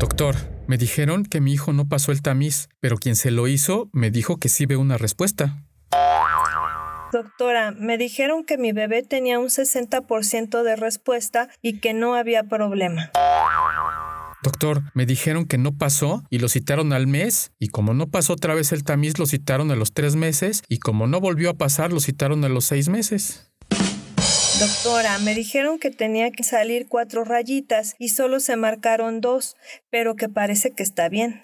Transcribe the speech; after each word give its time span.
Doctor, 0.00 0.34
me 0.66 0.78
dijeron 0.78 1.26
que 1.26 1.42
mi 1.42 1.52
hijo 1.52 1.74
no 1.74 1.86
pasó 1.86 2.10
el 2.10 2.22
tamiz, 2.22 2.70
pero 2.80 2.96
quien 2.96 3.16
se 3.16 3.30
lo 3.30 3.46
hizo 3.48 3.90
me 3.92 4.10
dijo 4.10 4.38
que 4.38 4.48
sí 4.48 4.64
ve 4.64 4.76
una 4.76 4.96
respuesta. 4.96 5.62
Doctora, 7.12 7.72
me 7.72 7.98
dijeron 7.98 8.44
que 8.44 8.56
mi 8.56 8.72
bebé 8.72 9.02
tenía 9.02 9.38
un 9.38 9.48
60% 9.48 10.62
de 10.62 10.76
respuesta 10.76 11.50
y 11.60 11.80
que 11.80 11.92
no 11.92 12.14
había 12.14 12.44
problema. 12.44 13.10
Doctor, 14.42 14.84
me 14.94 15.04
dijeron 15.04 15.44
que 15.44 15.58
no 15.58 15.76
pasó 15.76 16.24
y 16.30 16.38
lo 16.38 16.48
citaron 16.48 16.94
al 16.94 17.06
mes 17.06 17.52
y 17.58 17.68
como 17.68 17.92
no 17.92 18.06
pasó 18.06 18.32
otra 18.32 18.54
vez 18.54 18.72
el 18.72 18.84
tamiz 18.84 19.18
lo 19.18 19.26
citaron 19.26 19.70
a 19.70 19.76
los 19.76 19.92
tres 19.92 20.16
meses 20.16 20.62
y 20.66 20.78
como 20.78 21.08
no 21.08 21.20
volvió 21.20 21.50
a 21.50 21.58
pasar 21.58 21.92
lo 21.92 22.00
citaron 22.00 22.42
a 22.46 22.48
los 22.48 22.64
seis 22.64 22.88
meses. 22.88 23.49
Doctora, 24.60 25.18
me 25.20 25.34
dijeron 25.34 25.78
que 25.78 25.90
tenía 25.90 26.30
que 26.32 26.44
salir 26.44 26.86
cuatro 26.86 27.24
rayitas 27.24 27.96
y 27.98 28.10
solo 28.10 28.40
se 28.40 28.56
marcaron 28.56 29.22
dos, 29.22 29.56
pero 29.88 30.16
que 30.16 30.28
parece 30.28 30.72
que 30.72 30.82
está 30.82 31.08
bien. 31.08 31.40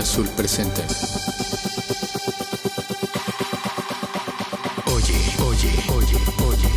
Azul 0.00 0.28
presente. 0.36 0.82
Oye, 4.94 5.14
oye, 5.42 5.70
oye, 5.94 6.16
oye. 6.46 6.68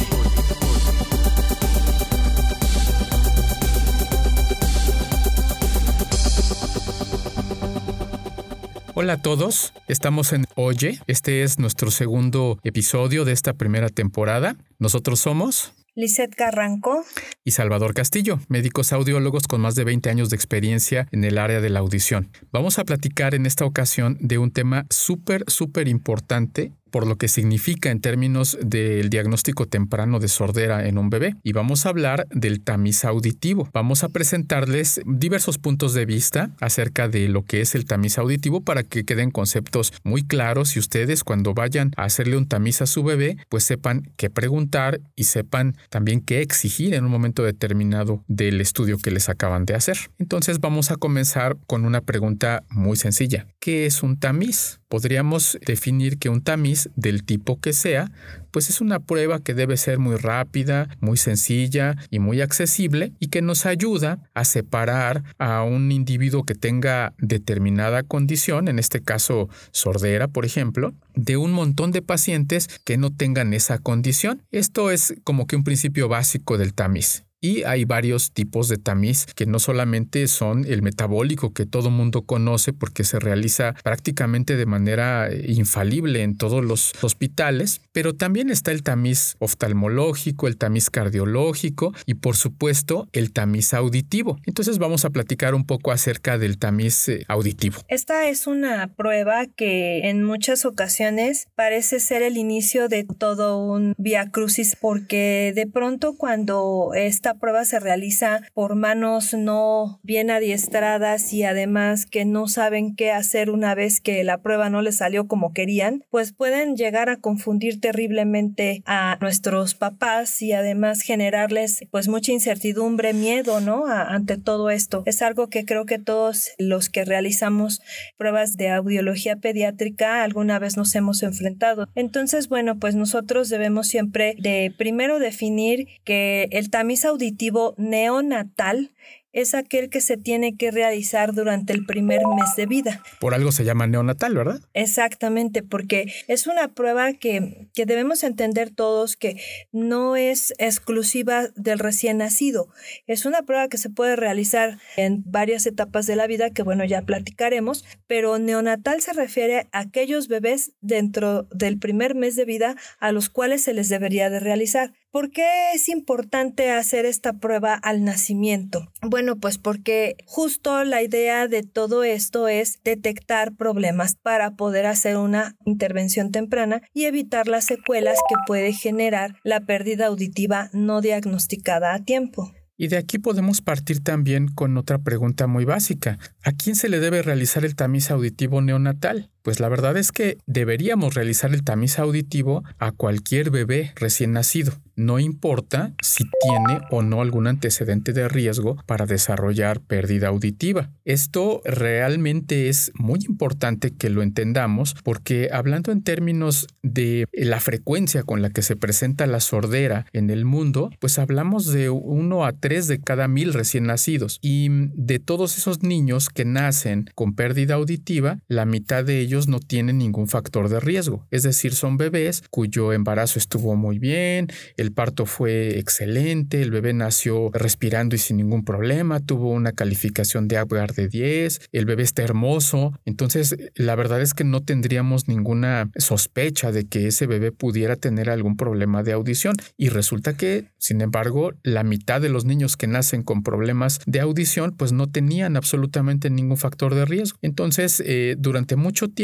Hola 8.95 9.14
a 9.14 9.22
todos, 9.22 9.73
estamos 9.88 10.33
en 10.33 10.45
Oye, 10.56 11.00
este 11.08 11.44
es 11.44 11.59
nuestro 11.59 11.92
segundo 11.92 12.59
episodio 12.64 13.26
de 13.26 13.33
esta 13.33 13.54
primera 13.54 13.89
temporada. 13.89 14.56
Nosotros 14.78 15.20
somos 15.20 15.73
Lisette 16.00 16.33
Carranco. 16.33 17.03
y 17.44 17.52
Salvador 17.52 17.94
Castillo, 17.94 18.39
médicos 18.47 18.94
audiólogos 18.94 19.47
con 19.47 19.59
más 19.59 19.75
de 19.75 19.83
20 19.83 20.09
años 20.09 20.30
de 20.30 20.38
experiencia 20.38 21.09
en 21.11 21.25
el 21.25 21.38
área 21.38 21.59
de 21.59 21.69
la 21.69 21.80
audición. 21.80 22.30
Vamos 22.53 22.80
a 22.80 22.86
platicar 22.86 23.36
en 23.36 23.45
esta 23.45 23.66
ocasión 23.66 24.17
de 24.22 24.38
un 24.38 24.52
tema 24.52 24.86
súper, 24.89 25.44
súper 25.47 25.89
importante 25.89 26.72
por 26.89 27.08
lo 27.08 27.17
que 27.17 27.27
significa 27.27 27.92
en 27.92 28.02
términos 28.02 28.58
del 28.61 29.09
diagnóstico 29.09 29.67
temprano 29.67 30.20
de 30.20 30.27
sordera 30.27 30.88
en 30.88 30.97
un 30.97 31.09
bebé. 31.09 31.36
Y 31.44 31.53
vamos 31.53 31.86
a 31.86 31.89
hablar 31.89 32.27
del 32.31 32.61
tamiz 32.61 33.05
auditivo. 33.05 33.70
Vamos 33.73 34.03
a 34.03 34.09
presentarles 34.09 35.02
diversos 35.05 35.58
puntos 35.58 35.94
de 35.94 36.05
vista 36.05 36.52
acerca 36.59 37.08
de 37.08 37.27
lo 37.30 37.44
que 37.44 37.61
es 37.61 37.75
el 37.75 37.86
tamiz 37.86 38.17
auditivo 38.17 38.61
para 38.61 38.83
que 38.83 39.05
queden 39.05 39.31
conceptos 39.31 39.94
muy 40.03 40.23
claros 40.23 40.75
y 40.75 40.80
ustedes 40.80 41.23
cuando 41.23 41.53
vayan 41.53 41.92
a 41.95 42.03
hacerle 42.03 42.38
un 42.38 42.47
tamiz 42.47 42.81
a 42.81 42.88
su 42.88 43.03
bebé, 43.03 43.38
pues 43.50 43.64
sepan 43.64 44.11
qué 44.17 44.30
preguntar 44.30 45.00
y 45.16 45.25
sepan 45.25 45.77
también 45.89 46.22
qué 46.22 46.42
exigir 46.42 46.94
en 46.94 47.05
un 47.05 47.11
momento 47.11 47.44
determinado 47.44 48.23
del 48.27 48.61
estudio 48.61 48.98
que 48.98 49.11
les 49.11 49.30
acaban 49.30 49.66
de 49.66 49.76
hacer. 49.76 49.98
Entonces 50.17 50.60
vamos 50.60 50.92
a 50.92 50.95
comenzar 50.95 51.58
con 51.67 51.86
una 51.86 52.02
pregunta 52.02 52.64
muy 52.70 52.98
sencilla. 52.98 53.48
¿Qué 53.60 53.86
es 53.86 54.04
un 54.04 54.20
tamiz? 54.20 54.79
Podríamos 54.89 55.58
definir 55.66 56.17
que 56.17 56.30
un 56.30 56.42
tamiz 56.42 56.89
del 56.95 57.23
tipo 57.23 57.60
que 57.60 57.73
sea, 57.73 58.11
pues 58.52 58.70
es 58.70 58.82
una 58.82 59.00
prueba 59.00 59.39
que 59.39 59.54
debe 59.54 59.77
ser 59.77 60.00
muy 60.00 60.16
rápida, 60.16 60.89
muy 61.00 61.16
sencilla 61.16 61.95
y 62.10 62.17
muy 62.17 62.42
accesible 62.42 63.14
y 63.20 63.28
que 63.28 63.44
nos 63.44 63.67
ayuda 63.67 64.20
a 64.33 64.45
separar 64.45 65.23
a 65.38 65.64
un 65.64 65.92
individuo 65.92 66.44
que 66.44 66.55
tenga 66.55 67.14
determinada 67.20 68.02
condición, 68.02 68.67
en 68.67 68.80
este 68.80 69.02
caso 69.02 69.48
sordera, 69.72 70.28
por 70.28 70.44
ejemplo, 70.44 70.95
de 71.14 71.38
un 71.38 71.52
montón 71.52 71.92
de 71.92 72.02
pacientes 72.02 72.67
que 72.83 72.98
no 72.98 73.16
tengan 73.16 73.54
esa 73.54 73.78
condición. 73.78 74.42
Esto 74.52 74.89
es 74.89 75.14
como 75.23 75.45
que 75.45 75.55
un 75.55 75.64
principio 75.64 76.08
básico 76.08 76.58
del 76.58 76.73
tamiz. 76.73 77.29
Y 77.42 77.64
hay 77.64 77.86
varios 77.86 78.32
tipos 78.32 78.67
de 78.67 78.77
tamiz 78.77 79.26
que 79.33 79.45
no 79.45 79.60
solamente 79.60 80.27
son 80.27 80.66
el 80.66 80.82
metabólico 80.82 81.54
que 81.54 81.66
todo 81.66 81.89
mundo 81.89 82.23
conoce 82.23 82.73
porque 82.73 83.05
se 83.05 83.17
realiza 83.20 83.76
prácticamente 83.82 84.58
de 84.58 84.66
manera 84.66 85.30
infalible 85.48 86.23
en 86.23 86.38
todos 86.38 86.66
los 86.66 86.94
hospitales, 87.02 87.82
pero 87.94 88.14
también 88.14 88.49
está 88.49 88.72
el 88.72 88.83
tamiz 88.83 89.38
oftalmológico, 89.39 90.48
el 90.48 90.58
tamiz 90.58 90.89
cardiológico 90.89 91.94
y 92.05 92.16
por 92.16 92.36
supuesto 92.36 93.08
el 93.14 93.32
tamiz 93.32 93.73
auditivo. 93.73 94.38
Entonces 94.45 94.78
vamos 94.78 95.05
a 95.05 95.10
platicar 95.10 95.55
un 95.55 95.66
poco 95.66 95.92
acerca 95.92 96.38
del 96.38 96.58
tamiz 96.58 97.08
eh, 97.08 97.23
auditivo. 97.30 97.82
Esta 97.88 98.28
es 98.28 98.48
una 98.48 98.94
prueba 98.95 99.45
que 99.45 100.10
en 100.10 100.23
muchas 100.23 100.66
ocasiones 100.66 101.48
parece 101.55 102.02
ser 102.02 102.22
el 102.22 102.36
inicio 102.36 102.89
de 102.89 103.05
todo 103.05 103.64
un 103.64 103.94
via 103.98 104.30
crucis 104.30 104.76
porque 104.80 105.54
de 105.55 105.67
pronto 105.67 106.16
cuando 106.17 106.92
esta 107.30 107.40
prueba 107.40 107.64
se 107.64 107.80
realiza 107.80 108.42
por 108.56 108.73
manos 108.73 109.36
no 109.36 110.00
bien 110.02 110.32
adiestradas 110.32 111.32
y 111.32 111.44
además 111.44 112.08
que 112.08 112.26
no 112.26 112.48
saben 112.48 112.95
qué 112.95 113.12
hacer 113.12 113.52
una 113.52 113.76
vez 113.76 114.02
que 114.02 114.23
la 114.23 114.40
prueba 114.40 114.72
no 114.72 114.82
les 114.82 114.98
salió 114.98 115.28
como 115.28 115.54
querían, 115.54 116.04
pues 116.10 116.34
pueden 116.34 116.76
llegar 116.76 117.08
a 117.08 117.17
confundir 117.17 117.80
terriblemente 117.80 118.82
a 118.88 119.20
nuestros 119.22 119.76
papás 119.76 120.42
y 120.42 120.54
además 120.54 121.02
generarles 121.02 121.86
pues 121.92 122.08
mucha 122.08 122.32
incertidumbre, 122.32 123.14
miedo, 123.14 123.61
¿no? 123.61 123.86
Ante 123.86 124.38
todo 124.38 124.72
esto. 124.72 125.04
Es 125.06 125.22
algo 125.22 125.50
que 125.50 125.66
creo 125.66 125.86
que 125.86 126.00
todos 126.00 126.50
los 126.58 126.90
que 126.90 127.06
realizamos 127.06 127.80
pruebas 128.18 128.57
de 128.57 128.72
audiología 128.72 129.36
pediátrica 129.36 130.24
alguna 130.24 130.57
vez 130.57 130.78
nos 130.78 130.96
hemos 130.96 131.22
enfrentado. 131.22 131.90
Entonces, 131.94 132.50
bueno, 132.50 132.80
pues 132.80 132.96
nosotros 132.96 133.50
debemos 133.50 133.86
siempre 133.86 134.36
de 134.40 134.74
primero 134.75 135.19
definir 135.19 135.90
que 136.04 136.48
el 136.50 136.72
tamiz 136.72 137.06
auditivo 137.19 137.75
neonatal 137.77 138.91
es 139.31 139.53
aquel 139.53 139.89
que 139.89 140.01
se 140.01 140.18
tiene 140.18 140.57
que 140.57 140.71
realizar 140.71 141.33
durante 141.33 141.74
el 141.74 141.85
primer 141.85 142.21
mes 142.35 142.56
de 142.56 142.65
vida. 142.65 143.03
Por 143.19 143.33
algo 143.33 143.51
se 143.51 143.63
llama 143.63 143.85
neonatal, 143.85 144.33
¿verdad? 144.33 144.62
Exactamente, 144.74 145.62
porque 145.62 146.12
es 146.27 146.47
una 146.47 146.69
prueba 146.74 147.13
que, 147.13 147.68
que 147.75 147.85
debemos 147.85 148.24
entender 148.24 148.71
todos 148.71 149.15
que 149.18 149.39
no 149.71 150.15
es 150.15 150.53
exclusiva 150.57 151.50
del 151.56 151.77
recién 151.77 152.18
nacido. 152.18 152.69
Es 153.06 153.25
una 153.25 153.44
prueba 153.44 153.68
que 153.68 153.77
se 153.77 153.91
puede 153.91 154.15
realizar 154.15 154.80
en 154.97 155.24
varias 155.27 155.68
etapas 155.68 156.07
de 156.07 156.15
la 156.15 156.25
vida, 156.25 156.50
que 156.50 156.63
bueno, 156.63 156.83
ya 156.86 157.03
platicaremos, 157.03 157.86
pero 158.07 158.39
neonatal 158.39 159.01
se 159.01 159.13
refiere 159.13 159.68
a 159.71 159.80
aquellos 159.80 160.27
bebés 160.27 160.71
dentro 160.81 161.44
del 161.51 161.77
primer 161.77 162.15
mes 162.15 162.36
de 162.36 162.45
vida 162.45 162.75
a 163.00 163.12
los 163.12 163.30
cuales 163.30 163.62
se 163.62 163.74
les 163.74 163.89
debería 163.89 164.31
de 164.31 164.39
realizar. 164.39 164.94
¿Por 165.12 165.31
qué 165.31 165.71
es 165.74 165.89
importante 165.89 166.69
hacer 166.69 167.06
esta 167.06 167.39
prueba 167.39 167.74
al 167.74 168.03
nacimiento? 168.03 168.92
Bueno, 169.01 169.39
pues 169.39 169.57
porque 169.57 170.15
justo 170.27 170.83
la 170.83 171.01
idea 171.01 171.47
de 171.47 171.63
todo 171.63 172.03
esto 172.03 172.47
es 172.47 172.80
detectar 172.83 173.56
problemas 173.56 174.16
para 174.22 174.56
poder 174.56 174.86
hacer 174.86 175.18
una 175.18 175.56
intervención 175.66 176.31
temprana 176.31 176.84
y 176.94 177.06
evitar 177.06 177.48
las 177.48 177.66
secuelas 177.66 178.19
que 178.30 178.36
puede 178.45 178.72
generar 178.72 179.38
la 179.44 179.62
pérdida 179.62 180.06
auditiva 180.06 180.69
no 180.74 181.01
diagnosticada 181.01 181.95
a 181.95 182.04
tiempo. 182.04 182.54
Y 182.78 182.88
de 182.88 182.98
aquí 182.98 183.18
podemos 183.18 183.62
partir 183.62 184.01
también 184.01 184.48
con 184.48 184.78
otra 184.78 185.00
pregunta 185.00 185.48
muy 185.48 185.66
básica. 185.66 186.18
¿A 186.44 186.54
quién 186.54 186.78
se 186.78 186.88
le 186.88 187.00
debe 187.00 187.24
realizar 187.24 187.66
el 187.66 187.75
tamiz 187.75 188.10
auditivo 188.12 188.62
neonatal? 188.62 189.31
Pues 189.41 189.59
la 189.59 189.69
verdad 189.69 189.97
es 189.97 190.12
que 190.12 190.38
deberíamos 190.45 191.15
realizar 191.15 191.53
el 191.53 191.63
tamiz 191.63 192.00
auditivo 192.00 192.63
a 192.77 192.91
cualquier 192.91 193.51
bebé 193.51 193.94
recién 193.95 194.33
nacido. 194.33 194.74
No 194.95 195.18
importa 195.18 195.94
si 196.01 196.25
tiene 196.41 196.81
o 196.91 197.01
no 197.01 197.21
algún 197.21 197.47
antecedente 197.47 198.12
de 198.12 198.27
riesgo 198.27 198.75
para 198.86 199.06
desarrollar 199.06 199.80
pérdida 199.80 200.27
auditiva. 200.27 200.89
Esto 201.06 201.62
realmente 201.63 202.68
es 202.68 202.91
muy 202.95 203.19
importante 203.25 203.91
que 203.91 204.09
lo 204.09 204.21
entendamos 204.21 204.95
porque 205.01 205.50
hablando 205.53 205.94
en 205.94 206.03
términos 206.03 206.68
de 206.83 207.27
la 207.31 207.62
frecuencia 207.62 208.24
con 208.24 208.41
la 208.41 208.50
que 208.50 208.62
se 208.62 208.75
presenta 208.75 209.25
la 209.25 209.39
sordera 209.39 210.06
en 210.12 210.30
el 210.30 210.44
mundo, 210.44 210.89
pues 211.00 211.18
hablamos 211.18 211.68
de 211.68 211.89
1 211.89 212.45
a 212.45 212.51
3 212.51 212.88
de 212.89 213.00
cada 213.00 213.30
mil 213.30 213.53
recién 213.53 213.86
nacidos. 213.86 214.38
Y 214.41 214.68
de 214.69 215.19
todos 215.19 215.57
esos 215.57 215.81
niños 215.81 216.30
que 216.30 216.44
nacen 216.44 217.09
con 217.15 217.36
pérdida 217.36 217.75
auditiva, 217.75 218.39
la 218.50 218.65
mitad 218.65 219.06
de 219.06 219.19
ellos 219.19 219.29
ellos 219.30 219.48
no 219.48 219.60
tienen 219.60 220.00
ningún 220.00 220.28
factor 220.28 220.70
de 220.70 220.80
riesgo. 220.80 221.28
Es 221.30 221.44
decir, 221.44 221.76
son 221.76 221.98
bebés 221.98 222.42
cuyo 222.50 222.94
embarazo 222.94 223.38
estuvo 223.38 223.76
muy 223.76 224.00
bien, 224.00 224.48
el 224.76 224.92
parto 224.92 225.28
fue 225.28 225.78
excelente, 225.78 226.64
el 226.64 226.72
bebé 226.72 226.94
nació 226.94 227.52
respirando 227.54 228.16
y 228.16 228.18
sin 228.18 228.38
ningún 228.38 228.66
problema, 228.66 229.20
tuvo 229.20 229.52
una 229.52 229.74
calificación 229.74 230.48
de 230.48 230.58
Apgar 230.58 230.96
de 230.96 231.08
10, 231.08 231.62
el 231.72 231.86
bebé 231.86 232.02
está 232.02 232.24
hermoso. 232.24 233.00
Entonces, 233.06 233.56
la 233.76 233.96
verdad 233.96 234.20
es 234.20 234.34
que 234.34 234.44
no 234.44 234.62
tendríamos 234.62 235.28
ninguna 235.28 235.92
sospecha 235.96 236.72
de 236.72 236.88
que 236.88 237.06
ese 237.06 237.28
bebé 237.28 237.52
pudiera 237.52 237.98
tener 237.98 238.32
algún 238.32 238.58
problema 238.58 239.04
de 239.04 239.12
audición. 239.12 239.56
Y 239.78 239.90
resulta 239.90 240.34
que, 240.34 240.66
sin 240.80 241.02
embargo, 241.02 241.54
la 241.62 241.84
mitad 241.84 242.20
de 242.20 242.30
los 242.30 242.46
niños 242.46 242.78
que 242.78 242.88
nacen 242.88 243.22
con 243.22 243.44
problemas 243.44 244.00
de 244.08 244.22
audición, 244.22 244.72
pues 244.75 244.92
no 244.92 245.08
tenían 245.08 245.56
absolutamente 245.56 246.32
ningún 246.32 246.58
factor 246.58 246.96
de 246.96 247.06
riesgo. 247.06 247.38
Entonces, 247.44 248.02
eh, 248.04 248.36
durante 248.40 248.75
mucho 248.75 249.08
tiempo 249.08 249.19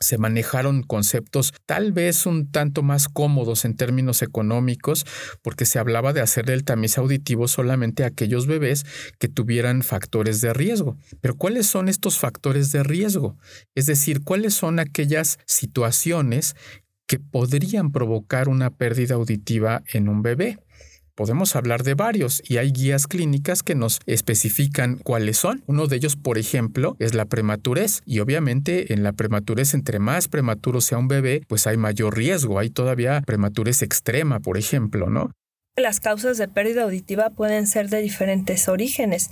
se 0.00 0.18
manejaron 0.18 0.82
conceptos 0.82 1.54
tal 1.64 1.92
vez 1.92 2.26
un 2.26 2.50
tanto 2.50 2.82
más 2.82 3.08
cómodos 3.08 3.64
en 3.64 3.76
términos 3.76 4.20
económicos, 4.20 5.06
porque 5.42 5.64
se 5.64 5.78
hablaba 5.78 6.12
de 6.12 6.20
hacer 6.20 6.50
el 6.50 6.64
tamiz 6.64 6.98
auditivo 6.98 7.48
solamente 7.48 8.04
a 8.04 8.08
aquellos 8.08 8.46
bebés 8.46 8.84
que 9.18 9.28
tuvieran 9.28 9.82
factores 9.82 10.40
de 10.40 10.52
riesgo. 10.52 10.98
Pero 11.20 11.36
¿cuáles 11.36 11.66
son 11.66 11.88
estos 11.88 12.18
factores 12.18 12.72
de 12.72 12.82
riesgo? 12.82 13.38
Es 13.74 13.86
decir, 13.86 14.22
¿cuáles 14.22 14.54
son 14.54 14.78
aquellas 14.78 15.38
situaciones 15.46 16.54
que 17.06 17.18
podrían 17.18 17.90
provocar 17.90 18.48
una 18.48 18.70
pérdida 18.70 19.14
auditiva 19.14 19.82
en 19.92 20.08
un 20.08 20.22
bebé? 20.22 20.58
Podemos 21.18 21.56
hablar 21.56 21.82
de 21.82 21.94
varios 21.94 22.40
y 22.48 22.58
hay 22.58 22.70
guías 22.70 23.08
clínicas 23.08 23.64
que 23.64 23.74
nos 23.74 23.98
especifican 24.06 24.98
cuáles 25.02 25.36
son. 25.36 25.64
Uno 25.66 25.88
de 25.88 25.96
ellos, 25.96 26.14
por 26.14 26.38
ejemplo, 26.38 26.94
es 27.00 27.12
la 27.12 27.24
prematurez 27.24 28.02
y 28.06 28.20
obviamente 28.20 28.94
en 28.94 29.02
la 29.02 29.10
prematurez 29.10 29.74
entre 29.74 29.98
más 29.98 30.28
prematuro 30.28 30.80
sea 30.80 30.96
un 30.98 31.08
bebé, 31.08 31.42
pues 31.48 31.66
hay 31.66 31.76
mayor 31.76 32.16
riesgo, 32.16 32.60
hay 32.60 32.70
todavía 32.70 33.20
prematurez 33.26 33.82
extrema, 33.82 34.38
por 34.38 34.58
ejemplo, 34.58 35.10
¿no? 35.10 35.32
Las 35.78 36.00
causas 36.00 36.38
de 36.38 36.48
pérdida 36.48 36.82
auditiva 36.82 37.30
pueden 37.30 37.66
ser 37.66 37.88
de 37.88 38.02
diferentes 38.02 38.68
orígenes, 38.68 39.30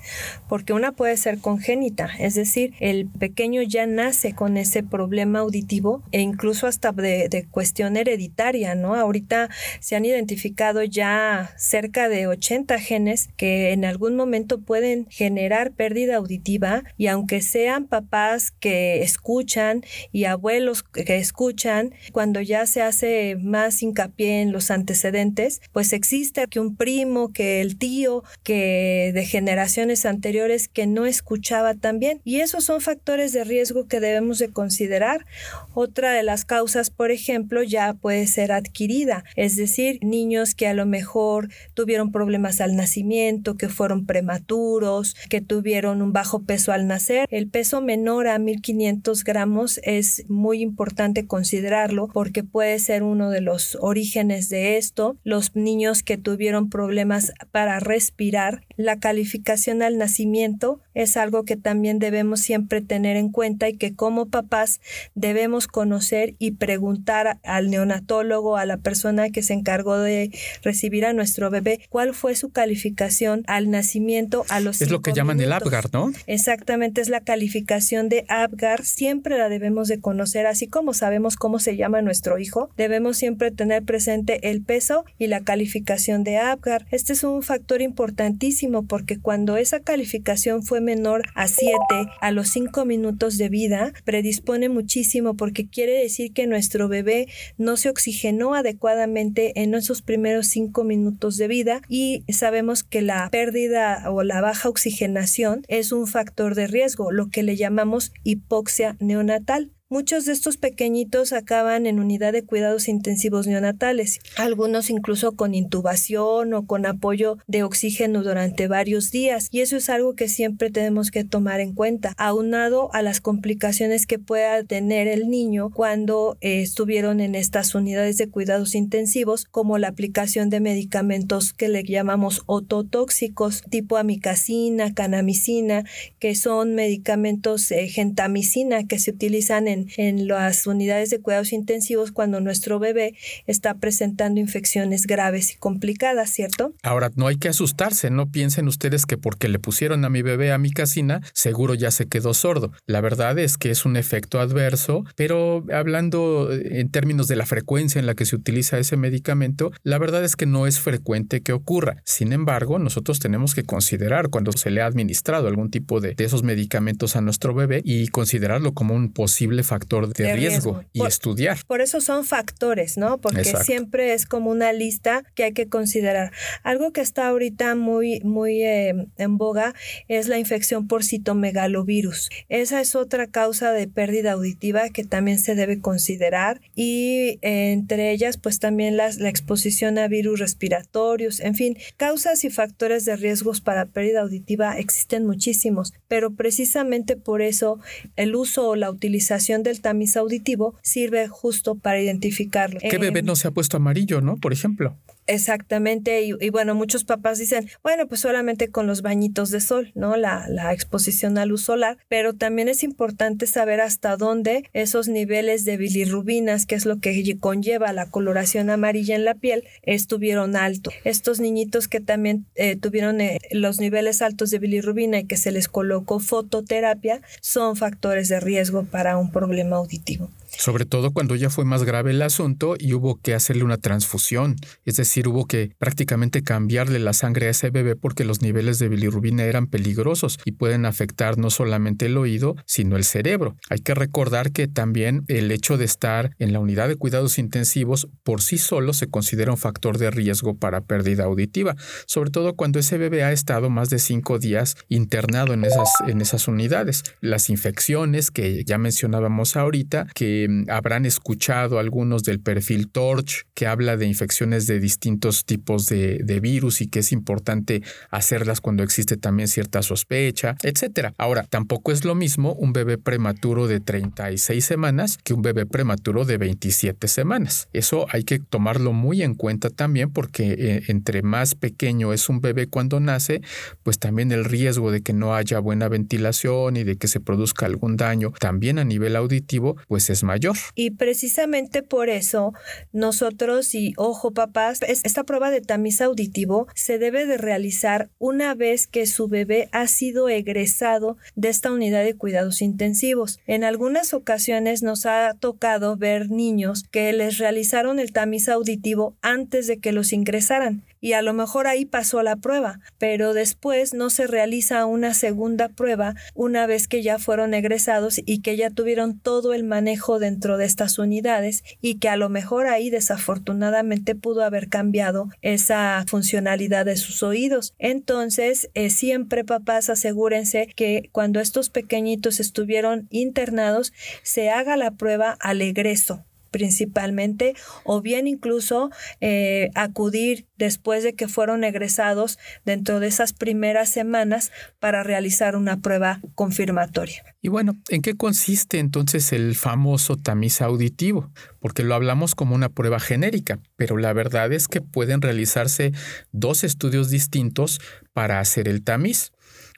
porque 0.48 0.72
una 0.72 0.92
puede 0.92 1.16
ser 1.16 1.38
congénita, 1.38 2.10
es 2.18 2.34
decir, 2.34 2.74
el 2.80 3.06
pequeño 3.06 3.62
ya 3.62 3.86
nace 3.86 4.34
con 4.34 4.56
ese 4.56 4.82
problema 4.82 5.40
auditivo 5.40 6.02
e 6.12 6.20
incluso 6.20 6.66
hasta 6.66 6.92
de, 6.92 7.46
cuestión 7.50 7.96
hereditaria, 7.96 8.74
¿no? 8.74 8.94
Ahorita 8.94 9.48
se 9.80 9.96
han 9.96 10.04
identificado 10.04 10.82
ya 10.82 11.50
cerca 11.56 12.08
de 12.08 12.26
80 12.26 12.78
genes 12.78 13.28
que 13.36 13.72
en 13.72 13.84
algún 13.84 14.16
momento 14.16 14.60
pueden 14.60 15.06
generar 15.10 15.72
pérdida 15.72 16.16
auditiva 16.16 16.84
y 16.96 17.08
aunque 17.08 17.42
sean 17.42 17.86
papás 17.86 18.50
que 18.50 19.02
escuchan 19.02 19.82
y 20.12 20.24
abuelos 20.24 20.82
que 20.82 21.16
escuchan, 21.16 21.94
cuando 22.12 22.40
ya 22.40 22.66
se 22.66 22.82
hace 22.82 23.36
más 23.40 23.82
hincapié 23.82 24.42
en 24.42 24.52
los 24.52 24.70
antecedentes, 24.70 25.60
pues 25.72 25.92
existe 25.92 26.35
que 26.46 26.60
un 26.60 26.76
primo, 26.76 27.32
que 27.32 27.62
el 27.62 27.78
tío, 27.78 28.22
que 28.42 29.12
de 29.14 29.24
generaciones 29.24 30.04
anteriores 30.04 30.68
que 30.68 30.86
no 30.86 31.06
escuchaba 31.06 31.74
tan 31.74 31.98
bien. 31.98 32.20
Y 32.24 32.40
esos 32.40 32.64
son 32.64 32.80
factores 32.80 33.32
de 33.32 33.44
riesgo 33.44 33.86
que 33.88 34.00
debemos 34.00 34.38
de 34.38 34.50
considerar. 34.50 35.24
Otra 35.72 36.12
de 36.12 36.22
las 36.22 36.44
causas, 36.44 36.90
por 36.90 37.10
ejemplo, 37.10 37.62
ya 37.62 37.94
puede 37.94 38.26
ser 38.26 38.52
adquirida, 38.52 39.24
es 39.36 39.56
decir, 39.56 39.98
niños 40.02 40.54
que 40.54 40.66
a 40.66 40.74
lo 40.74 40.86
mejor 40.86 41.48
tuvieron 41.74 42.12
problemas 42.12 42.60
al 42.60 42.76
nacimiento, 42.76 43.56
que 43.56 43.68
fueron 43.68 44.06
prematuros, 44.06 45.16
que 45.28 45.40
tuvieron 45.40 46.02
un 46.02 46.12
bajo 46.12 46.42
peso 46.42 46.72
al 46.72 46.86
nacer. 46.86 47.26
El 47.30 47.48
peso 47.48 47.80
menor 47.80 48.28
a 48.28 48.38
1500 48.38 49.24
gramos 49.24 49.80
es 49.84 50.24
muy 50.28 50.60
importante 50.60 51.26
considerarlo 51.26 52.08
porque 52.12 52.42
puede 52.42 52.78
ser 52.78 53.02
uno 53.02 53.30
de 53.30 53.40
los 53.40 53.76
orígenes 53.80 54.48
de 54.48 54.76
esto. 54.76 55.16
Los 55.24 55.54
niños 55.54 56.02
que 56.02 56.16
tuvieron 56.26 56.70
problemas 56.70 57.32
para 57.52 57.78
respirar. 57.78 58.65
La 58.76 58.98
calificación 58.98 59.82
al 59.82 59.96
nacimiento 59.96 60.80
es 60.94 61.16
algo 61.16 61.44
que 61.44 61.56
también 61.56 61.98
debemos 61.98 62.40
siempre 62.40 62.80
tener 62.80 63.16
en 63.16 63.30
cuenta 63.30 63.68
y 63.68 63.76
que 63.76 63.94
como 63.94 64.26
papás 64.26 64.80
debemos 65.14 65.66
conocer 65.66 66.34
y 66.38 66.52
preguntar 66.52 67.38
al 67.42 67.70
neonatólogo, 67.70 68.56
a 68.56 68.66
la 68.66 68.76
persona 68.76 69.30
que 69.30 69.42
se 69.42 69.54
encargó 69.54 69.98
de 69.98 70.30
recibir 70.62 71.06
a 71.06 71.12
nuestro 71.12 71.50
bebé, 71.50 71.80
cuál 71.88 72.14
fue 72.14 72.34
su 72.34 72.50
calificación 72.50 73.44
al 73.46 73.70
nacimiento 73.70 74.44
a 74.48 74.60
los 74.60 74.80
Es 74.80 74.90
lo 74.90 75.00
que 75.00 75.12
llaman 75.12 75.40
el 75.40 75.52
Apgar, 75.52 75.88
¿no? 75.92 76.12
Exactamente, 76.26 77.00
es 77.00 77.08
la 77.08 77.20
calificación 77.20 78.08
de 78.08 78.24
Apgar, 78.28 78.84
siempre 78.84 79.38
la 79.38 79.48
debemos 79.48 79.88
de 79.88 80.00
conocer, 80.00 80.46
así 80.46 80.66
como 80.66 80.92
sabemos 80.92 81.36
cómo 81.36 81.58
se 81.58 81.76
llama 81.76 82.02
nuestro 82.02 82.38
hijo, 82.38 82.70
debemos 82.76 83.16
siempre 83.16 83.50
tener 83.50 83.84
presente 83.84 84.50
el 84.50 84.62
peso 84.62 85.04
y 85.18 85.28
la 85.28 85.40
calificación 85.40 86.24
de 86.24 86.38
Apgar. 86.38 86.86
Este 86.90 87.12
es 87.12 87.24
un 87.24 87.42
factor 87.42 87.80
importantísimo 87.80 88.65
porque 88.86 89.18
cuando 89.18 89.56
esa 89.56 89.80
calificación 89.80 90.62
fue 90.62 90.80
menor 90.80 91.22
a 91.34 91.48
7 91.48 91.74
a 92.20 92.30
los 92.30 92.48
5 92.48 92.84
minutos 92.84 93.38
de 93.38 93.48
vida, 93.48 93.92
predispone 94.04 94.68
muchísimo 94.68 95.36
porque 95.36 95.68
quiere 95.68 95.92
decir 95.92 96.32
que 96.32 96.46
nuestro 96.46 96.88
bebé 96.88 97.28
no 97.58 97.76
se 97.76 97.88
oxigenó 97.88 98.54
adecuadamente 98.54 99.60
en 99.60 99.74
esos 99.74 100.02
primeros 100.02 100.48
5 100.48 100.84
minutos 100.84 101.36
de 101.36 101.48
vida 101.48 101.80
y 101.88 102.24
sabemos 102.28 102.82
que 102.82 103.02
la 103.02 103.28
pérdida 103.30 104.10
o 104.10 104.22
la 104.22 104.40
baja 104.40 104.68
oxigenación 104.68 105.62
es 105.68 105.92
un 105.92 106.06
factor 106.06 106.54
de 106.54 106.66
riesgo, 106.66 107.12
lo 107.12 107.28
que 107.30 107.42
le 107.42 107.56
llamamos 107.56 108.12
hipoxia 108.24 108.96
neonatal. 109.00 109.75
Muchos 109.88 110.24
de 110.24 110.32
estos 110.32 110.56
pequeñitos 110.56 111.32
acaban 111.32 111.86
en 111.86 112.00
unidad 112.00 112.32
de 112.32 112.42
cuidados 112.42 112.88
intensivos 112.88 113.46
neonatales, 113.46 114.18
algunos 114.36 114.90
incluso 114.90 115.36
con 115.36 115.54
intubación 115.54 116.54
o 116.54 116.66
con 116.66 116.86
apoyo 116.86 117.38
de 117.46 117.62
oxígeno 117.62 118.24
durante 118.24 118.66
varios 118.66 119.12
días, 119.12 119.46
y 119.52 119.60
eso 119.60 119.76
es 119.76 119.88
algo 119.88 120.16
que 120.16 120.26
siempre 120.26 120.72
tenemos 120.72 121.12
que 121.12 121.22
tomar 121.22 121.60
en 121.60 121.72
cuenta, 121.72 122.14
aunado 122.16 122.92
a 122.94 123.02
las 123.02 123.20
complicaciones 123.20 124.06
que 124.06 124.18
pueda 124.18 124.64
tener 124.64 125.06
el 125.06 125.28
niño 125.28 125.70
cuando 125.70 126.36
eh, 126.40 126.62
estuvieron 126.62 127.20
en 127.20 127.36
estas 127.36 127.72
unidades 127.76 128.16
de 128.16 128.28
cuidados 128.28 128.74
intensivos, 128.74 129.44
como 129.44 129.78
la 129.78 129.86
aplicación 129.86 130.50
de 130.50 130.58
medicamentos 130.58 131.52
que 131.52 131.68
le 131.68 131.84
llamamos 131.84 132.42
ototóxicos, 132.46 133.62
tipo 133.70 133.98
amicacina, 133.98 134.94
canamicina, 134.94 135.84
que 136.18 136.34
son 136.34 136.74
medicamentos 136.74 137.70
eh, 137.70 137.86
gentamicina 137.86 138.84
que 138.88 138.98
se 138.98 139.12
utilizan 139.12 139.68
en 139.68 139.75
en, 139.96 140.28
las 140.28 140.66
unidades 140.66 141.10
de 141.10 141.20
cuidados 141.20 141.52
intensivos 141.52 142.12
cuando 142.12 142.40
nuestro 142.40 142.78
bebé 142.78 143.14
está 143.46 143.74
presentando 143.74 144.40
infecciones 144.40 145.06
graves 145.06 145.54
y 145.54 145.56
complicadas, 145.56 146.30
¿cierto? 146.30 146.72
Ahora, 146.82 147.10
no 147.14 147.26
hay 147.26 147.36
que 147.36 147.48
asustarse, 147.48 148.10
no 148.10 148.30
piensen 148.30 148.68
ustedes 148.68 149.06
que 149.06 149.18
porque 149.18 149.48
le 149.48 149.58
pusieron 149.58 150.04
a 150.04 150.10
mi 150.10 150.22
bebé 150.22 150.52
a 150.52 150.58
mi 150.58 150.70
casina, 150.70 151.20
seguro 151.32 151.74
ya 151.74 151.90
se 151.90 152.06
quedó 152.06 152.34
sordo. 152.34 152.72
La 152.86 153.00
verdad 153.00 153.38
es 153.38 153.58
que 153.58 153.70
es 153.70 153.84
un 153.84 153.96
efecto 153.96 154.40
adverso, 154.40 155.04
pero 155.16 155.64
hablando 155.72 156.50
en 156.52 156.90
términos 156.90 157.28
de 157.28 157.36
la 157.36 157.46
frecuencia 157.46 157.98
en 157.98 158.06
la 158.06 158.14
que 158.14 158.24
se 158.24 158.36
utiliza 158.36 158.78
ese 158.78 158.96
medicamento, 158.96 159.72
la 159.82 159.98
verdad 159.98 160.24
es 160.24 160.36
que 160.36 160.46
no 160.46 160.66
es 160.66 160.80
frecuente 160.80 161.40
que 161.40 161.52
ocurra. 161.52 162.02
Sin 162.04 162.32
embargo, 162.32 162.78
nosotros 162.78 163.18
tenemos 163.18 163.54
que 163.54 163.64
considerar 163.64 164.28
cuando 164.28 164.52
se 164.52 164.70
le 164.70 164.82
ha 164.82 164.86
administrado 164.86 165.48
algún 165.48 165.70
tipo 165.70 166.00
de, 166.00 166.14
de 166.14 166.24
esos 166.24 166.42
medicamentos 166.42 167.16
a 167.16 167.20
nuestro 167.20 167.54
bebé 167.54 167.82
y 167.84 168.08
considerarlo 168.08 168.72
como 168.72 168.94
un 168.94 169.12
posible 169.12 169.62
factor 169.66 170.12
de, 170.12 170.34
riesgo, 170.34 170.84
y 170.92 171.04
estudiar. 171.04 171.58
Por 171.66 171.80
eso 171.80 172.00
son 172.00 172.24
factores, 172.24 172.96
¿no? 172.96 173.18
Porque 173.18 173.44
siempre 173.44 174.14
es 174.14 174.26
como 174.26 174.50
una 174.50 174.72
lista 174.72 175.22
que 175.34 175.44
hay 175.44 175.52
que 175.52 175.68
considerar. 175.68 176.32
Algo 176.62 176.92
que 176.92 177.00
está 177.00 177.28
ahorita 177.28 177.74
muy, 177.74 178.20
muy 178.20 178.62
eh, 178.62 178.94
en 179.16 179.36
boga 179.36 179.74
es 180.08 180.28
la 180.28 180.38
infección 180.38 180.88
por 180.88 181.04
citomegalovirus. 181.04 182.30
Esa 182.48 182.80
es 182.80 182.94
otra 182.94 183.26
causa 183.26 183.72
de 183.72 183.88
pérdida 183.88 184.32
auditiva 184.32 184.88
que 184.90 185.04
también 185.04 185.38
se 185.38 185.54
debe 185.54 185.80
considerar 185.80 186.60
y 186.74 187.38
eh, 187.42 187.72
entre 187.72 188.12
ellas 188.12 188.36
pues 188.38 188.58
también 188.58 188.96
las, 188.96 189.18
la 189.18 189.28
exposición 189.28 189.98
a 189.98 190.08
virus 190.08 190.40
respiratorios, 190.40 191.40
en 191.40 191.54
fin, 191.54 191.76
causas 191.96 192.44
y 192.44 192.50
factores 192.50 193.04
de 193.04 193.16
riesgos 193.16 193.60
para 193.60 193.86
pérdida 193.86 194.20
auditiva 194.20 194.78
existen 194.78 195.26
muchísimos, 195.26 195.92
pero 196.08 196.34
precisamente 196.34 197.16
por 197.16 197.42
eso 197.42 197.80
el 198.16 198.34
uso 198.34 198.68
o 198.68 198.76
la 198.76 198.90
utilización 198.90 199.55
del 199.62 199.80
tamiz 199.80 200.16
auditivo 200.16 200.74
sirve 200.82 201.28
justo 201.28 201.74
para 201.74 202.00
identificarlo. 202.00 202.80
¿Qué 202.80 202.98
bebé 202.98 203.22
no 203.22 203.36
se 203.36 203.48
ha 203.48 203.50
puesto 203.50 203.76
amarillo, 203.76 204.20
no? 204.20 204.36
Por 204.36 204.52
ejemplo. 204.52 204.96
Exactamente, 205.26 206.22
y, 206.22 206.50
bueno, 206.50 206.74
muchos 206.74 207.04
papás 207.04 207.38
dicen, 207.38 207.68
bueno, 207.82 208.06
pues 208.06 208.20
solamente 208.20 208.68
con 208.68 208.86
los 208.86 209.02
bañitos 209.02 209.50
de 209.50 209.60
sol, 209.60 209.90
¿no? 209.94 210.16
La, 210.16 210.46
la 210.48 210.72
exposición 210.72 211.36
a 211.38 211.46
luz 211.46 211.62
solar, 211.62 211.98
pero 212.08 212.34
también 212.34 212.68
es 212.68 212.84
importante 212.84 213.46
saber 213.46 213.80
hasta 213.80 214.16
dónde 214.16 214.70
esos 214.72 215.08
niveles 215.08 215.64
de 215.64 215.76
bilirrubinas, 215.76 216.64
que 216.64 216.76
es 216.76 216.86
lo 216.86 217.00
que 217.00 217.36
conlleva 217.40 217.92
la 217.92 218.08
coloración 218.10 218.70
amarilla 218.70 219.16
en 219.16 219.24
la 219.24 219.34
piel, 219.34 219.64
estuvieron 219.82 220.54
altos. 220.54 220.94
Estos 221.04 221.40
niñitos 221.40 221.88
que 221.88 222.00
también 222.00 222.46
eh, 222.54 222.76
tuvieron 222.76 223.20
eh, 223.20 223.38
los 223.50 223.80
niveles 223.80 224.22
altos 224.22 224.50
de 224.50 224.60
bilirrubina 224.60 225.18
y 225.18 225.24
que 225.24 225.36
se 225.36 225.50
les 225.50 225.68
colocó 225.68 226.20
fototerapia 226.20 227.20
son 227.40 227.76
factores 227.76 228.28
de 228.28 228.38
riesgo 228.38 228.84
para 228.84 229.16
un 229.18 229.32
problema 229.32 229.76
auditivo. 229.76 230.30
Sobre 230.48 230.84
todo 230.84 231.12
cuando 231.12 231.36
ya 231.36 231.50
fue 231.50 231.64
más 231.64 231.84
grave 231.84 232.10
el 232.10 232.22
asunto 232.22 232.74
y 232.78 232.92
hubo 232.94 233.20
que 233.20 233.34
hacerle 233.34 233.64
una 233.64 233.78
transfusión, 233.78 234.56
es 234.84 234.96
decir, 234.96 235.28
hubo 235.28 235.46
que 235.46 235.72
prácticamente 235.78 236.42
cambiarle 236.42 236.98
la 236.98 237.12
sangre 237.12 237.46
a 237.46 237.50
ese 237.50 237.70
bebé 237.70 237.96
porque 237.96 238.24
los 238.24 238.42
niveles 238.42 238.78
de 238.78 238.88
bilirrubina 238.88 239.44
eran 239.44 239.66
peligrosos 239.66 240.38
y 240.44 240.52
pueden 240.52 240.86
afectar 240.86 241.38
no 241.38 241.50
solamente 241.50 242.06
el 242.06 242.16
oído, 242.16 242.56
sino 242.66 242.96
el 242.96 243.04
cerebro. 243.04 243.56
Hay 243.70 243.80
que 243.80 243.94
recordar 243.94 244.52
que 244.52 244.68
también 244.68 245.24
el 245.28 245.50
hecho 245.50 245.76
de 245.78 245.84
estar 245.84 246.30
en 246.38 246.52
la 246.52 246.60
unidad 246.60 246.88
de 246.88 246.96
cuidados 246.96 247.38
intensivos 247.38 248.08
por 248.22 248.42
sí 248.42 248.58
solo 248.58 248.92
se 248.92 249.08
considera 249.08 249.50
un 249.50 249.58
factor 249.58 249.98
de 249.98 250.10
riesgo 250.10 250.56
para 250.56 250.82
pérdida 250.82 251.24
auditiva, 251.24 251.76
sobre 252.06 252.30
todo 252.30 252.54
cuando 252.54 252.78
ese 252.78 252.98
bebé 252.98 253.24
ha 253.24 253.32
estado 253.32 253.70
más 253.70 253.90
de 253.90 253.98
cinco 253.98 254.38
días 254.38 254.76
internado 254.88 255.52
en 255.52 255.64
esas, 255.64 255.90
en 256.06 256.20
esas 256.20 256.48
unidades. 256.48 257.02
Las 257.20 257.50
infecciones 257.50 258.30
que 258.30 258.64
ya 258.64 258.78
mencionábamos 258.78 259.56
ahorita, 259.56 260.06
que 260.14 260.45
habrán 260.68 261.06
escuchado 261.06 261.78
algunos 261.78 262.22
del 262.22 262.40
perfil 262.40 262.88
Torch, 262.88 263.46
que 263.54 263.66
habla 263.66 263.96
de 263.96 264.06
infecciones 264.06 264.66
de 264.66 264.80
distintos 264.80 265.44
tipos 265.44 265.86
de, 265.86 266.36
virus 266.36 266.82
y 266.82 266.88
que 266.88 266.98
es 266.98 267.12
importante 267.12 267.82
hacerlas 268.10 268.60
cuando 268.60 268.82
existe 268.82 269.16
también 269.16 269.48
cierta 269.48 269.82
sospecha, 269.82 270.56
etcétera. 270.62 271.14
Ahora, 271.16 271.44
tampoco 271.48 271.92
es 271.92 272.04
lo 272.04 272.14
mismo 272.14 272.52
un 272.52 272.72
bebé 272.74 272.98
prematuro 272.98 273.66
de 273.66 273.80
36 273.80 274.64
semanas 274.64 275.18
que 275.24 275.32
un 275.32 275.40
bebé 275.40 275.64
prematuro 275.64 276.24
de 276.24 276.36
27 276.36 277.08
semanas. 277.08 277.68
Eso 277.72 278.06
hay 278.10 278.24
que 278.24 278.38
tomarlo 278.38 278.92
muy 278.92 279.22
en 279.22 279.34
cuenta 279.34 279.70
también 279.70 280.10
porque 280.12 280.54
eh, 280.58 280.82
entre 280.88 281.22
más 281.22 281.54
pequeño 281.54 282.12
es 282.12 282.28
un 282.28 282.40
bebé 282.40 282.66
cuando 282.66 283.00
nace, 283.00 283.40
pues 283.82 283.98
también 283.98 284.30
el 284.32 284.44
riesgo 284.44 284.90
de 284.90 285.00
que 285.00 285.12
no 285.12 285.34
haya 285.34 285.58
buena 285.58 285.88
ventilación 285.88 286.76
y 286.76 286.84
de 286.84 286.96
que 286.96 287.08
se 287.08 287.20
produzca 287.20 287.66
algún 287.66 287.96
daño 287.96 288.32
también 288.38 288.78
a 288.78 288.84
nivel 288.84 289.16
auditivo, 289.16 289.76
pues 289.88 290.10
es 290.10 290.22
mayor 290.26 290.56
y 290.74 290.90
precisamente 290.90 291.82
por 291.82 292.10
eso 292.10 292.52
nosotros, 292.92 293.74
y 293.74 293.94
ojo 293.96 294.32
papás, 294.32 294.80
esta 294.82 295.24
prueba 295.24 295.50
de 295.50 295.60
tamiz 295.60 296.00
auditivo 296.00 296.66
se 296.74 296.98
debe 296.98 297.26
de 297.26 297.38
realizar 297.38 298.10
una 298.18 298.54
vez 298.54 298.86
que 298.86 299.06
su 299.06 299.28
bebé 299.28 299.68
ha 299.72 299.86
sido 299.86 300.28
egresado 300.28 301.16
de 301.34 301.48
esta 301.48 301.72
unidad 301.72 302.04
de 302.04 302.14
cuidados 302.14 302.62
intensivos. 302.62 303.38
En 303.46 303.64
algunas 303.64 304.12
ocasiones 304.12 304.82
nos 304.82 305.06
ha 305.06 305.34
tocado 305.38 305.96
ver 305.96 306.30
niños 306.30 306.84
que 306.90 307.12
les 307.12 307.38
realizaron 307.38 307.98
el 307.98 308.12
tamiz 308.12 308.48
auditivo 308.48 309.16
antes 309.22 309.66
de 309.66 309.78
que 309.78 309.92
los 309.92 310.12
ingresaran 310.12 310.84
y 311.06 311.12
a 311.12 311.22
lo 311.22 311.34
mejor 311.34 311.68
ahí 311.68 311.84
pasó 311.84 312.20
la 312.24 312.34
prueba, 312.34 312.80
pero 312.98 313.32
después 313.32 313.94
no 313.94 314.10
se 314.10 314.26
realiza 314.26 314.86
una 314.86 315.14
segunda 315.14 315.68
prueba 315.68 316.16
una 316.34 316.66
vez 316.66 316.88
que 316.88 317.00
ya 317.00 317.20
fueron 317.20 317.54
egresados 317.54 318.20
y 318.26 318.40
que 318.40 318.56
ya 318.56 318.70
tuvieron 318.70 319.20
todo 319.20 319.54
el 319.54 319.62
manejo 319.62 320.18
dentro 320.18 320.56
de 320.56 320.64
estas 320.64 320.98
unidades 320.98 321.62
y 321.80 322.00
que 322.00 322.08
a 322.08 322.16
lo 322.16 322.28
mejor 322.28 322.66
ahí 322.66 322.90
desafortunadamente 322.90 324.16
pudo 324.16 324.42
haber 324.42 324.68
cambiado 324.68 325.28
esa 325.42 326.04
funcionalidad 326.08 326.84
de 326.84 326.96
sus 326.96 327.22
oídos. 327.22 327.72
Entonces, 327.78 328.68
eh, 328.74 328.90
siempre 328.90 329.44
papás 329.44 329.88
asegúrense 329.90 330.66
que 330.74 331.08
cuando 331.12 331.38
estos 331.38 331.70
pequeñitos 331.70 332.40
estuvieron 332.40 333.06
internados 333.10 333.92
se 334.24 334.50
haga 334.50 334.76
la 334.76 334.90
prueba 334.90 335.36
al 335.38 335.62
egreso 335.62 336.24
principalmente, 336.56 337.54
o 337.84 338.00
bien 338.00 338.26
incluso 338.26 338.90
eh, 339.20 339.68
acudir 339.74 340.46
después 340.56 341.04
de 341.04 341.12
que 341.12 341.28
fueron 341.28 341.64
egresados 341.64 342.38
dentro 342.64 342.98
de 342.98 343.08
esas 343.08 343.34
primeras 343.34 343.90
semanas 343.90 344.52
para 344.78 345.02
realizar 345.02 345.54
una 345.54 345.80
prueba 345.80 346.22
confirmatoria. 346.34 347.22
Y 347.42 347.48
bueno, 347.48 347.76
¿en 347.90 348.00
qué 348.00 348.14
consiste 348.14 348.78
entonces 348.78 349.34
el 349.34 349.54
famoso 349.54 350.16
tamiz 350.16 350.62
auditivo? 350.62 351.30
Porque 351.60 351.82
lo 351.82 351.94
hablamos 351.94 352.34
como 352.34 352.54
una 352.54 352.70
prueba 352.70 353.00
genérica, 353.00 353.58
pero 353.76 353.98
la 353.98 354.14
verdad 354.14 354.50
es 354.54 354.66
que 354.66 354.80
pueden 354.80 355.20
realizarse 355.20 355.92
dos 356.32 356.64
estudios 356.64 357.10
distintos 357.10 357.80
para 358.14 358.40
hacer 358.40 358.66
el 358.66 358.82
tamiz. 358.82 359.32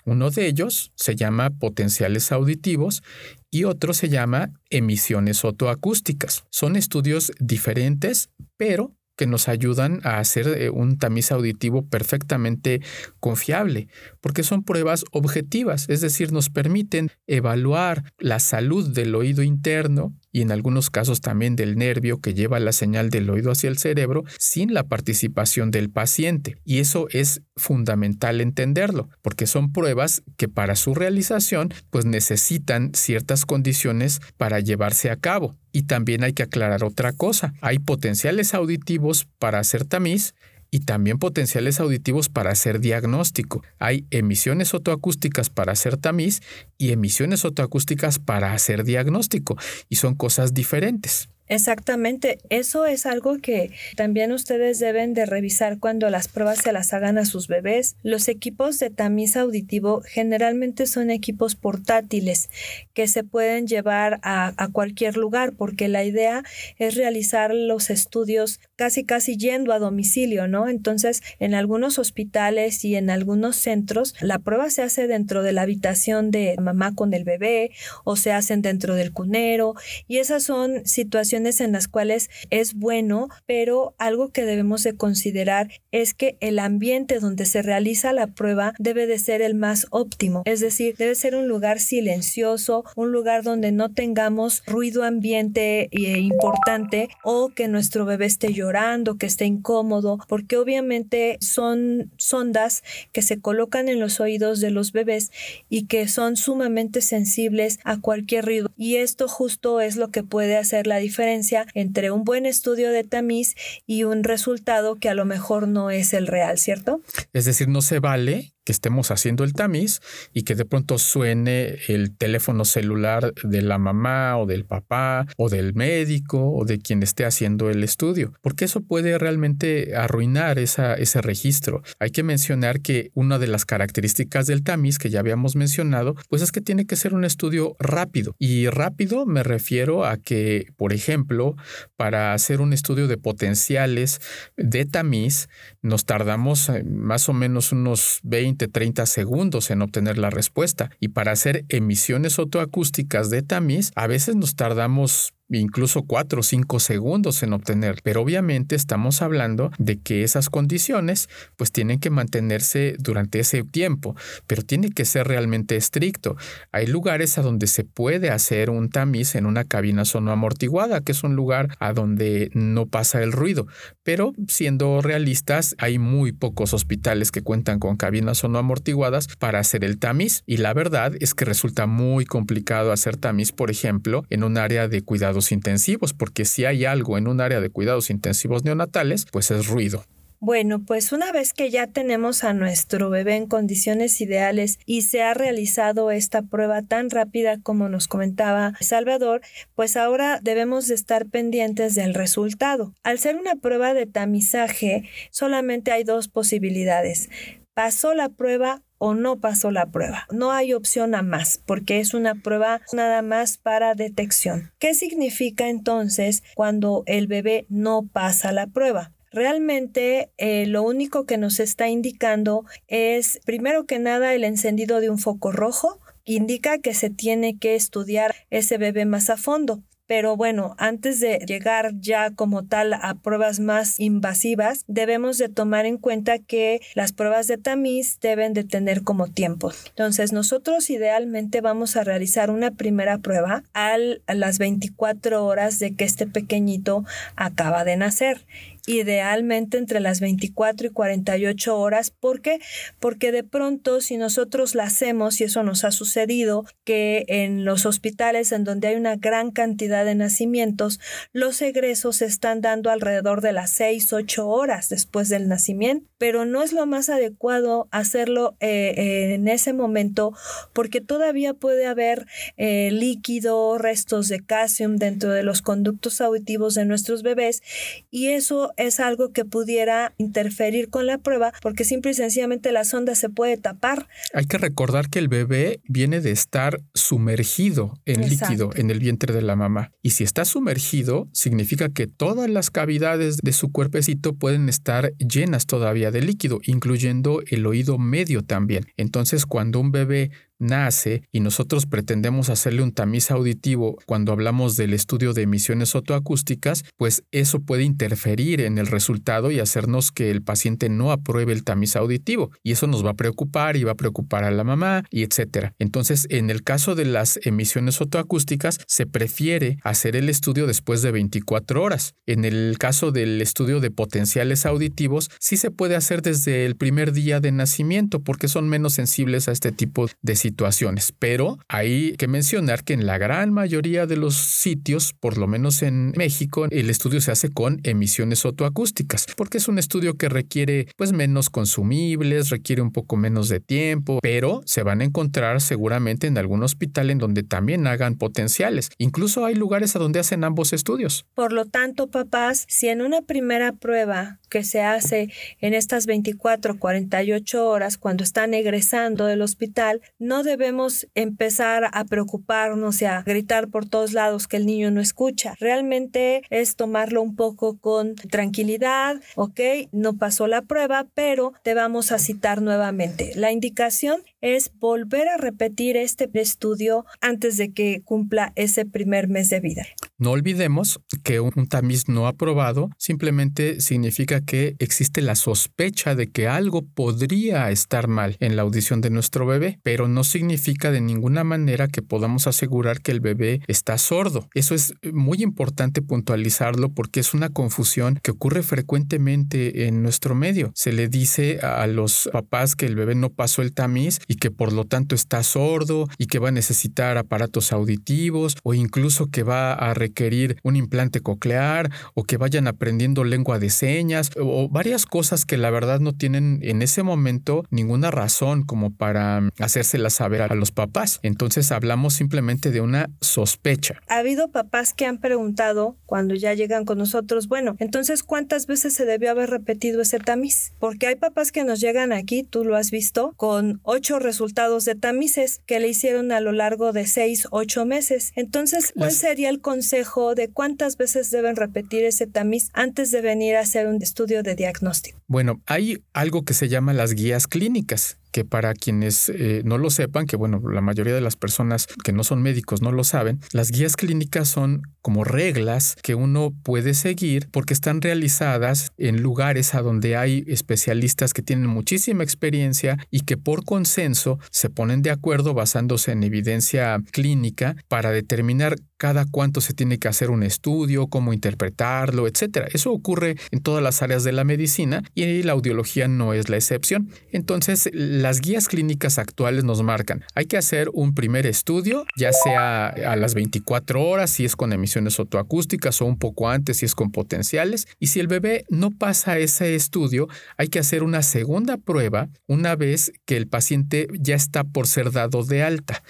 Uno 0.09 0.31
de 0.31 0.47
ellos 0.47 0.91
se 0.95 1.17
llama 1.17 1.51
potenciales 1.51 2.33
auditivos 2.33 3.03
y 3.51 3.65
otro 3.65 3.93
se 3.93 4.09
llama 4.09 4.55
emisiones 4.71 5.45
otoacústicas. 5.45 6.47
Son 6.49 6.77
estudios 6.77 7.31
diferentes, 7.41 8.31
pero 8.57 8.95
que 9.19 9.27
nos 9.27 9.49
ayudan 9.49 10.01
a 10.05 10.19
hacer 10.19 10.49
eh, 10.49 10.71
un 10.71 10.97
tamiz 10.97 11.31
auditivo 11.31 11.85
perfectamente 11.85 12.81
confiable, 13.21 13.89
porque 14.23 14.45
son 14.45 14.63
pruebas 14.63 15.05
objetivas, 15.11 15.91
es 15.91 16.01
decir, 16.01 16.33
nos 16.33 16.49
permiten 16.49 17.11
evaluar 17.27 18.05
la 18.17 18.39
salud 18.39 18.89
del 18.89 19.15
oído 19.15 19.43
interno 19.43 20.15
y 20.33 20.43
en 20.43 20.51
algunos 20.51 20.91
casos 20.91 21.21
también 21.21 21.57
del 21.57 21.77
nervio 21.77 22.21
que 22.21 22.35
lleva 22.35 22.61
la 22.61 22.73
señal 22.73 23.11
del 23.11 23.31
oído 23.31 23.51
hacia 23.51 23.69
el 23.69 23.79
cerebro 23.79 24.25
sin 24.39 24.75
la 24.75 24.85
participación 24.85 25.71
del 25.71 25.91
paciente. 25.91 26.57
Y 26.65 26.79
eso 26.79 27.09
es 27.11 27.43
fundamental 27.57 28.41
entenderlo, 28.41 29.09
porque 29.23 29.47
son 29.47 29.73
pruebas 29.73 30.23
que 30.37 30.49
para 30.49 30.77
su 30.77 30.95
realización 30.95 31.73
pues 31.91 32.05
necesitan 32.05 32.93
ciertas 32.95 33.47
condiciones 33.47 34.21
para 34.37 34.61
llevarse 34.61 35.11
a 35.11 35.17
cabo. 35.17 35.57
Y 35.73 35.83
también 35.83 36.25
hay 36.25 36.33
que 36.33 36.43
aclarar 36.43 36.85
otra 36.85 37.13
cosa, 37.13 37.55
hay 37.61 37.79
potenciales 37.79 38.55
auditivos 38.55 39.27
para 39.39 39.59
hacer 39.59 39.85
tamiz 39.85 40.35
y 40.71 40.81
también 40.81 41.19
potenciales 41.19 41.81
auditivos 41.81 42.29
para 42.29 42.51
hacer 42.51 42.81
diagnóstico. 42.81 43.63
Hay 43.79 44.07
emisiones 44.11 44.75
otoacústicas 44.75 45.51
para 45.51 45.73
hacer 45.73 45.97
tamiz 45.97 46.43
y 46.77 46.93
emisiones 46.93 47.45
otoacústicas 47.45 48.19
para 48.19 48.53
hacer 48.53 48.85
diagnóstico, 48.85 49.57
y 49.89 49.97
son 49.97 50.15
cosas 50.15 50.55
diferentes. 50.55 51.29
Exactamente, 51.49 52.39
eso 52.51 52.85
es 52.85 53.07
algo 53.07 53.39
que 53.39 53.71
también 53.97 54.33
ustedes 54.33 54.79
deben 54.79 55.15
de 55.15 55.25
revisar 55.25 55.79
cuando 55.79 56.11
las 56.11 56.29
pruebas 56.29 56.59
se 56.59 56.73
las 56.73 56.93
hagan 56.93 57.17
a 57.17 57.25
sus 57.25 57.49
bebés. 57.49 57.97
Los 58.03 58.29
equipos 58.29 58.79
de 58.79 58.91
tamiz 58.91 59.35
auditivo 59.35 60.03
generalmente 60.05 60.87
son 60.87 61.11
equipos 61.11 61.55
portátiles 61.55 62.51
que 62.93 63.09
se 63.09 63.25
pueden 63.25 63.67
llevar 63.67 64.21
a, 64.23 64.53
a 64.63 64.69
cualquier 64.69 65.17
lugar 65.17 65.55
porque 65.55 65.89
la 65.89 66.05
idea 66.05 66.43
es 66.79 66.97
realizar 66.97 67.55
los 67.55 67.89
estudios 67.89 68.61
casi 68.77 69.05
casi 69.05 69.39
yendo 69.39 69.73
a 69.73 69.79
domicilio, 69.79 70.49
¿no? 70.49 70.69
Entonces, 70.69 71.23
en 71.39 71.55
algunos 71.55 71.99
hospitales 71.99 72.85
y 72.85 72.95
en 72.95 73.09
algunos 73.09 73.57
centros, 73.57 74.15
la 74.21 74.39
prueba 74.39 74.69
se 74.69 74.83
hace 74.83 75.07
dentro 75.07 75.43
de 75.43 75.53
la 75.53 75.63
habitación 75.63 76.31
de 76.31 76.57
mamá 76.61 76.95
con 76.95 77.15
el 77.15 77.25
bebé 77.25 77.71
o 78.05 78.17
se 78.17 78.33
hacen 78.33 78.61
dentro 78.61 78.95
del 78.95 79.13
cunero 79.13 79.75
y 80.07 80.19
esas 80.19 80.43
son 80.43 80.85
situaciones 80.85 81.38
en 81.47 81.73
las 81.73 81.87
cuales 81.89 82.31
es 82.51 82.75
bueno, 82.75 83.29
pero 83.47 83.95
algo 83.99 84.31
que 84.31 84.45
debemos 84.45 84.83
de 84.83 84.97
considerar 84.97 85.69
es 85.93 86.15
que 86.15 86.37
el 86.41 86.59
ambiente 86.59 87.21
donde 87.21 87.45
se 87.45 87.63
realiza 87.63 88.13
la 88.13 88.27
prueba 88.27 88.75
debe 88.79 89.07
de 89.07 89.19
ser 89.19 89.41
el 89.41 89.55
más 89.55 89.87
óptimo, 89.91 90.43
es 90.45 90.61
decir, 90.61 90.97
debe 90.97 91.15
ser 91.15 91.37
un 91.37 91.47
lugar 91.47 91.79
silencioso, 91.79 92.85
un 92.97 93.13
lugar 93.13 93.45
donde 93.45 93.71
no 93.71 93.93
tengamos 93.93 94.63
ruido 94.67 95.05
ambiente 95.05 95.89
e 95.93 96.19
importante 96.19 97.09
o 97.23 97.51
que 97.51 97.69
nuestro 97.69 98.05
bebé 98.05 98.27
esté 98.27 98.53
llorando, 98.53 99.17
que 99.17 99.27
esté 99.27 99.45
incómodo, 99.45 100.19
porque 100.29 100.57
obviamente 100.57 101.39
son 101.41 102.11
sondas 102.17 102.83
que 103.13 103.23
se 103.23 103.41
colocan 103.41 103.89
en 103.89 104.01
los 104.01 104.21
oídos 104.21 104.61
de 104.61 104.71
los 104.71 104.93
bebés 104.93 105.31
y 105.69 105.87
que 105.87 106.09
son 106.09 106.37
sumamente 106.37 107.01
sensibles 107.01 107.79
a 107.85 108.01
cualquier 108.01 108.45
ruido. 108.45 108.71
Y 108.77 108.97
esto 108.97 109.29
justo 109.29 109.81
es 109.81 109.97
lo 109.97 110.11
que 110.11 110.25
puede 110.25 110.57
hacer 110.57 110.87
la 110.87 110.97
diferencia 110.97 111.28
entre 111.75 112.11
un 112.11 112.25
buen 112.25 112.47
estudio 112.47 112.91
de 112.91 113.05
tamiz 113.05 113.55
y 113.87 114.05
un 114.05 114.25
resultado 114.25 114.97
que 114.97 115.09
a 115.09 115.15
lo 115.15 115.25
mejor 115.25 115.69
no 115.69 115.91
es 115.91 116.13
el 116.13 116.27
real, 116.27 116.59
¿cierto? 116.59 117.01
Es 117.33 117.45
decir, 117.45 117.69
no 117.69 117.83
se 117.83 117.99
vale 118.01 118.53
que 118.69 118.73
estemos 118.73 119.11
haciendo 119.11 119.45
el 119.45 119.55
tamiz 119.55 120.03
y 120.35 120.43
que 120.43 120.55
de 120.55 120.67
pronto 120.67 120.99
suene 120.99 121.79
el 121.89 122.15
teléfono 122.15 122.67
celular 122.67 123.33
de 123.43 123.63
la 123.63 123.79
mamá 123.79 124.37
o 124.37 124.45
del 124.45 124.67
papá 124.67 125.27
o 125.39 125.49
del 125.49 125.73
médico 125.73 126.51
o 126.53 126.67
de 126.67 126.79
quien 126.79 127.03
esté 127.03 127.25
haciendo 127.25 127.71
el 127.71 127.83
estudio, 127.83 128.35
porque 128.43 128.67
eso 128.67 128.83
puede 128.83 129.17
realmente 129.17 129.97
arruinar 129.97 130.59
esa, 130.59 130.93
ese 130.97 131.23
registro. 131.23 131.83
Hay 131.99 132.11
que 132.11 132.23
mencionar 132.23 132.83
que 132.83 133.11
una 133.15 133.39
de 133.39 133.47
las 133.47 133.65
características 133.65 134.47
del 134.47 134.63
tamiz 134.63 134.99
que 134.99 135.09
ya 135.09 135.21
habíamos 135.21 135.57
mencionado, 135.57 136.15
pues 136.29 136.43
es 136.43 136.53
que 136.53 136.61
tiene 136.61 136.85
que 136.85 136.97
ser 136.97 137.15
un 137.15 137.25
estudio 137.25 137.75
rápido. 137.79 138.37
Y 138.39 138.69
rápido 138.69 139.25
me 139.25 139.45
refiero 139.45 140.05
a 140.05 140.19
que, 140.19 140.67
por 140.77 140.93
ejemplo, 140.93 141.57
para 141.97 142.35
hacer 142.35 142.61
un 142.61 142.75
estudio 142.75 143.09
de 143.09 143.17
potenciales 143.17 144.21
de 144.59 144.85
tamiz, 144.85 145.49
nos 145.81 146.05
tardamos 146.05 146.69
eh, 146.69 146.85
más 146.85 147.31
o 147.31 147.33
menos 147.33 147.73
unos 147.73 148.21
20, 148.25 148.58
30 148.67 149.07
segundos 149.07 149.71
en 149.71 149.83
obtener 149.83 150.19
la 150.19 150.31
respuesta. 150.31 150.91
Y 150.99 151.09
para 151.09 151.31
hacer 151.31 151.65
emisiones 151.69 152.41
otoacústicas 152.41 153.31
de 153.31 153.43
tamiz, 153.43 153.93
a 153.95 154.09
veces 154.09 154.35
nos 154.35 154.57
tardamos 154.57 155.35
incluso 155.51 156.03
cuatro 156.03 156.41
o 156.41 156.43
cinco 156.43 156.81
segundos 156.81 157.43
en 157.43 157.53
obtener. 157.53 158.01
Pero 158.03 158.23
obviamente 158.23 158.75
estamos 158.75 159.23
hablando 159.23 159.71
de 159.79 159.99
que 159.99 160.23
esas 160.23 160.51
condiciones 160.51 161.29
pues 161.57 161.73
tienen 161.73 162.01
que 162.01 162.11
mantenerse 162.11 162.97
durante 162.99 163.41
ese 163.41 163.63
tiempo, 163.65 164.15
pero 164.47 164.63
tiene 164.63 164.91
que 164.91 165.05
ser 165.05 165.27
realmente 165.27 165.77
estricto. 165.77 166.37
Hay 166.73 166.87
lugares 166.87 167.39
a 167.39 167.43
donde 167.43 167.67
se 167.67 167.85
puede 167.85 168.31
hacer 168.31 168.71
un 168.71 168.91
tamiz 168.91 169.35
en 169.35 169.47
una 169.47 169.65
cabina 169.65 170.05
amortiguada, 170.15 171.01
que 171.01 171.13
es 171.13 171.25
un 171.25 171.35
lugar 171.35 171.77
a 171.79 171.93
donde 171.93 172.51
no 172.55 172.87
pasa 172.87 173.23
el 173.23 173.33
ruido, 173.33 173.67
pero 174.03 174.33
siendo 174.49 175.01
realistas, 175.01 175.75
hay 175.79 175.99
muy 175.99 176.33
pocos 176.33 176.75
hospitales 176.75 177.31
que 177.31 177.43
cuentan 177.43 177.79
con 177.79 177.97
cabinas 177.97 178.45
amortiguadas 178.45 179.29
para 179.39 179.59
hacer 179.59 179.85
el 179.85 179.99
tamiz 179.99 180.43
y 180.47 180.59
la 180.59 180.75
verdad 180.75 181.13
es 181.21 181.35
que 181.35 181.45
resulta 181.45 181.87
muy 181.87 182.25
complicado 182.25 182.93
hacer 182.93 183.17
tamiz, 183.17 183.53
por 183.53 183.71
ejemplo, 183.71 184.25
en 184.31 184.45
un 184.45 184.59
área 184.59 184.89
de 184.89 185.03
cuidado 185.03 185.38
intensivos, 185.53 186.13
porque 186.13 186.45
si 186.45 186.65
hay 186.65 186.85
algo 186.85 187.19
en 187.19 187.29
un 187.29 187.41
área 187.41 187.61
de 187.61 187.71
cuidados 187.71 188.11
intensivos 188.11 188.65
neonatales, 188.65 189.27
pues 189.31 189.51
es 189.51 189.67
ruido. 189.67 190.05
Bueno, 190.41 190.85
pues 190.85 191.11
una 191.11 191.33
vez 191.33 191.53
que 191.53 191.69
ya 191.69 191.89
tenemos 191.89 192.45
a 192.45 192.55
nuestro 192.55 193.11
bebé 193.11 193.35
en 193.35 193.49
condiciones 193.49 194.21
ideales 194.21 194.79
y 194.87 195.03
se 195.03 195.21
ha 195.21 195.35
realizado 195.35 196.13
esta 196.13 196.43
prueba 196.43 196.83
tan 196.83 197.11
rápida 197.11 197.59
como 197.61 197.89
nos 197.89 198.07
comentaba 198.07 198.75
Salvador, 198.81 199.41
pues 199.75 199.97
ahora 199.97 200.39
debemos 200.41 200.87
de 200.87 200.95
estar 200.95 201.27
pendientes 201.27 201.97
del 201.97 202.15
resultado. 202.15 202.95
Al 203.03 203.19
ser 203.19 203.35
una 203.35 203.57
prueba 203.57 203.95
de 203.95 204.07
tamizaje, 204.07 205.09
solamente 205.33 205.91
hay 205.91 206.05
dos 206.05 206.29
posibilidades. 206.29 207.31
Pasó 207.75 208.15
la 208.15 208.29
prueba 208.29 208.83
o 208.99 209.15
no 209.15 209.41
pasó 209.41 209.71
la 209.71 209.87
prueba. 209.87 210.27
No 210.31 210.53
hay 210.53 210.75
opción 210.75 211.15
a 211.15 211.23
más 211.23 211.61
porque 211.65 212.01
es 212.01 212.15
una 212.15 212.35
prueba 212.35 212.83
nada 212.93 213.23
más 213.23 213.57
para 213.57 213.95
detección. 213.95 214.73
¿Qué 214.79 214.95
significa 214.95 215.69
entonces 215.69 216.43
cuando 216.55 217.03
el 217.07 217.27
bebé 217.27 217.67
no 217.69 218.07
pasa 218.13 218.53
la 218.53 218.67
prueba? 218.67 219.13
Realmente 219.31 220.33
eh, 220.39 220.67
lo 220.67 220.83
único 220.83 221.27
que 221.27 221.37
nos 221.37 221.61
está 221.61 221.89
indicando 221.89 222.65
es, 222.87 223.41
primero 223.45 223.85
que 223.85 223.99
nada, 223.99 224.35
el 224.35 224.45
encendido 224.45 225.01
de 225.01 225.11
un 225.11 225.19
foco 225.19 225.53
rojo, 225.53 226.01
indica 226.25 226.79
que 226.79 226.95
se 226.95 227.11
tiene 227.11 227.59
que 227.59 227.75
estudiar 227.75 228.35
ese 228.51 228.79
bebé 228.79 229.07
más 229.07 229.31
a 229.31 229.37
fondo. 229.37 229.83
Pero 230.09 230.37
bueno, 230.37 230.75
antes 230.79 231.21
de 231.21 231.39
llegar 231.47 231.93
ya 232.01 232.31
como 232.31 232.65
tal 232.65 232.95
a 232.95 233.15
pruebas 233.23 233.61
más 233.61 234.01
invasivas, 234.01 234.85
debemos 234.89 235.37
de 235.37 235.51
tomar 235.51 235.85
en 235.85 235.99
cuenta 235.99 236.39
que 236.39 236.81
las 236.95 237.13
pruebas 237.13 237.47
de 237.47 237.59
tamiz 237.59 238.19
deben 238.21 238.55
de 238.55 238.65
tener 238.65 239.05
como 239.05 239.29
tiempo. 239.29 239.71
Entonces, 239.91 240.33
nosotros 240.33 240.89
idealmente 240.89 241.61
vamos 241.61 241.97
a 241.97 242.05
realizar 242.05 242.51
una 242.51 242.71
primera 242.71 243.19
prueba 243.19 243.65
a 243.75 243.99
las 244.27 244.59
24 244.59 245.45
horas 245.45 245.79
de 245.79 245.95
que 245.95 246.05
este 246.05 246.27
pequeñito 246.27 247.05
acaba 247.37 247.85
de 247.85 247.99
nacer 247.99 248.47
idealmente 248.89 249.79
entre 249.79 250.01
las 250.01 250.21
24 250.21 250.89
y 250.89 250.91
48 250.91 251.79
horas. 251.79 252.11
¿Por 252.11 252.41
qué? 252.41 252.59
Porque 252.99 253.31
de 253.33 253.45
pronto 253.45 254.01
si 254.01 254.17
nosotros 254.17 254.75
la 254.75 254.85
hacemos, 254.85 255.41
y 255.41 255.45
eso 255.45 255.63
nos 255.63 255.85
ha 255.85 255.91
sucedido, 255.91 256.65
que 256.85 257.25
en 257.29 257.65
los 257.65 257.87
hospitales 257.87 258.51
en 258.53 258.65
donde 258.65 258.89
hay 258.89 258.97
una 258.97 259.17
gran 259.17 259.51
cantidad 259.51 260.05
de 260.05 260.15
nacimientos, 260.15 261.01
los 261.33 261.61
egresos 261.63 262.17
se 262.17 262.25
están 262.25 262.61
dando 262.61 262.91
alrededor 262.91 263.43
de 263.43 263.53
las 263.53 263.71
6, 263.73 264.13
8 264.13 264.49
horas 264.49 264.89
después 264.89 265.29
del 265.29 265.49
nacimiento, 265.49 266.09
pero 266.17 266.45
no 266.45 266.63
es 266.63 266.73
lo 266.73 266.87
más 266.87 267.09
adecuado 267.11 267.89
hacerlo 267.91 268.57
eh, 268.61 269.35
en 269.35 269.49
ese 269.49 269.73
momento 269.73 270.33
porque 270.73 271.01
todavía 271.01 271.55
puede 271.55 271.87
haber 271.87 272.27
eh, 272.57 272.91
líquido, 272.93 273.77
restos 273.79 274.29
de 274.29 274.41
calcio 274.41 274.89
dentro 274.89 275.33
de 275.33 275.43
los 275.43 275.61
conductos 275.63 276.21
auditivos 276.21 276.75
de 276.75 276.85
nuestros 276.85 277.23
bebés 277.23 277.63
y 278.11 278.29
eso 278.29 278.73
es 278.79 279.01
algo 279.01 279.33
que 279.33 279.45
pudiera 279.45 280.15
interferir 280.17 280.89
con 280.89 281.07
la 281.07 281.19
prueba 281.19 281.53
porque 281.61 281.85
simple 281.85 282.13
y 282.13 282.15
sencillamente 282.15 282.73
la 282.73 282.85
sonda 282.85 283.15
se 283.15 283.29
puede 283.29 283.59
tapar. 283.59 284.09
Hay 284.33 284.47
que 284.47 284.57
recordar 284.57 285.11
que 285.11 285.19
el 285.19 285.29
bebé 285.29 285.81
viene 285.85 286.21
de 286.21 286.31
estar 286.31 286.81
sumergido 286.95 287.99
en 288.07 288.29
líquido 288.29 288.71
en 288.75 288.91
el 288.91 289.01
vientre 289.01 289.35
de 289.35 289.43
la 289.43 289.57
mamá. 289.57 289.93
Y 290.03 290.11
si 290.11 290.25
está 290.25 290.45
sumergido, 290.45 291.29
significa 291.33 291.89
que 291.89 292.07
todas 292.07 292.49
las 292.49 292.71
cavidades 292.71 293.39
de 293.43 293.53
su 293.53 293.71
cuerpecito 293.73 294.35
pueden 294.35 294.69
estar 294.69 295.13
llenas 295.17 295.67
todavía 295.67 296.11
de 296.11 296.23
líquido, 296.23 296.61
incluyendo 296.65 297.43
el 297.47 297.67
oído 297.67 297.99
medio 297.99 298.43
también. 298.45 298.87
Entonces, 298.97 299.45
cuando 299.45 299.81
un 299.81 299.91
bebé 299.91 300.31
nace 300.59 301.23
y 301.33 301.41
nosotros 301.41 301.87
pretendemos 301.87 302.49
hacerle 302.51 302.83
un 302.83 302.93
tamiz 302.93 303.31
auditivo 303.31 303.97
cuando 304.07 304.33
hablamos 304.33 304.77
del 304.77 304.95
estudio 304.95 305.33
de 305.33 305.43
emisiones 305.43 305.95
otoacústicas, 305.95 306.85
pues 306.97 307.25
eso 307.31 307.61
puede 307.61 307.85
interferir 307.85 308.61
en 308.61 308.79
el 308.79 308.87
resultado 308.87 309.51
y 309.51 309.61
hacernos 309.61 310.11
que 310.11 310.31
el 310.31 310.43
paciente 310.43 310.89
no 310.89 311.13
apruebe 311.13 311.53
el 311.53 311.65
tamiz 311.65 311.97
auditivo. 311.97 312.51
Y 312.63 312.73
eso 312.73 312.87
nos 312.87 313.05
va 313.05 313.11
a 313.11 313.15
preocupar 313.15 313.77
y 313.77 313.85
va 313.85 313.93
a 313.93 313.97
preocupar 313.97 314.45
a 314.45 314.51
la 314.51 314.65
mamá 314.65 315.05
y 315.11 315.23
etcétera. 315.23 315.75
Entonces, 315.79 316.27
en 316.31 316.51
el 316.51 316.63
caso 316.63 316.95
de 316.95 317.05
las 317.05 317.39
emisiones 317.45 318.01
otoacústicas, 318.01 318.79
se 318.87 319.07
prefiere 319.07 319.79
hacer 319.83 320.17
el 320.17 320.29
estudio 320.29 320.67
después 320.67 321.03
de 321.03 321.13
24 321.13 321.83
horas. 321.83 322.15
En 322.27 322.45
el 322.45 322.77
caso 322.79 323.13
del 323.13 323.41
estudio 323.41 323.81
de 323.81 323.91
potenciales 323.91 324.67
auditivos, 324.67 325.31
sí 325.39 325.57
se 325.57 325.71
puede 325.71 325.97
hacer 325.97 326.23
desde 326.23 326.67
el 326.67 326.77
primer 326.77 327.13
día 327.13 327.41
de 327.41 327.53
nacimiento 327.53 328.21
porque 328.21 328.49
son 328.49 328.69
menos 328.69 328.95
sensibles 328.95 329.49
a 329.49 329.53
este 329.53 329.73
tipo 329.73 330.09
de 330.23 330.37
situaciones 330.37 330.48
situaciones. 330.49 331.13
Pero 331.19 331.59
hay 331.69 332.15
que 332.17 332.27
mencionar 332.27 332.85
que 332.85 332.95
en 332.95 333.07
la 333.07 333.19
gran 333.19 333.53
mayoría 333.53 334.07
de 334.07 334.17
los 334.17 334.35
sitios, 334.35 335.13
por 335.13 335.37
lo 335.37 335.47
menos 335.47 335.83
en 335.83 336.13
México, 336.17 336.67
el 336.71 336.91
estudio 336.91 337.21
se 337.21 337.33
hace 337.33 337.51
con 337.51 337.81
emisiones 337.85 338.45
otoacústicas, 338.45 339.27
porque 339.37 339.59
es 339.59 339.69
un 339.69 339.79
estudio 339.79 340.17
que 340.17 340.29
requiere 340.29 340.89
pues 340.97 341.13
menos 341.13 341.51
consumibles, 341.51 342.51
requiere 342.51 342.81
un 342.83 342.93
poco 342.93 343.17
menos 343.17 343.49
de 343.49 343.61
tiempo, 343.61 344.21
pero 344.23 344.63
se 344.65 344.83
van 344.83 345.01
a 345.01 345.05
encontrar 345.05 345.61
seguramente 345.61 346.27
en 346.27 346.39
algún 346.39 346.63
hospital 346.63 347.11
en 347.11 347.19
donde 347.19 347.43
también 347.43 347.87
hagan 347.87 348.17
potenciales. 348.17 348.91
Incluso 348.99 349.45
hay 349.45 349.55
lugares 349.55 349.95
a 349.95 349.99
donde 349.99 350.21
hacen 350.21 350.45
ambos 350.45 350.73
estudios. 350.73 351.27
Por 351.35 351.53
lo 351.53 351.67
tanto, 351.67 352.09
papás, 352.09 352.65
si 352.69 352.89
en 352.89 353.03
una 353.03 353.21
primera 353.23 353.73
prueba 353.73 354.39
que 354.49 354.65
se 354.65 354.81
hace 354.81 355.31
en 355.61 355.75
estas 355.75 356.07
24, 356.07 356.79
48 356.79 357.67
horas 357.67 357.99
cuando 357.99 358.25
están 358.25 358.55
egresando 358.55 359.27
del 359.27 359.43
hospital, 359.43 360.01
no 360.19 360.38
debemos 360.43 361.07
empezar 361.15 361.89
a 361.93 362.05
preocuparnos 362.05 363.01
y 363.03 363.05
a 363.05 363.23
gritar 363.23 363.69
por 363.69 363.89
todos 363.89 364.13
lados 364.13 364.49
que 364.49 364.57
el 364.57 364.67
niño 364.67 364.91
no 364.91 365.01
escucha. 365.01 365.55
Realmente 365.59 366.43
es 366.51 366.77
tomarlo 366.77 367.23
un 367.23 367.37
poco 367.37 367.79
con 367.79 368.15
tranquilidad, 368.15 369.21
ok, 369.37 369.61
no 369.93 370.17
pasó 370.17 370.47
la 370.47 370.63
prueba, 370.63 371.07
pero 371.15 371.53
te 371.63 371.75
vamos 371.75 372.13
a 372.13 372.19
citar 372.19 372.63
nuevamente. 372.63 373.33
La 373.35 373.53
indicación 373.53 374.23
es 374.41 374.71
volver 374.79 375.29
a 375.29 375.37
repetir 375.37 375.97
este 375.97 376.29
estudio 376.35 377.05
antes 377.21 377.57
de 377.57 377.73
que 377.73 378.03
cumpla 378.05 378.53
ese 378.57 378.85
primer 378.85 379.29
mes 379.29 379.49
de 379.49 379.61
vida. 379.61 379.87
No 380.19 380.33
olvidemos 380.33 381.01
que 381.23 381.39
un 381.41 381.69
tamiz 381.69 382.09
no 382.09 382.27
aprobado 382.27 382.91
simplemente 382.99 383.81
significa 383.81 384.41
que 384.41 384.75
existe 384.81 385.23
la 385.23 385.37
sospecha 385.37 386.17
de 386.17 386.31
que 386.31 386.49
algo 386.49 386.83
podría 386.83 387.71
estar 387.71 388.09
mal 388.09 388.37
en 388.41 388.57
la 388.57 388.63
audición 388.63 389.01
de 389.01 389.11
nuestro 389.11 389.47
bebé, 389.47 389.79
pero 389.85 390.09
no 390.09 390.25
significa 390.25 390.91
de 390.91 391.01
ninguna 391.01 391.45
manera 391.45 391.87
que 391.87 392.03
podamos 392.03 392.47
asegurar 392.49 393.01
que 393.01 393.13
el 393.13 393.21
bebé 393.21 393.61
está 393.69 393.97
sordo. 393.97 394.49
Eso 394.55 394.75
es 394.75 394.95
muy 395.13 395.43
importante 395.43 396.03
puntualizarlo 396.03 396.93
porque 396.93 397.21
es 397.21 397.33
una 397.33 397.51
confusión 397.51 398.19
que 398.23 398.33
ocurre 398.33 398.63
frecuentemente 398.63 399.87
en 399.87 400.03
nuestro 400.03 400.35
medio. 400.35 400.73
Se 400.75 400.93
le 400.93 401.09
dice 401.09 401.61
a 401.61 401.87
los 401.87 402.29
papás 402.33 402.75
que 402.75 402.87
el 402.87 402.97
bebé 402.97 403.15
no 403.15 403.31
pasó 403.31 403.63
el 403.63 403.73
tamiz 403.73 404.19
y 404.29 404.37
que 404.37 404.51
por 404.51 404.73
lo 404.73 404.85
tanto 404.85 405.15
está 405.15 405.43
sordo 405.43 406.07
y 406.19 406.27
que 406.27 406.39
va 406.39 406.49
a 406.49 406.53
necesitar 406.53 407.17
aparatos 407.19 407.73
auditivos 407.73 408.57
o 408.63 408.75
incluso 408.75 409.27
que 409.27 409.43
va 409.43 409.73
a 409.73 409.95
requerir 409.95 410.59
un 410.63 410.77
implante 410.77 411.21
coclear 411.21 411.91
o 412.15 412.25
que 412.25 412.37
vayan 412.37 412.69
aprendiendo 412.69 413.25
lengua 413.25 413.59
de 413.59 413.71
señas 413.71 414.31
o 414.39 414.69
varias 414.69 415.07
cosas 415.07 415.45
que 415.45 415.57
la 415.57 415.71
verdad 415.71 416.01
no 416.01 416.13
tienen 416.13 416.61
en 416.63 416.83
ese 416.83 417.03
momento 417.03 417.65
ninguna 417.71 418.11
razón 418.11 418.63
como 418.65 418.91
para 418.91 419.49
hacérselas 419.59 420.15
saber 420.15 420.43
a 420.43 420.55
los 420.55 420.71
papás. 420.71 421.19
Entonces 421.23 421.73
hablamos 421.73 422.15
simplemente 422.15 422.71
de 422.71 422.81
una 422.81 423.11
sospecha. 423.21 424.01
Ha 424.09 424.19
habido 424.19 424.51
papás 424.51 424.93
que 424.93 425.07
han 425.07 425.19
preguntado 425.19 425.97
cuando 426.05 426.35
ya 426.35 426.53
llegan 426.55 426.85
con 426.85 426.99
nosotros, 426.99 427.49
bueno, 427.49 427.77
entonces 427.79 428.23
¿cuántas 428.23 428.67
veces 428.67 428.93
se 428.93 429.05
debió 429.05 429.31
haber 429.31 429.51
repetido 429.51 430.03
ese 430.03 430.19
tamiz? 430.19 430.73
Porque 430.79 431.07
hay 431.07 431.17
papás 431.17 431.53
que 431.53 431.65
nos 431.65 431.81
llegan 431.81 432.13
aquí, 432.13 432.43
tú 432.43 432.65
lo 432.65 432.77
has 432.77 432.91
visto, 432.91 433.33
con 433.37 433.81
ocho 433.85 434.18
resultados 434.23 434.85
de 434.85 434.95
tamices 434.95 435.61
que 435.67 435.81
le 435.81 435.89
hicieron 435.89 436.33
a 436.33 436.41
lo 436.41 436.53
largo 436.53 436.93
de 436.93 437.07
seis, 437.07 437.47
ocho 437.51 437.85
meses. 437.85 438.33
Entonces, 438.37 438.93
¿cuál 438.95 439.13
sería 439.13 439.49
el 439.49 439.61
consejo 439.61 440.35
de 440.35 440.49
cuántas 440.49 440.97
veces 440.97 441.31
deben 441.31 441.57
repetir 441.57 442.05
ese 442.05 442.27
tamiz 442.27 442.71
antes 442.73 443.11
de 443.11 443.21
venir 443.21 443.57
a 443.57 443.61
hacer 443.61 443.87
un 443.87 444.03
estudio 444.03 444.43
de 444.43 444.55
diagnóstico? 444.55 445.21
Bueno, 445.27 445.63
hay 445.67 446.03
algo 446.13 446.45
que 446.45 446.55
se 446.55 446.69
llama 446.69 446.93
las 446.93 447.15
guías 447.15 447.47
clínicas 447.47 448.18
que 448.39 448.45
para 448.45 448.73
quienes 448.73 449.31
eh, 449.31 449.63
no 449.65 449.79
lo 449.79 449.91
sepan, 449.91 450.27
que 450.27 450.37
bueno, 450.37 450.63
la 450.71 450.81
mayoría 450.81 451.13
de 451.13 451.21
las 451.21 451.35
personas 451.35 451.89
que 452.05 452.13
no 452.13 452.23
son 452.23 452.41
médicos 452.41 452.83
no 452.83 452.93
lo 452.93 453.03
saben, 453.03 453.41
las 453.51 453.73
guías 453.73 453.97
clínicas 453.97 454.49
son 454.49 454.83
como 455.03 455.25
reglas 455.25 455.97
que 456.05 456.15
uno 456.15 456.55
puede 456.63 456.95
seguir 456.95 457.49
porque 457.51 457.75
están 457.75 458.01
realizadas 458.01 458.93
en 458.97 459.23
lugares 459.23 459.75
a 459.75 459.83
donde 459.83 460.17
hay 460.17 460.45
especialistas 460.47 461.33
que 461.33 461.43
tienen 461.43 461.67
muchísima 461.67 462.23
experiencia 462.23 462.97
y 463.11 463.23
que 463.23 463.37
por 463.37 463.65
consenso 463.65 464.39
se 464.53 464.71
ponen 464.71 465.03
de 465.03 465.11
acuerdo 465.11 465.53
basándose 465.53 466.13
en 466.13 466.23
evidencia 466.23 467.03
clínica 467.11 467.75
para 467.89 468.13
determinar 468.13 468.77
cada 468.99 469.25
cuánto 469.31 469.61
se 469.61 469.73
tiene 469.73 469.99
que 469.99 470.09
hacer 470.09 470.29
un 470.29 470.43
estudio, 470.43 471.07
cómo 471.07 471.33
interpretarlo, 471.33 472.27
etc. 472.27 472.69
Eso 472.73 472.93
ocurre 472.93 473.37
en 473.53 473.63
todas 473.63 473.83
las 473.83 474.03
áreas 474.03 474.25
de 474.25 474.33
la 474.33 474.45
medicina 474.45 475.03
y 475.15 475.43
la 475.45 475.53
audiología 475.53 476.09
no 476.09 476.35
es 476.35 476.49
la 476.49 476.57
excepción. 476.57 477.09
Entonces, 477.33 477.89
las 478.29 478.43
guías 478.43 478.69
clínicas 478.69 479.19
actuales 479.19 479.65
nos 479.65 479.83
marcan, 479.83 480.23
hay 480.35 480.45
que 480.45 480.59
hacer 480.59 480.91
un 480.93 481.15
primer 481.15 481.47
estudio, 481.47 482.05
ya 482.15 482.31
sea 482.31 482.89
a 482.89 483.17
las 483.17 483.33
24 483.33 484.05
horas 484.05 484.29
si 484.29 484.45
es 484.45 484.55
con 484.55 484.75
emisiones 484.75 485.19
otoacústicas 485.19 486.03
o 486.03 486.05
un 486.05 486.19
poco 486.19 486.51
antes 486.51 486.77
si 486.77 486.85
es 486.85 486.95
con 486.95 487.11
potenciales, 487.11 487.89
y 487.99 488.09
si 488.09 488.21
el 488.21 488.27
bebé 488.27 488.67
no 488.69 488.91
pasa 488.91 489.39
ese 489.39 489.75
estudio, 489.75 490.29
hay 490.59 490.69
que 490.69 490.79
hacer 490.79 491.05
una 491.05 491.23
segunda 491.23 491.79
prueba 491.79 492.29
una 492.47 492.77
vez 492.77 493.13
que 493.25 493.39
el 493.39 493.49
paciente 493.49 494.09
ya 494.21 494.35
está 494.35 494.63
por 494.63 494.87
ser 494.89 495.11
dado 495.11 495.43
de 495.43 495.63
alta. 495.63 496.03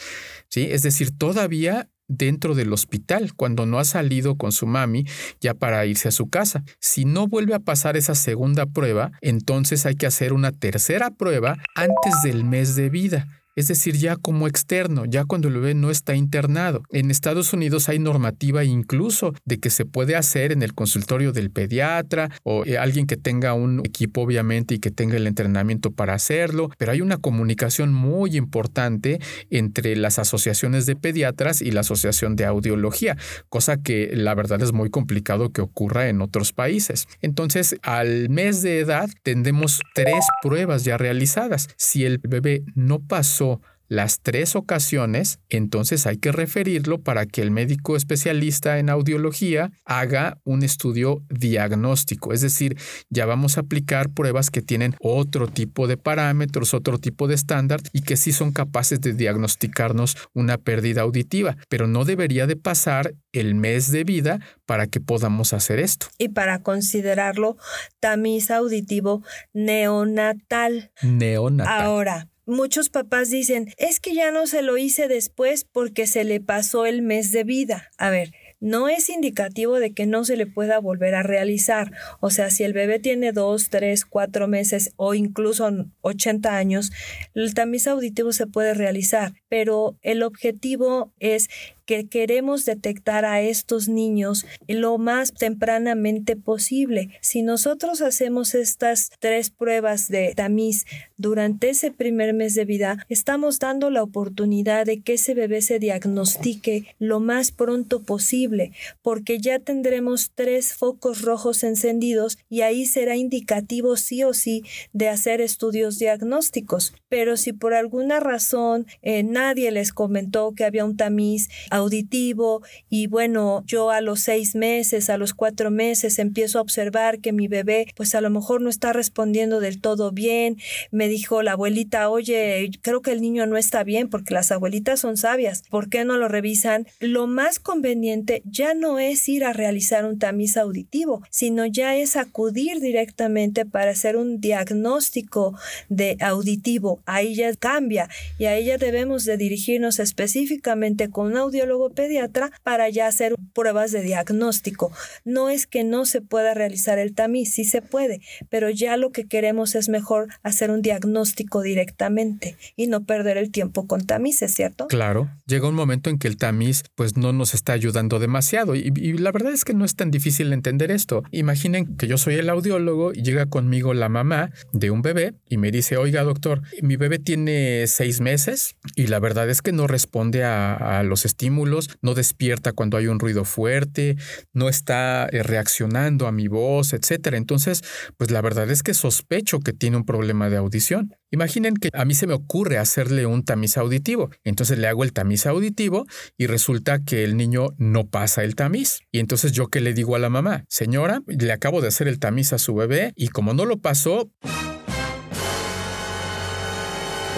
¿Sí? 0.48 0.66
Es 0.68 0.82
decir, 0.82 1.16
todavía 1.16 1.88
dentro 2.08 2.54
del 2.54 2.72
hospital 2.72 3.34
cuando 3.34 3.66
no 3.66 3.78
ha 3.78 3.84
salido 3.84 4.36
con 4.36 4.52
su 4.52 4.66
mami 4.66 5.04
ya 5.40 5.54
para 5.54 5.86
irse 5.86 6.08
a 6.08 6.12
su 6.12 6.28
casa. 6.28 6.64
Si 6.80 7.04
no 7.04 7.28
vuelve 7.28 7.54
a 7.54 7.60
pasar 7.60 7.96
esa 7.96 8.14
segunda 8.14 8.66
prueba, 8.66 9.12
entonces 9.20 9.86
hay 9.86 9.94
que 9.94 10.06
hacer 10.06 10.32
una 10.32 10.52
tercera 10.52 11.10
prueba 11.10 11.56
antes 11.74 12.22
del 12.24 12.44
mes 12.44 12.74
de 12.74 12.90
vida 12.90 13.28
es 13.58 13.66
decir, 13.66 13.96
ya 13.96 14.14
como 14.14 14.46
externo, 14.46 15.04
ya 15.04 15.24
cuando 15.24 15.48
el 15.48 15.54
bebé 15.54 15.74
no 15.74 15.90
está 15.90 16.14
internado. 16.14 16.84
En 16.92 17.10
Estados 17.10 17.52
Unidos 17.52 17.88
hay 17.88 17.98
normativa 17.98 18.62
incluso 18.62 19.34
de 19.44 19.58
que 19.58 19.68
se 19.68 19.84
puede 19.84 20.14
hacer 20.14 20.52
en 20.52 20.62
el 20.62 20.74
consultorio 20.74 21.32
del 21.32 21.50
pediatra 21.50 22.30
o 22.44 22.64
eh, 22.64 22.78
alguien 22.78 23.08
que 23.08 23.16
tenga 23.16 23.54
un 23.54 23.80
equipo 23.80 24.20
obviamente 24.20 24.76
y 24.76 24.78
que 24.78 24.92
tenga 24.92 25.16
el 25.16 25.26
entrenamiento 25.26 25.90
para 25.90 26.14
hacerlo, 26.14 26.70
pero 26.78 26.92
hay 26.92 27.00
una 27.00 27.16
comunicación 27.16 27.92
muy 27.92 28.36
importante 28.36 29.18
entre 29.50 29.96
las 29.96 30.20
asociaciones 30.20 30.86
de 30.86 30.94
pediatras 30.94 31.60
y 31.60 31.72
la 31.72 31.80
asociación 31.80 32.36
de 32.36 32.44
audiología, 32.44 33.16
cosa 33.48 33.78
que 33.78 34.12
la 34.14 34.36
verdad 34.36 34.62
es 34.62 34.72
muy 34.72 34.88
complicado 34.88 35.50
que 35.50 35.62
ocurra 35.62 36.08
en 36.08 36.20
otros 36.20 36.52
países. 36.52 37.08
Entonces, 37.22 37.74
al 37.82 38.28
mes 38.28 38.62
de 38.62 38.78
edad 38.78 39.10
tendremos 39.24 39.80
tres 39.96 40.24
pruebas 40.42 40.84
ya 40.84 40.96
realizadas. 40.96 41.70
Si 41.76 42.04
el 42.04 42.18
bebé 42.18 42.62
no 42.76 43.00
pasó 43.00 43.47
las 43.88 44.20
tres 44.20 44.54
ocasiones, 44.54 45.40
entonces 45.48 46.06
hay 46.06 46.18
que 46.18 46.30
referirlo 46.30 46.98
para 46.98 47.26
que 47.26 47.40
el 47.40 47.50
médico 47.50 47.96
especialista 47.96 48.78
en 48.78 48.90
audiología 48.90 49.72
haga 49.84 50.38
un 50.44 50.62
estudio 50.62 51.22
diagnóstico. 51.30 52.32
Es 52.32 52.42
decir, 52.42 52.76
ya 53.08 53.24
vamos 53.24 53.56
a 53.56 53.62
aplicar 53.62 54.10
pruebas 54.10 54.50
que 54.50 54.62
tienen 54.62 54.94
otro 55.00 55.48
tipo 55.48 55.86
de 55.86 55.96
parámetros, 55.96 56.74
otro 56.74 56.98
tipo 56.98 57.28
de 57.28 57.34
estándar 57.34 57.80
y 57.92 58.02
que 58.02 58.16
sí 58.16 58.32
son 58.32 58.52
capaces 58.52 59.00
de 59.00 59.14
diagnosticarnos 59.14 60.16
una 60.34 60.58
pérdida 60.58 61.00
auditiva. 61.00 61.56
Pero 61.68 61.86
no 61.86 62.04
debería 62.04 62.46
de 62.46 62.56
pasar 62.56 63.14
el 63.32 63.54
mes 63.54 63.90
de 63.90 64.04
vida 64.04 64.40
para 64.66 64.86
que 64.86 65.00
podamos 65.00 65.54
hacer 65.54 65.78
esto. 65.78 66.08
Y 66.18 66.28
para 66.28 66.62
considerarlo 66.62 67.56
tamiz 68.00 68.50
auditivo 68.50 69.22
neonatal. 69.54 70.92
Neonatal. 71.02 71.82
Ahora, 71.84 72.28
muchos 72.48 72.88
papás 72.88 73.30
dicen, 73.30 73.72
es 73.76 74.00
que 74.00 74.14
ya 74.14 74.32
no 74.32 74.46
se 74.46 74.62
lo 74.62 74.76
hice 74.76 75.06
después 75.06 75.64
porque 75.64 76.06
se 76.06 76.24
le 76.24 76.40
pasó 76.40 76.86
el 76.86 77.02
mes 77.02 77.30
de 77.30 77.44
vida. 77.44 77.90
A 77.98 78.10
ver, 78.10 78.32
no 78.60 78.88
es 78.88 79.08
indicativo 79.08 79.78
de 79.78 79.92
que 79.92 80.06
no 80.06 80.24
se 80.24 80.36
le 80.36 80.46
pueda 80.46 80.80
volver 80.80 81.14
a 81.14 81.22
realizar. 81.22 81.92
O 82.20 82.30
sea, 82.30 82.50
si 82.50 82.64
el 82.64 82.72
bebé 82.72 82.98
tiene 82.98 83.32
dos, 83.32 83.68
tres, 83.68 84.04
cuatro 84.04 84.48
meses 84.48 84.92
o 84.96 85.14
incluso 85.14 85.68
80 86.00 86.56
años, 86.56 86.90
el 87.34 87.54
tamiz 87.54 87.86
auditivo 87.86 88.32
se 88.32 88.46
puede 88.46 88.74
realizar, 88.74 89.34
pero 89.48 89.96
el 90.02 90.22
objetivo 90.22 91.12
es 91.20 91.48
que 91.88 92.06
queremos 92.06 92.66
detectar 92.66 93.24
a 93.24 93.40
estos 93.40 93.88
niños 93.88 94.44
lo 94.68 94.98
más 94.98 95.32
tempranamente 95.32 96.36
posible. 96.36 97.08
Si 97.22 97.40
nosotros 97.40 98.02
hacemos 98.02 98.54
estas 98.54 99.08
tres 99.20 99.48
pruebas 99.48 100.08
de 100.08 100.34
tamiz 100.36 100.84
durante 101.16 101.70
ese 101.70 101.90
primer 101.90 102.34
mes 102.34 102.54
de 102.54 102.66
vida, 102.66 103.06
estamos 103.08 103.58
dando 103.58 103.88
la 103.88 104.02
oportunidad 104.02 104.84
de 104.84 105.00
que 105.00 105.14
ese 105.14 105.32
bebé 105.32 105.62
se 105.62 105.78
diagnostique 105.78 106.94
lo 106.98 107.20
más 107.20 107.52
pronto 107.52 108.02
posible, 108.02 108.72
porque 109.00 109.38
ya 109.38 109.58
tendremos 109.58 110.32
tres 110.34 110.74
focos 110.74 111.22
rojos 111.22 111.64
encendidos 111.64 112.36
y 112.50 112.60
ahí 112.60 112.84
será 112.84 113.16
indicativo 113.16 113.96
sí 113.96 114.24
o 114.24 114.34
sí 114.34 114.62
de 114.92 115.08
hacer 115.08 115.40
estudios 115.40 115.98
diagnósticos. 115.98 116.92
Pero 117.08 117.38
si 117.38 117.54
por 117.54 117.72
alguna 117.72 118.20
razón 118.20 118.86
eh, 119.00 119.22
nadie 119.22 119.70
les 119.70 119.94
comentó 119.94 120.52
que 120.52 120.64
había 120.64 120.84
un 120.84 120.98
tamiz, 120.98 121.48
auditivo 121.78 122.62
y 122.88 123.06
bueno, 123.06 123.62
yo 123.66 123.90
a 123.90 124.00
los 124.00 124.20
seis 124.20 124.54
meses, 124.54 125.10
a 125.10 125.18
los 125.18 125.34
cuatro 125.34 125.70
meses 125.70 126.18
empiezo 126.18 126.58
a 126.58 126.62
observar 126.62 127.20
que 127.20 127.32
mi 127.32 127.48
bebé 127.48 127.86
pues 127.96 128.14
a 128.14 128.20
lo 128.20 128.30
mejor 128.30 128.60
no 128.60 128.70
está 128.70 128.92
respondiendo 128.92 129.60
del 129.60 129.80
todo 129.80 130.12
bien. 130.12 130.58
Me 130.90 131.08
dijo 131.08 131.42
la 131.42 131.52
abuelita, 131.52 132.10
oye, 132.10 132.70
creo 132.82 133.02
que 133.02 133.12
el 133.12 133.20
niño 133.20 133.46
no 133.46 133.56
está 133.56 133.84
bien 133.84 134.08
porque 134.08 134.34
las 134.34 134.52
abuelitas 134.52 135.00
son 135.00 135.16
sabias. 135.16 135.62
¿Por 135.70 135.88
qué 135.88 136.04
no 136.04 136.18
lo 136.18 136.28
revisan? 136.28 136.86
Lo 137.00 137.26
más 137.26 137.58
conveniente 137.58 138.42
ya 138.44 138.74
no 138.74 138.98
es 138.98 139.28
ir 139.28 139.44
a 139.44 139.52
realizar 139.52 140.04
un 140.04 140.18
tamiz 140.18 140.56
auditivo, 140.56 141.22
sino 141.30 141.66
ya 141.66 141.96
es 141.96 142.16
acudir 142.16 142.80
directamente 142.80 143.64
para 143.64 143.92
hacer 143.92 144.16
un 144.16 144.40
diagnóstico 144.40 145.56
de 145.88 146.16
auditivo. 146.20 147.00
Ahí 147.06 147.34
ya 147.34 147.54
cambia 147.54 148.08
y 148.38 148.44
a 148.44 148.56
ella 148.56 148.78
debemos 148.78 149.24
de 149.24 149.36
dirigirnos 149.36 149.98
específicamente 149.98 151.10
con 151.10 151.26
un 151.26 151.36
audio 151.36 151.66
luego 151.68 151.90
pediatra 151.90 152.50
para 152.64 152.88
ya 152.88 153.06
hacer 153.06 153.34
pruebas 153.52 153.92
de 153.92 154.02
diagnóstico. 154.02 154.90
No 155.24 155.48
es 155.50 155.66
que 155.66 155.84
no 155.84 156.06
se 156.06 156.20
pueda 156.20 156.54
realizar 156.54 156.98
el 156.98 157.14
tamiz, 157.14 157.52
sí 157.52 157.64
se 157.64 157.82
puede, 157.82 158.20
pero 158.48 158.70
ya 158.70 158.96
lo 158.96 159.12
que 159.12 159.26
queremos 159.26 159.74
es 159.74 159.88
mejor 159.88 160.28
hacer 160.42 160.70
un 160.70 160.82
diagnóstico 160.82 161.62
directamente 161.62 162.56
y 162.76 162.86
no 162.86 163.04
perder 163.04 163.36
el 163.36 163.50
tiempo 163.50 163.86
con 163.86 164.06
tamices, 164.06 164.54
¿cierto? 164.54 164.88
Claro, 164.88 165.30
llega 165.46 165.68
un 165.68 165.74
momento 165.74 166.10
en 166.10 166.18
que 166.18 166.28
el 166.28 166.36
tamiz 166.36 166.82
pues 166.94 167.16
no 167.16 167.32
nos 167.32 167.54
está 167.54 167.72
ayudando 167.74 168.18
demasiado 168.18 168.74
y, 168.74 168.92
y 168.96 169.12
la 169.18 169.32
verdad 169.32 169.52
es 169.52 169.64
que 169.64 169.74
no 169.74 169.84
es 169.84 169.94
tan 169.94 170.10
difícil 170.10 170.52
entender 170.52 170.90
esto. 170.90 171.22
Imaginen 171.30 171.96
que 171.96 172.06
yo 172.06 172.18
soy 172.18 172.34
el 172.34 172.48
audiólogo 172.48 173.12
y 173.12 173.22
llega 173.22 173.46
conmigo 173.46 173.94
la 173.94 174.08
mamá 174.08 174.50
de 174.72 174.90
un 174.90 175.02
bebé 175.02 175.34
y 175.48 175.58
me 175.58 175.70
dice, 175.70 175.96
oiga 175.96 176.22
doctor, 176.22 176.62
mi 176.82 176.96
bebé 176.96 177.18
tiene 177.18 177.86
seis 177.86 178.20
meses 178.20 178.76
y 178.96 179.08
la 179.08 179.18
verdad 179.18 179.50
es 179.50 179.62
que 179.62 179.72
no 179.72 179.86
responde 179.86 180.44
a, 180.44 180.98
a 180.98 181.02
los 181.02 181.24
estímulos 181.24 181.57
no 182.02 182.14
despierta 182.14 182.72
cuando 182.72 182.96
hay 182.96 183.06
un 183.06 183.18
ruido 183.18 183.44
fuerte, 183.44 184.16
no 184.52 184.68
está 184.68 185.28
eh, 185.30 185.42
reaccionando 185.42 186.26
a 186.26 186.32
mi 186.32 186.48
voz, 186.48 186.92
etc. 186.92 187.34
Entonces, 187.34 187.82
pues 188.16 188.30
la 188.30 188.40
verdad 188.40 188.70
es 188.70 188.82
que 188.82 188.94
sospecho 188.94 189.60
que 189.60 189.72
tiene 189.72 189.96
un 189.96 190.04
problema 190.04 190.50
de 190.50 190.56
audición. 190.56 191.14
Imaginen 191.30 191.74
que 191.74 191.90
a 191.92 192.04
mí 192.04 192.14
se 192.14 192.26
me 192.26 192.34
ocurre 192.34 192.78
hacerle 192.78 193.26
un 193.26 193.44
tamiz 193.44 193.76
auditivo. 193.76 194.30
Entonces 194.44 194.78
le 194.78 194.88
hago 194.88 195.04
el 195.04 195.12
tamiz 195.12 195.46
auditivo 195.46 196.06
y 196.36 196.46
resulta 196.46 197.04
que 197.04 197.24
el 197.24 197.36
niño 197.36 197.68
no 197.76 198.08
pasa 198.08 198.44
el 198.44 198.54
tamiz. 198.54 199.00
Y 199.12 199.18
entonces 199.18 199.52
yo 199.52 199.68
que 199.68 199.80
le 199.80 199.94
digo 199.94 200.16
a 200.16 200.18
la 200.18 200.30
mamá, 200.30 200.64
señora, 200.68 201.22
le 201.26 201.52
acabo 201.52 201.80
de 201.80 201.88
hacer 201.88 202.08
el 202.08 202.18
tamiz 202.18 202.52
a 202.52 202.58
su 202.58 202.74
bebé 202.74 203.12
y 203.14 203.28
como 203.28 203.52
no 203.52 203.64
lo 203.64 203.78
pasó 203.78 204.30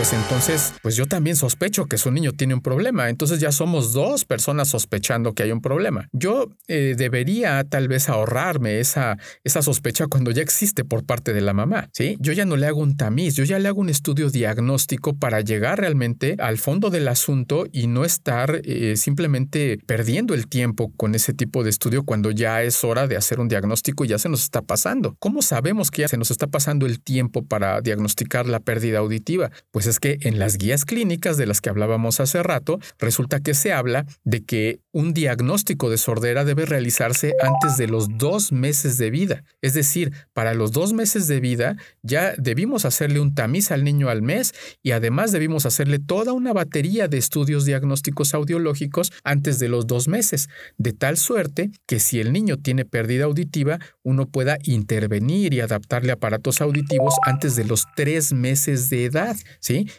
pues 0.00 0.14
entonces, 0.14 0.72
pues 0.80 0.96
yo 0.96 1.04
también 1.04 1.36
sospecho 1.36 1.84
que 1.84 1.98
su 1.98 2.10
niño 2.10 2.32
tiene 2.32 2.54
un 2.54 2.62
problema. 2.62 3.10
Entonces 3.10 3.38
ya 3.38 3.52
somos 3.52 3.92
dos 3.92 4.24
personas 4.24 4.68
sospechando 4.68 5.34
que 5.34 5.42
hay 5.42 5.52
un 5.52 5.60
problema. 5.60 6.08
Yo 6.14 6.48
eh, 6.68 6.94
debería 6.96 7.62
tal 7.64 7.86
vez 7.86 8.08
ahorrarme 8.08 8.80
esa, 8.80 9.18
esa 9.44 9.60
sospecha 9.60 10.06
cuando 10.06 10.30
ya 10.30 10.40
existe 10.40 10.86
por 10.86 11.04
parte 11.04 11.34
de 11.34 11.42
la 11.42 11.52
mamá. 11.52 11.90
¿sí? 11.92 12.16
Yo 12.18 12.32
ya 12.32 12.46
no 12.46 12.56
le 12.56 12.66
hago 12.66 12.80
un 12.80 12.96
tamiz, 12.96 13.34
yo 13.34 13.44
ya 13.44 13.58
le 13.58 13.68
hago 13.68 13.78
un 13.78 13.90
estudio 13.90 14.30
diagnóstico 14.30 15.18
para 15.18 15.42
llegar 15.42 15.80
realmente 15.80 16.34
al 16.38 16.56
fondo 16.56 16.88
del 16.88 17.06
asunto 17.06 17.66
y 17.70 17.86
no 17.86 18.06
estar 18.06 18.62
eh, 18.64 18.96
simplemente 18.96 19.80
perdiendo 19.84 20.32
el 20.32 20.48
tiempo 20.48 20.92
con 20.96 21.14
ese 21.14 21.34
tipo 21.34 21.62
de 21.62 21.68
estudio 21.68 22.04
cuando 22.04 22.30
ya 22.30 22.62
es 22.62 22.84
hora 22.84 23.06
de 23.06 23.18
hacer 23.18 23.38
un 23.38 23.48
diagnóstico 23.48 24.06
y 24.06 24.08
ya 24.08 24.18
se 24.18 24.30
nos 24.30 24.44
está 24.44 24.62
pasando. 24.62 25.14
¿Cómo 25.18 25.42
sabemos 25.42 25.90
que 25.90 26.00
ya 26.00 26.08
se 26.08 26.16
nos 26.16 26.30
está 26.30 26.46
pasando 26.46 26.86
el 26.86 27.02
tiempo 27.02 27.44
para 27.44 27.82
diagnosticar 27.82 28.46
la 28.46 28.60
pérdida 28.60 29.00
auditiva? 29.00 29.50
Pues 29.70 29.89
es 29.90 30.00
que 30.00 30.18
en 30.22 30.38
las 30.38 30.56
guías 30.56 30.84
clínicas 30.84 31.36
de 31.36 31.46
las 31.46 31.60
que 31.60 31.70
hablábamos 31.70 32.20
hace 32.20 32.42
rato, 32.42 32.80
resulta 32.98 33.40
que 33.40 33.54
se 33.54 33.72
habla 33.72 34.06
de 34.24 34.42
que 34.42 34.80
un 34.92 35.12
diagnóstico 35.14 35.90
de 35.90 35.98
sordera 35.98 36.44
debe 36.44 36.66
realizarse 36.66 37.34
antes 37.42 37.76
de 37.76 37.86
los 37.86 38.08
dos 38.18 38.52
meses 38.52 38.98
de 38.98 39.10
vida. 39.10 39.44
Es 39.60 39.74
decir, 39.74 40.12
para 40.32 40.54
los 40.54 40.72
dos 40.72 40.92
meses 40.92 41.28
de 41.28 41.40
vida 41.40 41.76
ya 42.02 42.34
debimos 42.36 42.84
hacerle 42.84 43.20
un 43.20 43.34
tamiz 43.34 43.70
al 43.70 43.84
niño 43.84 44.08
al 44.08 44.22
mes 44.22 44.54
y 44.82 44.92
además 44.92 45.32
debimos 45.32 45.66
hacerle 45.66 45.98
toda 45.98 46.32
una 46.32 46.52
batería 46.52 47.08
de 47.08 47.18
estudios 47.18 47.64
diagnósticos 47.64 48.34
audiológicos 48.34 49.12
antes 49.24 49.58
de 49.58 49.68
los 49.68 49.86
dos 49.86 50.08
meses, 50.08 50.48
de 50.78 50.92
tal 50.92 51.16
suerte 51.16 51.70
que 51.86 52.00
si 52.00 52.20
el 52.20 52.32
niño 52.32 52.56
tiene 52.56 52.84
pérdida 52.84 53.24
auditiva, 53.24 53.78
uno 54.02 54.26
pueda 54.26 54.58
intervenir 54.62 55.54
y 55.54 55.60
adaptarle 55.60 56.12
aparatos 56.12 56.60
auditivos 56.60 57.14
antes 57.24 57.56
de 57.56 57.64
los 57.64 57.84
tres 57.96 58.32
meses 58.32 58.90
de 58.90 59.04
edad. 59.04 59.36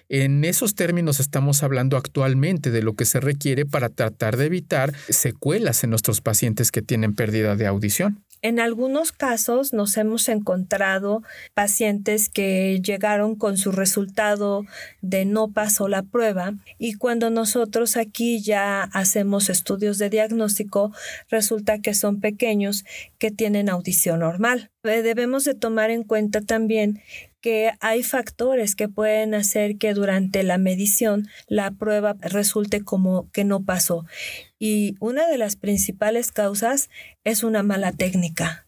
En 0.09 0.43
esos 0.43 0.75
términos 0.75 1.19
estamos 1.19 1.63
hablando 1.63 1.97
actualmente 1.97 2.71
de 2.71 2.81
lo 2.81 2.95
que 2.95 3.05
se 3.05 3.19
requiere 3.19 3.65
para 3.65 3.89
tratar 3.89 4.37
de 4.37 4.45
evitar 4.45 4.93
secuelas 5.09 5.83
en 5.83 5.91
nuestros 5.91 6.21
pacientes 6.21 6.71
que 6.71 6.81
tienen 6.81 7.15
pérdida 7.15 7.55
de 7.55 7.67
audición. 7.67 8.23
En 8.43 8.59
algunos 8.59 9.11
casos 9.11 9.71
nos 9.71 9.95
hemos 9.97 10.27
encontrado 10.27 11.21
pacientes 11.53 12.27
que 12.27 12.81
llegaron 12.83 13.35
con 13.35 13.55
su 13.55 13.71
resultado 13.71 14.65
de 15.01 15.25
no 15.25 15.51
pasó 15.51 15.87
la 15.87 16.01
prueba 16.01 16.55
y 16.79 16.95
cuando 16.95 17.29
nosotros 17.29 17.97
aquí 17.97 18.41
ya 18.41 18.81
hacemos 18.93 19.51
estudios 19.51 19.99
de 19.99 20.09
diagnóstico 20.09 20.91
resulta 21.29 21.81
que 21.81 21.93
son 21.93 22.19
pequeños 22.19 22.83
que 23.19 23.29
tienen 23.29 23.69
audición 23.69 24.21
normal. 24.21 24.71
Debemos 24.81 25.43
de 25.43 25.53
tomar 25.53 25.91
en 25.91 26.03
cuenta 26.03 26.41
también 26.41 26.99
que 27.41 27.71
hay 27.79 28.03
factores 28.03 28.75
que 28.75 28.87
pueden 28.87 29.33
hacer 29.33 29.77
que 29.77 29.93
durante 29.93 30.43
la 30.43 30.57
medición 30.57 31.27
la 31.47 31.71
prueba 31.71 32.15
resulte 32.21 32.83
como 32.83 33.29
que 33.31 33.43
no 33.43 33.63
pasó. 33.63 34.05
Y 34.59 34.95
una 34.99 35.27
de 35.27 35.37
las 35.37 35.55
principales 35.55 36.31
causas 36.31 36.89
es 37.23 37.43
una 37.43 37.63
mala 37.63 37.91
técnica 37.91 38.67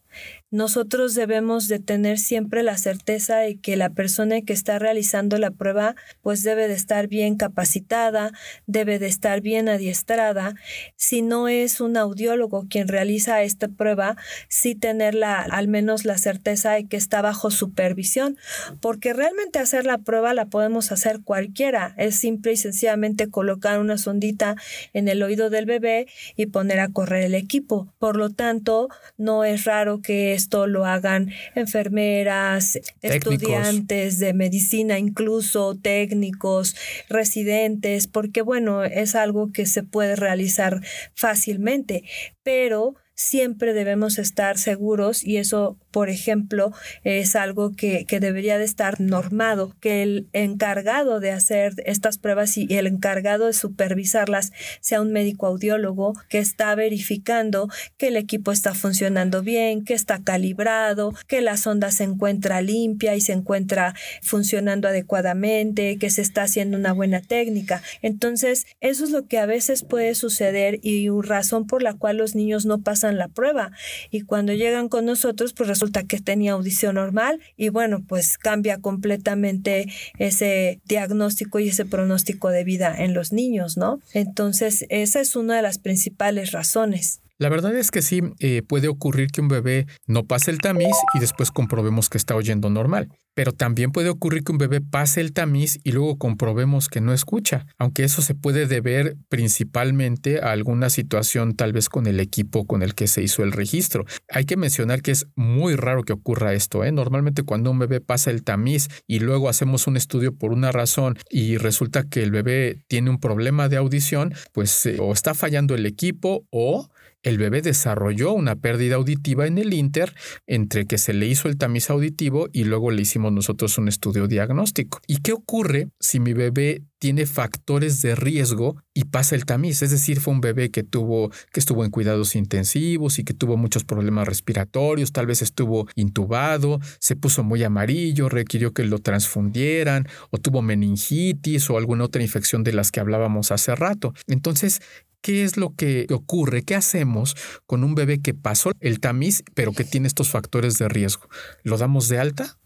nosotros 0.54 1.16
debemos 1.16 1.68
de 1.68 1.80
tener 1.80 2.20
siempre 2.20 2.62
la 2.62 2.78
certeza 2.78 3.38
de 3.38 3.58
que 3.58 3.76
la 3.76 3.90
persona 3.90 4.44
que 4.44 4.54
está 4.54 4.78
realizando 4.78 5.40
la 5.40 5.50
prueba 5.50 5.96
pues 6.22 6.44
debe 6.44 6.68
de 6.68 6.76
estar 6.76 7.08
bien 7.08 7.38
capacitada, 7.38 8.32
debe 8.68 9.00
de 9.00 9.08
estar 9.08 9.42
bien 9.42 9.68
adiestrada. 9.68 10.54
Si 10.96 11.24
no 11.24 11.48
es 11.48 11.82
un 11.82 11.98
audiólogo 11.98 12.68
quien 12.70 12.88
realiza 12.88 13.42
esta 13.42 13.68
prueba, 13.68 14.16
sí 14.48 14.76
tener 14.76 15.24
al 15.24 15.68
menos 15.68 16.06
la 16.06 16.20
certeza 16.20 16.74
de 16.74 16.86
que 16.86 16.98
está 16.98 17.24
bajo 17.24 17.50
supervisión, 17.50 18.38
porque 18.80 19.12
realmente 19.12 19.58
hacer 19.58 19.88
la 19.88 19.98
prueba 19.98 20.36
la 20.36 20.46
podemos 20.46 20.92
hacer 20.92 21.22
cualquiera. 21.24 21.96
Es 21.98 22.18
simple 22.18 22.52
y 22.52 22.58
sencillamente 22.58 23.28
colocar 23.28 23.80
una 23.80 23.98
sondita 23.98 24.56
en 24.94 25.08
el 25.08 25.24
oído 25.24 25.50
del 25.50 25.66
bebé 25.66 26.06
y 26.36 26.46
poner 26.46 26.80
a 26.80 26.90
correr 26.90 27.24
el 27.24 27.34
equipo. 27.34 27.92
Por 27.98 28.18
lo 28.18 28.30
tanto, 28.30 28.90
no 29.18 29.44
es 29.46 29.64
raro 29.64 30.00
que 30.00 30.43
esto 30.44 30.68
lo 30.68 30.86
hagan 30.86 31.32
enfermeras, 31.56 32.80
estudiantes 33.02 34.20
de 34.20 34.34
medicina, 34.34 35.00
incluso 35.00 35.76
técnicos, 35.76 36.76
residentes, 37.10 38.08
porque 38.08 38.42
bueno, 38.42 38.84
es 38.84 39.16
algo 39.16 39.52
que 39.54 39.66
se 39.66 39.84
puede 39.84 40.16
realizar 40.16 40.82
fácilmente, 41.16 42.04
pero 42.44 42.96
siempre 43.16 43.74
debemos 43.74 44.18
estar 44.18 44.58
seguros 44.58 45.24
y 45.24 45.38
eso, 45.38 45.78
por 45.94 46.10
ejemplo, 46.10 46.74
es 47.04 47.36
algo 47.36 47.76
que, 47.76 48.04
debería 48.20 48.58
de 48.58 48.66
estar 48.66 49.00
normado, 49.00 49.76
que 49.80 50.02
el 50.02 50.28
encargado 50.34 51.20
de 51.20 51.30
hacer 51.30 51.76
estas 51.86 52.18
pruebas 52.18 52.58
y 52.58 52.66
el 52.76 52.88
encargado 52.88 53.46
de 53.46 53.54
supervisarlas 53.54 54.52
sea 54.82 55.02
un 55.02 55.12
médico 55.12 55.46
audiólogo 55.46 56.14
que 56.30 56.40
está 56.40 56.74
verificando 56.74 57.70
que 57.98 58.08
el 58.08 58.18
equipo 58.18 58.52
está 58.52 58.74
funcionando 58.74 59.44
bien, 59.44 59.86
que 59.86 59.94
está 59.94 60.24
calibrado, 60.24 61.14
que 61.28 61.42
la 61.42 61.58
sonda 61.58 61.92
se 61.92 62.06
encuentra 62.06 62.64
limpia 62.64 63.16
y 63.16 63.22
se 63.22 63.34
encuentra 63.34 63.94
funcionando 64.24 64.88
adecuadamente, 64.88 66.00
que 66.00 66.10
se 66.10 66.24
está 66.24 66.42
haciendo 66.44 66.76
una 66.76 66.92
buena 66.92 67.22
técnica. 67.22 67.84
Entonces, 68.02 68.66
eso 68.82 69.04
es 69.04 69.12
lo 69.12 69.28
que 69.28 69.38
a 69.38 69.46
veces 69.46 69.84
puede 69.84 70.16
suceder 70.16 70.80
y 70.82 71.08
razón 71.22 71.68
por 71.68 71.84
la 71.84 71.94
cual 71.94 72.18
los 72.18 72.34
niños 72.34 72.66
no 72.66 72.82
pasan 72.82 73.20
la 73.20 73.28
prueba 73.28 73.72
y 74.10 74.22
cuando 74.22 74.54
llegan 74.54 74.90
con 74.90 75.06
nosotros 75.06 75.54
pues 75.54 75.70
resulta 75.70 75.83
que 75.92 76.20
tenía 76.20 76.54
audición 76.54 76.96
normal 76.96 77.40
y 77.58 77.70
bueno 77.70 78.04
pues 78.08 78.38
cambia 78.38 78.80
completamente 78.80 79.88
ese 80.18 80.80
diagnóstico 80.86 81.60
y 81.60 81.70
ese 81.70 81.86
pronóstico 81.86 82.50
de 82.50 82.64
vida 82.64 82.96
en 82.98 83.14
los 83.14 83.34
niños, 83.34 83.78
¿no? 83.78 84.00
Entonces 84.14 84.86
esa 84.90 85.20
es 85.20 85.36
una 85.36 85.56
de 85.56 85.62
las 85.62 85.80
principales 85.80 86.52
razones. 86.52 87.23
La 87.44 87.50
verdad 87.50 87.76
es 87.76 87.92
que 87.92 88.02
sí 88.02 88.22
eh, 88.40 88.62
puede 88.66 88.88
ocurrir 88.88 89.28
que 89.28 89.42
un 89.42 89.50
bebé 89.50 89.86
no 90.08 90.24
pase 90.24 90.50
el 90.50 90.60
tamiz 90.60 90.96
y 91.14 91.20
después 91.20 91.52
comprobemos 91.52 92.08
que 92.08 92.18
está 92.18 92.38
oyendo 92.38 92.70
normal. 92.70 93.10
Pero 93.34 93.52
también 93.52 93.92
puede 93.92 94.08
ocurrir 94.08 94.46
que 94.46 94.54
un 94.54 94.60
bebé 94.60 94.80
pase 94.80 95.20
el 95.20 95.34
tamiz 95.34 95.78
y 95.84 95.92
luego 95.92 96.18
comprobemos 96.18 96.88
que 96.88 97.02
no 97.02 97.12
escucha, 97.12 97.66
aunque 97.78 98.06
eso 98.06 98.22
se 98.22 98.34
puede 98.34 98.66
deber 98.66 99.18
principalmente 99.28 100.40
a 100.40 100.52
alguna 100.52 100.90
situación 100.90 101.54
tal 101.54 101.74
vez 101.74 101.90
con 101.90 102.08
el 102.08 102.22
equipo 102.22 102.66
con 102.66 102.82
el 102.82 102.96
que 102.96 103.08
se 103.08 103.22
hizo 103.22 103.44
el 103.44 103.52
registro. 103.52 104.06
Hay 104.30 104.46
que 104.46 104.56
mencionar 104.56 105.02
que 105.02 105.12
es 105.12 105.28
muy 105.36 105.76
raro 105.76 106.04
que 106.04 106.14
ocurra 106.14 106.54
esto. 106.54 106.86
¿eh? 106.86 106.94
Normalmente 106.94 107.44
cuando 107.44 107.72
un 107.72 107.80
bebé 107.80 108.00
pasa 108.00 108.32
el 108.32 108.46
tamiz 108.46 108.88
y 109.06 109.20
luego 109.20 109.50
hacemos 109.50 109.86
un 109.86 109.98
estudio 109.98 110.34
por 110.34 110.54
una 110.54 110.72
razón 110.72 111.18
y 111.30 111.58
resulta 111.58 112.04
que 112.04 112.24
el 112.24 112.32
bebé 112.32 112.86
tiene 112.88 113.10
un 113.10 113.20
problema 113.20 113.68
de 113.68 113.76
audición, 113.76 114.34
pues 114.54 114.86
eh, 114.86 114.96
o 115.02 115.12
está 115.12 115.34
fallando 115.34 115.76
el 115.76 115.86
equipo 115.86 116.46
o 116.50 116.88
el 117.24 117.38
bebé 117.38 117.62
desarrolló 117.62 118.34
una 118.34 118.56
pérdida 118.56 118.96
auditiva 118.96 119.48
en 119.48 119.58
el 119.58 119.74
Inter 119.74 120.14
entre 120.46 120.86
que 120.86 120.98
se 120.98 121.14
le 121.14 121.28
hizo 121.28 121.48
el 121.48 121.58
tamiz 121.58 121.90
auditivo 121.90 122.50
y 122.52 122.66
luego 122.66 122.92
le 122.92 123.02
hicimos 123.02 123.32
nosotros 123.32 123.78
un 123.78 123.88
estudio 123.88 124.28
diagnóstico. 124.28 125.00
¿Y 125.08 125.18
qué 125.18 125.32
ocurre 125.32 125.90
si 126.00 126.20
mi 126.20 126.34
bebé 126.34 126.84
tiene 127.00 127.26
factores 127.26 128.02
de 128.02 128.16
riesgo 128.16 128.76
y 128.94 129.06
pasa 129.06 129.36
el 129.36 129.46
tamiz? 129.46 129.82
Es 129.82 129.92
decir, 129.92 130.20
fue 130.20 130.34
un 130.34 130.42
bebé 130.42 130.70
que 130.70 130.84
tuvo 130.84 131.32
que 131.52 131.60
estuvo 131.60 131.86
en 131.86 131.92
cuidados 131.92 132.36
intensivos 132.36 133.20
y 133.20 133.24
que 133.24 133.34
tuvo 133.34 133.58
muchos 133.58 133.86
problemas 133.86 134.28
respiratorios, 134.28 135.14
tal 135.14 135.26
vez 135.26 135.42
estuvo 135.42 135.88
intubado, 135.96 136.80
se 137.00 137.16
puso 137.16 137.44
muy 137.44 137.64
amarillo, 137.64 138.30
requirió 138.30 138.74
que 138.74 138.84
lo 138.84 139.00
transfundieran 139.00 140.08
o 140.30 140.38
tuvo 140.38 140.62
meningitis 140.62 141.70
o 141.70 141.78
alguna 141.78 142.04
otra 142.06 142.22
infección 142.22 142.64
de 142.64 142.74
las 142.74 142.92
que 142.92 143.00
hablábamos 143.00 143.52
hace 143.52 143.76
rato. 143.76 144.14
Entonces, 144.28 144.82
¿Qué 145.24 145.46
es 145.46 145.56
lo 145.56 145.74
que 145.74 146.06
ocurre? 146.12 146.64
¿Qué 146.64 146.76
hacemos 146.76 147.38
con 147.66 147.86
un 147.86 147.96
bebé 147.96 148.22
que 148.22 148.34
pasó 148.34 148.74
el 148.82 149.00
tamiz, 149.00 149.42
pero 149.54 149.72
que 149.72 149.86
tiene 149.86 150.08
estos 150.08 150.30
factores 150.30 150.78
de 150.78 150.90
riesgo? 150.90 151.30
¿Lo 151.64 151.78
damos 151.78 152.10
de 152.10 152.20
alta? 152.20 152.58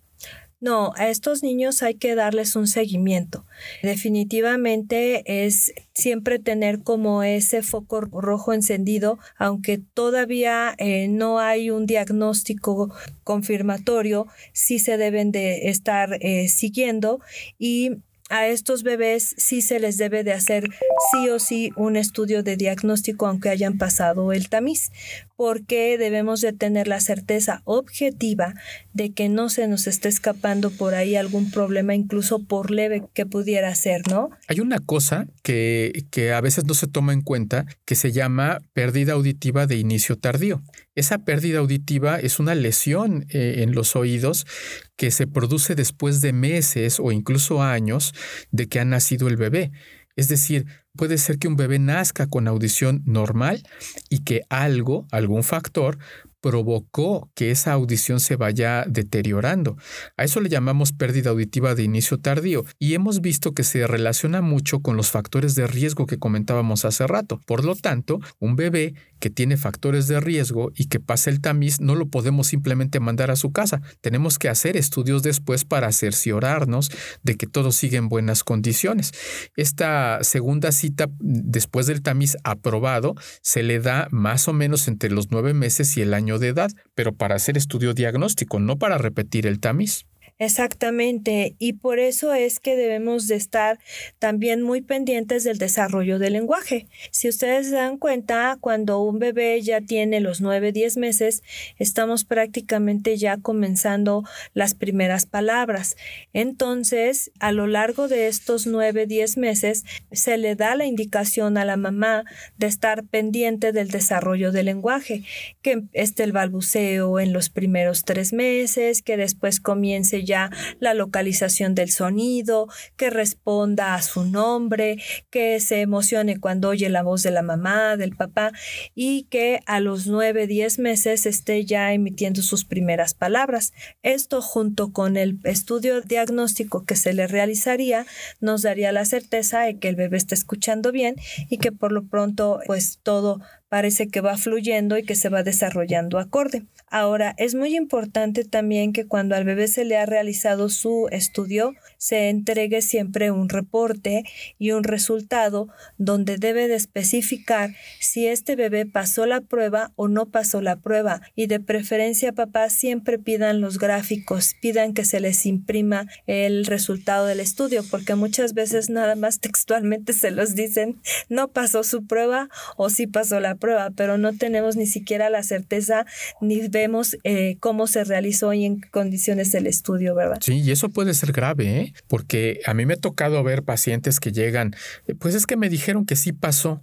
No, 0.60 0.92
a 0.96 1.08
estos 1.10 1.44
niños 1.44 1.84
hay 1.84 1.94
que 1.94 2.16
darles 2.16 2.56
un 2.56 2.66
seguimiento. 2.66 3.46
Definitivamente 3.84 5.46
es 5.46 5.72
siempre 5.94 6.40
tener 6.40 6.82
como 6.82 7.22
ese 7.22 7.62
foco 7.62 8.02
rojo 8.02 8.54
encendido, 8.54 9.20
aunque 9.38 9.78
todavía 9.78 10.74
eh, 10.80 11.10
no 11.10 11.38
hay 11.38 11.70
un 11.70 11.86
diagnóstico 11.86 12.92
confirmatorio, 13.24 14.26
sí 14.52 14.80
se 14.80 14.98
deben 14.98 15.32
de 15.32 15.70
estar 15.70 16.18
eh, 16.22 16.48
siguiendo 16.48 17.20
y 17.60 17.98
a 18.30 18.48
estos 18.48 18.84
bebés 18.84 19.36
sí 19.38 19.62
se 19.62 19.80
les 19.80 19.98
debe 19.98 20.24
de 20.24 20.34
hacer 20.34 20.66
sí 21.12 21.30
o 21.30 21.40
sí 21.40 21.72
un 21.76 21.96
estudio 21.96 22.44
de 22.44 22.58
diagnóstico 22.58 23.28
aunque 23.28 23.50
hayan 23.50 23.78
pasado 23.78 24.32
el 24.34 24.50
tamiz, 24.50 24.92
porque 25.38 25.98
debemos 25.98 26.42
de 26.42 26.52
tener 26.52 26.88
la 26.88 27.00
certeza 27.00 27.62
objetiva 27.64 28.56
de 28.94 29.14
que 29.14 29.30
no 29.30 29.50
se 29.50 29.68
nos 29.68 29.86
esté 29.88 30.10
escapando 30.10 30.72
por 30.72 30.96
ahí 30.96 31.16
algún 31.16 31.52
problema, 31.52 31.96
incluso 31.96 32.44
por 32.44 32.72
leve 32.72 33.04
que 33.14 33.28
pudiera 33.28 33.74
ser, 33.76 34.02
¿no? 34.10 34.32
Hay 34.48 34.60
una 34.60 34.80
cosa 34.80 35.28
que, 35.44 36.06
que 36.10 36.34
a 36.34 36.42
veces 36.42 36.66
no 36.66 36.74
se 36.74 36.88
toma 36.88 37.14
en 37.14 37.22
cuenta 37.22 37.68
que 37.86 37.96
se 37.96 38.12
llama 38.12 38.60
pérdida 38.74 39.14
auditiva 39.14 39.68
de 39.68 39.78
inicio 39.78 40.18
tardío. 40.18 40.64
Esa 40.96 41.20
pérdida 41.20 41.60
auditiva 41.60 42.20
es 42.20 42.40
una 42.40 42.56
lesión 42.56 43.28
eh, 43.30 43.58
en 43.60 43.74
los 43.74 43.96
oídos 43.96 44.48
que 44.96 45.12
se 45.12 45.28
produce 45.28 45.76
después 45.76 46.22
de 46.22 46.34
meses 46.34 47.00
o 47.00 47.12
incluso 47.12 47.62
años 47.62 48.16
de 48.50 48.68
que 48.68 48.80
ha 48.80 48.86
nacido 48.86 49.28
el 49.28 49.38
bebé. 49.38 49.72
Es 50.18 50.28
decir, 50.28 50.66
puede 50.98 51.18
ser 51.18 51.38
que 51.38 51.48
un 51.48 51.56
bebé 51.56 51.80
nazca 51.80 52.28
con 52.28 52.48
audición 52.48 53.04
normal 53.06 53.64
y 54.10 54.24
que 54.24 54.42
algo, 54.50 55.08
algún 55.12 55.44
factor, 55.44 56.00
provocó 56.48 57.30
que 57.36 57.52
esa 57.52 57.74
audición 57.74 58.22
se 58.22 58.38
vaya 58.38 58.86
deteriorando. 58.88 59.76
A 60.16 60.24
eso 60.24 60.40
le 60.40 60.48
llamamos 60.48 60.94
pérdida 60.94 61.32
auditiva 61.32 61.76
de 61.76 61.84
inicio 61.84 62.22
tardío 62.22 62.64
y 62.80 62.94
hemos 62.94 63.20
visto 63.20 63.54
que 63.54 63.66
se 63.66 63.86
relaciona 63.86 64.42
mucho 64.42 64.80
con 64.80 64.96
los 64.96 65.12
factores 65.12 65.56
de 65.56 65.68
riesgo 65.68 66.06
que 66.06 66.20
comentábamos 66.20 66.86
hace 66.86 67.06
rato. 67.06 67.42
Por 67.46 67.66
lo 67.66 67.76
tanto, 67.76 68.22
un 68.40 68.56
bebé 68.56 68.94
que 69.20 69.30
tiene 69.30 69.58
factores 69.58 70.08
de 70.08 70.22
riesgo 70.22 70.72
y 70.74 70.86
que 70.86 71.02
pasa 71.02 71.30
el 71.30 71.42
tamiz 71.42 71.82
no 71.82 71.96
lo 71.96 72.08
podemos 72.08 72.48
simplemente 72.48 73.02
mandar 73.02 73.30
a 73.30 73.36
su 73.36 73.52
casa. 73.52 73.82
Tenemos 74.00 74.40
que 74.40 74.48
hacer 74.48 74.78
estudios 74.78 75.24
después 75.24 75.66
para 75.66 75.92
cerciorarnos 75.92 76.92
de 77.24 77.36
que 77.36 77.48
todo 77.48 77.74
sigue 77.74 77.98
en 77.98 78.08
buenas 78.08 78.46
condiciones. 78.46 79.12
Esta 79.58 80.24
segunda 80.24 80.72
cita 80.72 81.10
después 81.20 81.88
del 81.88 82.04
tamiz 82.04 82.38
aprobado 82.46 83.16
se 83.42 83.64
le 83.64 83.82
da 83.82 84.08
más 84.12 84.48
o 84.48 84.54
menos 84.54 84.88
entre 84.88 85.10
los 85.10 85.30
nueve 85.30 85.54
meses 85.54 85.98
y 85.98 86.02
el 86.02 86.14
año 86.14 86.37
de 86.40 86.50
edad, 86.50 86.72
pero 86.96 87.14
para 87.14 87.36
hacer 87.36 87.58
estudio 87.58 87.94
diagnóstico, 87.94 88.60
no 88.60 88.78
para 88.78 88.98
repetir 88.98 89.48
el 89.48 89.60
tamiz. 89.60 90.06
Exactamente, 90.40 91.56
y 91.58 91.74
por 91.74 91.98
eso 91.98 92.32
es 92.36 92.60
que 92.60 92.76
debemos 92.76 93.26
de 93.26 93.34
estar 93.34 93.80
también 94.20 94.62
muy 94.62 94.82
pendientes 94.82 95.44
del 95.44 95.58
desarrollo 95.58 96.20
del 96.20 96.34
lenguaje. 96.34 96.86
Si 97.10 97.28
ustedes 97.28 97.70
se 97.70 97.76
dan 97.76 97.98
cuenta, 97.98 98.56
cuando 98.62 99.02
un 99.02 99.18
bebé 99.18 99.60
ya 99.64 99.82
tiene 99.82 100.20
los 100.20 100.40
9, 100.40 100.72
10 100.74 100.98
meses, 100.98 101.42
estamos 101.80 102.24
prácticamente 102.24 103.18
ya 103.18 103.38
comenzando 103.38 104.26
las 104.54 104.76
primeras 104.76 105.26
palabras. 105.26 105.98
Entonces, 106.34 107.32
a 107.40 107.52
lo 107.52 107.66
largo 107.66 108.08
de 108.08 108.28
estos 108.28 108.68
9, 108.68 109.08
10 109.08 109.38
meses, 109.38 109.86
se 110.12 110.38
le 110.38 110.54
da 110.56 110.76
la 110.76 110.86
indicación 110.86 111.58
a 111.58 111.66
la 111.66 111.78
mamá 111.78 112.26
de 112.60 112.68
estar 112.68 113.04
pendiente 113.06 113.72
del 113.72 113.90
desarrollo 113.90 114.52
del 114.52 114.68
lenguaje, 114.68 115.24
que 115.64 115.82
esté 115.94 116.22
el 116.22 116.32
balbuceo 116.32 117.20
en 117.20 117.34
los 117.34 117.50
primeros 117.50 118.04
tres 118.04 118.34
meses, 118.34 119.02
que 119.02 119.18
después 119.18 119.60
comience 119.60 120.27
ya 120.28 120.52
la 120.80 120.94
localización 120.94 121.74
del 121.74 121.90
sonido, 121.90 122.68
que 122.96 123.10
responda 123.10 123.96
a 123.96 124.02
su 124.04 124.26
nombre, 124.26 124.98
que 125.32 125.60
se 125.60 125.82
emocione 125.82 126.40
cuando 126.40 126.70
oye 126.70 126.90
la 126.90 127.02
voz 127.02 127.24
de 127.24 127.32
la 127.32 127.42
mamá, 127.42 127.98
del 127.98 128.16
papá 128.16 128.52
y 128.94 129.24
que 129.24 129.62
a 129.66 129.80
los 129.80 130.06
9, 130.06 130.46
10 130.46 130.80
meses 130.80 131.26
esté 131.26 131.66
ya 131.66 131.94
emitiendo 131.94 132.42
sus 132.42 132.66
primeras 132.66 133.14
palabras. 133.14 133.74
Esto 134.04 134.42
junto 134.42 134.92
con 134.92 135.18
el 135.18 135.40
estudio 135.44 136.02
diagnóstico 136.02 136.86
que 136.86 136.96
se 136.96 137.14
le 137.14 137.28
realizaría 137.28 138.06
nos 138.40 138.62
daría 138.62 138.92
la 138.92 139.06
certeza 139.06 139.62
de 139.62 139.80
que 139.80 139.88
el 139.88 139.96
bebé 139.96 140.18
está 140.18 140.36
escuchando 140.36 140.92
bien 140.92 141.16
y 141.50 141.58
que 141.58 141.72
por 141.72 141.92
lo 141.92 142.08
pronto 142.08 142.60
pues 142.68 143.00
todo 143.02 143.40
parece 143.70 144.08
que 144.08 144.22
va 144.22 144.38
fluyendo 144.38 144.98
y 144.98 145.04
que 145.04 145.16
se 145.16 145.30
va 145.30 145.44
desarrollando 145.44 146.20
acorde. 146.20 146.66
Ahora, 146.90 147.36
es 147.38 147.54
muy 147.54 147.76
importante 147.76 148.46
también 148.46 148.94
que 148.94 149.06
cuando 149.06 149.36
al 149.36 149.44
bebé 149.44 149.68
se 149.68 149.84
le 149.84 149.98
ha 149.98 150.06
realizado 150.06 150.70
su 150.70 151.10
estudio, 151.12 151.74
se 151.98 152.30
entregue 152.30 152.82
siempre 152.82 153.30
un 153.30 153.50
reporte 153.50 154.24
y 154.58 154.72
un 154.72 154.86
resultado 154.86 155.68
donde 155.98 156.38
debe 156.38 156.70
de 156.70 156.76
especificar 156.76 157.72
si 158.00 158.28
este 158.28 158.56
bebé 158.56 158.86
pasó 158.86 159.26
la 159.26 159.42
prueba 159.42 159.92
o 159.96 160.08
no 160.08 160.28
pasó 160.28 160.62
la 160.62 160.78
prueba. 160.78 161.22
Y 161.36 161.48
de 161.48 161.60
preferencia, 161.60 162.32
papá, 162.32 162.70
siempre 162.70 163.20
pidan 163.20 163.60
los 163.60 163.80
gráficos, 163.80 164.56
pidan 164.62 164.94
que 164.94 165.04
se 165.04 165.20
les 165.20 165.46
imprima 165.46 166.08
el 166.26 166.66
resultado 166.66 167.26
del 167.26 167.42
estudio, 167.42 167.84
porque 167.92 168.16
muchas 168.16 168.54
veces 168.54 168.90
nada 168.90 169.16
más 169.16 169.40
textualmente 169.42 170.14
se 170.14 170.32
los 170.32 170.56
dicen, 170.56 171.02
no 171.28 171.50
pasó 171.50 171.84
su 171.84 172.08
prueba 172.08 172.48
o 172.78 172.90
sí 172.90 173.08
pasó 173.08 173.42
la 173.42 173.57
prueba, 173.58 173.92
pero 173.96 174.18
no 174.18 174.34
tenemos 174.34 174.76
ni 174.76 174.86
siquiera 174.86 175.30
la 175.30 175.44
certeza 175.44 176.06
ni 176.42 176.68
vemos 176.68 177.18
eh, 177.24 177.58
cómo 177.60 177.88
se 177.88 178.04
realizó 178.04 178.54
y 178.54 178.66
en 178.66 178.82
condiciones 178.92 179.52
del 179.52 179.68
estudio, 179.68 180.16
¿verdad? 180.16 180.38
Sí, 180.42 180.62
y 180.62 180.72
eso 180.72 180.90
puede 180.90 181.14
ser 181.14 181.32
grave, 181.32 181.80
¿eh? 181.80 181.94
porque 182.08 182.62
a 182.66 182.74
mí 182.74 182.86
me 182.86 182.94
ha 182.94 182.98
tocado 182.98 183.44
ver 183.44 183.64
pacientes 183.64 184.20
que 184.20 184.32
llegan, 184.32 184.76
eh, 185.08 185.16
pues 185.16 185.36
es 185.36 185.46
que 185.46 185.58
me 185.58 185.70
dijeron 185.70 186.06
que 186.06 186.16
sí 186.16 186.32
pasó. 186.34 186.82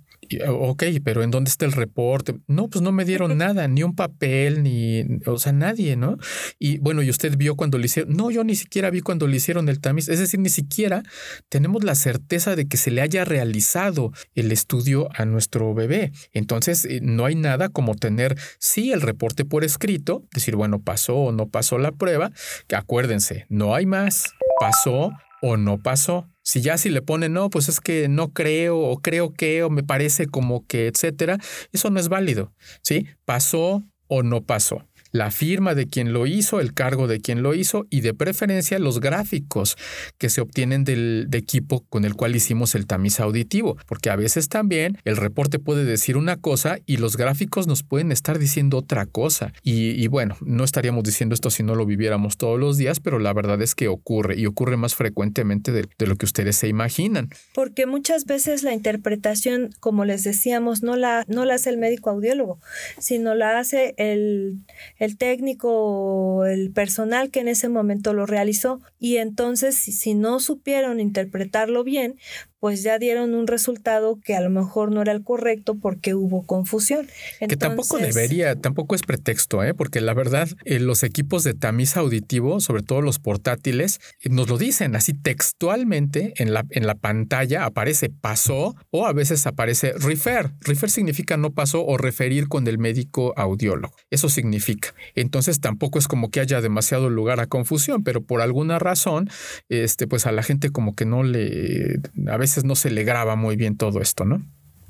Ok, 0.49 0.85
pero 1.05 1.23
¿en 1.23 1.31
dónde 1.31 1.51
está 1.51 1.65
el 1.65 1.73
reporte? 1.73 2.35
No, 2.47 2.69
pues 2.69 2.83
no 2.83 2.93
me 2.93 3.05
dieron 3.05 3.37
nada, 3.39 3.69
ni 3.69 3.83
un 3.83 3.95
papel, 3.95 4.63
ni, 4.63 5.05
o 5.27 5.39
sea, 5.39 5.53
nadie, 5.53 5.97
¿no? 5.97 6.19
Y 6.59 6.79
bueno, 6.79 7.03
¿y 7.03 7.11
usted 7.11 7.37
vio 7.37 7.57
cuando 7.57 7.79
le 7.79 7.87
hicieron? 7.87 8.15
No, 8.15 8.31
yo 8.31 8.45
ni 8.45 8.55
siquiera 8.55 8.91
vi 8.91 9.01
cuando 9.01 9.27
le 9.27 9.37
hicieron 9.37 9.69
el 9.69 9.81
tamiz. 9.81 10.09
Es 10.09 10.19
decir, 10.19 10.41
ni 10.41 10.49
siquiera 10.49 11.03
tenemos 11.49 11.85
la 11.85 11.95
certeza 11.95 12.57
de 12.57 12.67
que 12.67 12.77
se 12.77 12.91
le 12.91 13.01
haya 13.01 13.25
realizado 13.25 14.13
el 14.35 14.53
estudio 14.53 15.09
a 15.15 15.25
nuestro 15.25 15.75
bebé. 15.75 16.13
Entonces, 16.33 16.85
eh, 16.85 17.01
no 17.03 17.25
hay 17.25 17.35
nada 17.35 17.69
como 17.69 17.95
tener, 17.95 18.37
sí, 18.59 18.93
el 18.93 19.01
reporte 19.01 19.45
por 19.45 19.65
escrito, 19.65 20.25
decir, 20.33 20.57
bueno, 20.57 20.81
pasó 20.81 21.17
o 21.17 21.33
no 21.33 21.49
pasó 21.49 21.79
la 21.79 21.93
prueba, 21.93 22.33
que 22.67 22.77
acuérdense, 22.77 23.47
no 23.49 23.75
hay 23.75 23.87
más, 23.87 24.25
pasó 24.61 25.13
o 25.47 25.59
no 25.59 25.79
pasó. 25.79 26.27
Si 26.43 26.63
ya 26.63 26.79
si 26.79 26.89
le 26.89 27.03
pone 27.03 27.29
no, 27.29 27.51
pues 27.51 27.69
es 27.69 27.81
que 27.81 28.09
no 28.09 28.33
creo 28.33 28.79
o 28.79 28.97
creo 29.01 29.35
que 29.35 29.63
o 29.63 29.69
me 29.69 29.83
parece 29.83 30.27
como 30.27 30.67
que, 30.67 30.87
etcétera, 30.87 31.39
eso 31.73 31.91
no 31.91 32.01
es 32.01 32.09
válido. 32.09 32.53
¿Sí? 32.83 33.07
Pasó 33.27 33.83
o 34.09 34.23
no 34.23 34.43
pasó 34.43 34.87
la 35.15 35.31
firma 35.31 35.77
de 35.77 35.89
quien 35.89 36.13
lo 36.13 36.27
hizo, 36.27 36.59
el 36.59 36.75
cargo 36.75 37.07
de 37.07 37.21
quien 37.21 37.45
lo 37.45 37.55
hizo 37.55 37.87
y 37.89 38.01
de 38.01 38.15
preferencia 38.15 38.81
los 38.81 38.99
gráficos 38.99 39.77
que 40.19 40.29
se 40.29 40.41
obtienen 40.41 40.83
del 40.83 41.29
equipo 41.33 41.85
con 41.89 42.05
el 42.05 42.17
cual 42.17 42.35
hicimos 42.35 42.75
el 42.75 42.89
tamiz 42.89 43.21
auditivo, 43.21 43.77
porque 43.87 44.11
a 44.11 44.17
veces 44.17 44.49
también 44.49 44.99
el 45.05 45.17
reporte 45.17 45.61
puede 45.61 45.85
decir 45.85 46.17
una 46.17 46.37
cosa 46.37 46.79
y 46.85 46.97
los 46.97 47.17
gráficos 47.17 47.69
nos 47.69 47.85
pueden 47.85 48.11
estar 48.11 48.41
diciendo 48.41 48.79
otra 48.79 49.07
cosa. 49.07 49.53
Y, 49.63 50.09
bueno, 50.09 50.37
no 50.41 50.65
estaríamos 50.65 51.05
diciendo 51.05 51.35
esto 51.35 51.49
si 51.49 51.63
no 51.63 51.77
lo 51.77 51.87
viviéramos 51.87 52.37
todos 52.37 52.59
los 52.59 52.77
días, 52.77 52.99
pero 52.99 53.21
la 53.21 53.33
verdad 53.33 53.63
es 53.63 53.77
que 53.77 53.87
ocurre 53.87 54.37
y 54.37 54.47
ocurre 54.47 54.77
más 54.77 54.97
frecuentemente 54.97 55.71
de, 55.71 55.87
lo 56.05 56.17
que 56.17 56.27
ustedes 56.27 56.57
se 56.57 56.67
imaginan. 56.67 57.31
Porque 57.55 57.87
muchas 57.87 58.25
veces 58.25 58.65
la 58.65 58.75
interpretación, 58.75 59.71
como 59.79 60.05
les 60.05 60.25
decíamos, 60.25 60.83
no 60.83 60.97
la, 60.97 61.25
no 61.29 61.45
la 61.45 61.55
hace 61.55 61.71
el 61.71 61.79
médico 61.79 62.11
audiólogo, 62.11 62.59
sino 62.99 63.37
la 63.37 63.61
hace 63.61 63.95
el 63.97 64.65
el 65.04 65.04
técnico 65.13 65.71
o 65.71 66.47
el 66.47 66.73
personal 66.73 67.31
que 67.31 67.41
en 67.41 67.49
ese 67.49 67.69
momento 67.69 68.13
lo 68.13 68.27
realizó. 68.27 68.81
Y 68.99 69.19
entonces, 69.19 69.77
si, 69.77 70.15
no 70.15 70.41
supieron 70.41 71.01
interpretarlo 71.01 71.85
bien, 71.85 72.19
pues 72.65 72.83
ya 72.83 72.99
dieron 72.99 73.35
un 73.35 73.47
resultado 73.47 74.19
que 74.25 74.35
a 74.35 74.41
lo 74.41 74.49
mejor 74.49 74.91
no 74.91 75.03
era 75.03 75.13
el 75.13 75.23
correcto 75.23 75.75
porque 75.75 76.15
hubo 76.15 76.47
confusión. 76.47 77.07
que 77.39 77.59
tampoco 77.59 77.99
debería, 77.99 78.57
tampoco 78.57 78.95
es 78.95 79.03
pretexto, 79.03 79.63
¿eh? 79.63 79.75
porque 79.75 80.01
la 80.01 80.15
verdad, 80.15 80.49
eh, 80.65 80.81
los 80.81 81.03
equipos 81.03 81.45
de 81.45 81.53
tamiz 81.53 81.99
auditivo, 81.99 82.61
sobre 82.61 82.83
todo 82.83 83.03
los 83.03 83.19
portátiles, 83.19 84.01
eh, 84.23 84.31
nos 84.31 84.49
lo 84.49 84.57
dicen 84.57 84.97
así 84.97 85.13
textualmente 85.13 86.33
en 86.39 86.55
la, 86.55 86.65
en 86.71 86.87
la 86.87 86.95
pantalla, 86.95 87.67
aparece 87.67 88.09
pasó 88.09 88.75
o 88.91 89.05
a 89.05 89.13
veces 89.13 89.47
aparece 89.47 89.93
refer. 89.99 90.53
Refer 90.63 90.91
significa 90.91 91.37
no 91.37 91.53
pasó 91.53 91.85
o 91.85 91.99
referir 91.99 92.49
con 92.49 92.67
el 92.67 92.79
médico 92.79 93.35
audiólogo. 93.37 93.95
Eso 94.09 94.31
significa. 94.31 94.95
Entonces 95.15 95.61
tampoco 95.61 95.99
es 95.99 96.09
como 96.09 96.31
que 96.31 96.41
haya 96.41 96.63
demasiado 96.63 97.11
lugar 97.11 97.41
a 97.41 97.47
confusión, 97.47 98.03
pero 98.05 98.23
por 98.23 98.41
alguna 98.41 98.79
razón, 98.79 99.29
este, 99.69 100.07
pues 100.07 100.25
a 100.25 100.33
la 100.33 100.43
gente 100.43 100.71
como 100.71 100.95
que 100.95 101.05
no 101.05 101.25
le, 101.25 102.01
a 102.27 102.39
veces 102.39 102.54
no 102.63 102.77
se 102.77 102.91
le 102.91 103.03
graba 103.03 103.35
muy 103.35 103.57
bien 103.57 103.77
todo 103.77 104.01
esto, 104.01 104.25
¿no? 104.25 104.45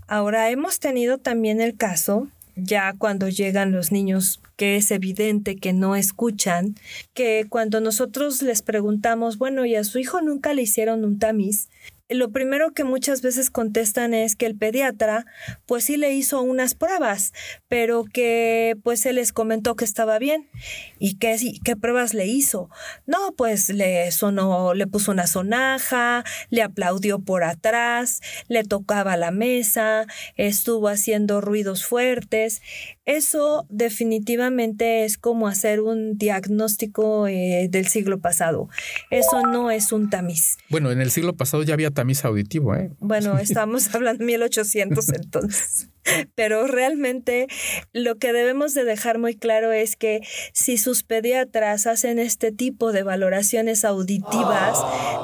Ahora 0.07 0.51
hemos 0.51 0.81
tenido 0.81 1.17
también 1.17 1.63
el 1.63 1.77
caso 1.77 2.29
ya 2.57 2.95
cuando 2.97 3.29
llegan 3.29 3.73
los 3.73 3.91
niños 3.91 4.41
que 4.57 4.77
es 4.77 4.91
evidente 4.91 5.57
que 5.57 5.73
no 5.73 5.97
escuchan, 5.97 6.77
que 7.13 7.47
cuando 7.49 7.81
nosotros 7.81 8.43
les 8.43 8.63
preguntamos, 8.63 9.39
bueno, 9.39 9.67
¿y 9.67 9.75
a 9.75 9.85
su 9.85 9.99
hijo 9.99 10.21
nunca 10.21 10.55
le 10.55 10.63
hicieron 10.63 11.05
un 11.05 11.19
tamiz? 11.19 11.69
Lo 12.15 12.31
primero 12.31 12.73
que 12.73 12.85
muchas 12.85 13.23
veces 13.23 13.51
contestan 13.51 14.15
es 14.15 14.37
que 14.37 14.47
el 14.47 14.57
pediatra 14.57 15.27
pues 15.67 15.85
sí 15.85 15.97
le 15.97 16.13
hizo 16.13 16.41
unas 16.43 16.75
pruebas, 16.75 17.33
pero 17.69 18.05
que 18.05 18.77
pues 18.83 19.01
se 19.01 19.13
les 19.13 19.33
comentó 19.33 19.77
que 19.77 19.85
estaba 19.85 20.19
bien. 20.19 20.49
¿Y 20.99 21.17
qué, 21.17 21.37
qué 21.65 21.77
pruebas 21.77 22.15
le 22.15 22.27
hizo? 22.27 22.71
No, 23.07 23.33
pues 23.37 23.69
le 23.69 24.11
sonó, 24.13 24.75
le 24.75 24.87
puso 24.87 25.11
una 25.11 25.27
sonaja, 25.27 26.25
le 26.51 26.63
aplaudió 26.63 27.19
por 27.19 27.45
atrás, 27.45 28.21
le 28.49 28.65
tocaba 28.65 29.17
la 29.17 29.31
mesa, 29.31 30.07
estuvo 30.37 30.89
haciendo 30.89 31.41
ruidos 31.41 31.85
fuertes. 31.85 32.63
Eso 33.05 33.67
definitivamente 33.69 35.05
es 35.05 35.19
como 35.19 35.47
hacer 35.47 35.81
un 35.81 36.17
diagnóstico 36.17 37.29
eh, 37.29 37.69
del 37.71 37.87
siglo 37.87 38.19
pasado. 38.19 38.69
Eso 39.11 39.43
no 39.43 39.71
es 39.71 39.93
un 39.93 40.11
tamiz. 40.11 40.57
Bueno, 40.71 40.91
en 40.91 41.01
el 41.01 41.11
siglo 41.11 41.37
pasado 41.37 41.63
ya 41.63 41.75
había 41.75 41.91
tamiz 41.91 42.25
auditivo, 42.25 42.75
¿eh? 42.75 42.93
Bueno, 43.01 43.39
estamos 43.39 43.95
hablando 43.95 44.21
de 44.21 44.27
1800 44.27 45.09
entonces. 45.11 45.89
Pero 46.35 46.67
realmente 46.67 47.47
lo 47.93 48.17
que 48.17 48.33
debemos 48.33 48.75
de 48.75 48.85
dejar 48.85 49.19
muy 49.19 49.35
claro 49.35 49.73
es 49.73 49.97
que 49.97 50.21
si 50.53 50.79
sus 50.79 51.03
pediatras 51.03 51.87
hacen 51.87 52.19
este 52.19 52.53
tipo 52.53 52.93
de 52.93 53.03
valoraciones 53.03 53.85
auditivas, 53.85 54.79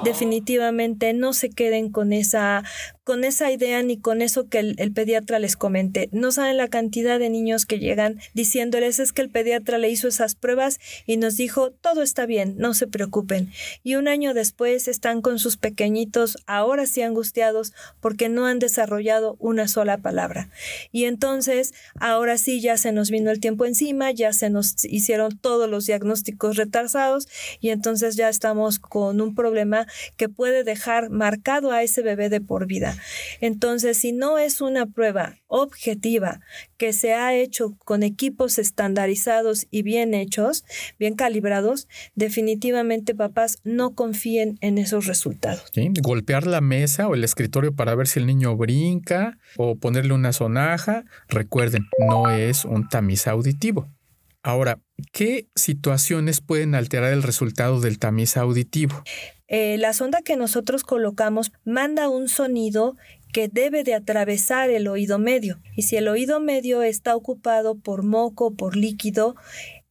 definitivamente 0.04 1.12
no 1.12 1.32
se 1.32 1.50
queden 1.50 1.90
con 1.90 2.12
esa 2.12 2.62
con 3.10 3.24
esa 3.24 3.50
idea 3.50 3.82
ni 3.82 3.96
con 3.96 4.22
eso 4.22 4.48
que 4.48 4.60
el, 4.60 4.92
pediatra 4.92 5.40
les 5.40 5.56
comente. 5.56 6.08
No 6.12 6.30
saben 6.30 6.56
la 6.56 6.68
cantidad 6.68 7.18
de 7.18 7.28
niños 7.28 7.66
que 7.66 7.80
llegan 7.80 8.20
diciéndoles 8.34 9.00
es 9.00 9.12
que 9.12 9.20
el 9.20 9.30
pediatra 9.30 9.78
le 9.78 9.90
hizo 9.90 10.06
esas 10.06 10.36
pruebas 10.36 10.78
y 11.06 11.16
nos 11.16 11.36
dijo 11.36 11.72
todo 11.72 12.02
está 12.02 12.24
bien, 12.24 12.54
no 12.58 12.72
se 12.72 12.86
preocupen. 12.86 13.50
Y 13.82 13.96
un 13.96 14.06
año 14.06 14.32
después 14.32 14.86
están 14.86 15.22
con 15.22 15.40
sus 15.40 15.56
pequeñitos 15.56 16.38
ahora 16.46 16.86
sí 16.86 17.02
angustiados 17.02 17.72
porque 17.98 18.28
no 18.28 18.46
han 18.46 18.60
desarrollado 18.60 19.34
una 19.40 19.66
sola 19.66 19.98
palabra. 19.98 20.48
Y 20.92 21.04
entonces 21.04 21.72
ahora 21.98 22.38
sí 22.38 22.60
ya 22.60 22.76
se 22.76 22.92
nos 22.92 23.10
vino 23.10 23.30
el 23.30 23.40
tiempo 23.40 23.66
encima, 23.66 24.10
ya 24.10 24.32
se 24.32 24.50
nos 24.50 24.84
hicieron 24.84 25.38
todos 25.38 25.68
los 25.68 25.86
diagnósticos 25.86 26.56
retrasados 26.56 27.28
y 27.60 27.70
entonces 27.70 28.16
ya 28.16 28.28
estamos 28.28 28.78
con 28.78 29.20
un 29.20 29.34
problema 29.34 29.86
que 30.16 30.28
puede 30.28 30.64
dejar 30.64 31.10
marcado 31.10 31.72
a 31.72 31.82
ese 31.82 32.02
bebé 32.02 32.28
de 32.28 32.40
por 32.40 32.66
vida. 32.66 32.96
Entonces, 33.40 33.96
si 33.98 34.12
no 34.12 34.38
es 34.38 34.60
una 34.60 34.86
prueba 34.86 35.36
objetiva 35.46 36.40
que 36.76 36.92
se 36.92 37.12
ha 37.12 37.34
hecho 37.34 37.76
con 37.84 38.02
equipos 38.02 38.58
estandarizados 38.58 39.66
y 39.70 39.82
bien 39.82 40.14
hechos, 40.14 40.64
bien 40.98 41.14
calibrados, 41.14 41.88
definitivamente 42.14 43.14
papás 43.14 43.58
no 43.64 43.94
confíen 43.94 44.58
en 44.60 44.78
esos 44.78 45.06
resultados. 45.06 45.70
Golpear 46.00 46.46
la 46.46 46.60
mesa 46.60 47.08
o 47.08 47.14
el 47.14 47.24
escritorio 47.24 47.74
para 47.74 47.94
ver 47.94 48.06
si 48.06 48.20
el 48.20 48.26
niño 48.26 48.56
brinca 48.56 49.38
o 49.56 49.76
ponerle 49.76 50.14
una 50.14 50.32
recuerden, 51.28 51.86
no 52.08 52.30
es 52.30 52.64
un 52.64 52.88
tamiz 52.88 53.26
auditivo. 53.26 53.88
Ahora, 54.42 54.80
¿qué 55.12 55.48
situaciones 55.54 56.40
pueden 56.40 56.74
alterar 56.74 57.12
el 57.12 57.22
resultado 57.22 57.80
del 57.80 57.98
tamiz 57.98 58.36
auditivo? 58.36 59.02
Eh, 59.48 59.76
la 59.78 59.92
sonda 59.92 60.22
que 60.22 60.36
nosotros 60.36 60.82
colocamos 60.82 61.52
manda 61.64 62.08
un 62.08 62.28
sonido 62.28 62.96
que 63.32 63.48
debe 63.48 63.84
de 63.84 63.94
atravesar 63.94 64.70
el 64.70 64.88
oído 64.88 65.18
medio. 65.18 65.60
Y 65.76 65.82
si 65.82 65.96
el 65.96 66.08
oído 66.08 66.40
medio 66.40 66.82
está 66.82 67.14
ocupado 67.16 67.78
por 67.78 68.02
moco, 68.02 68.54
por 68.54 68.76
líquido, 68.76 69.36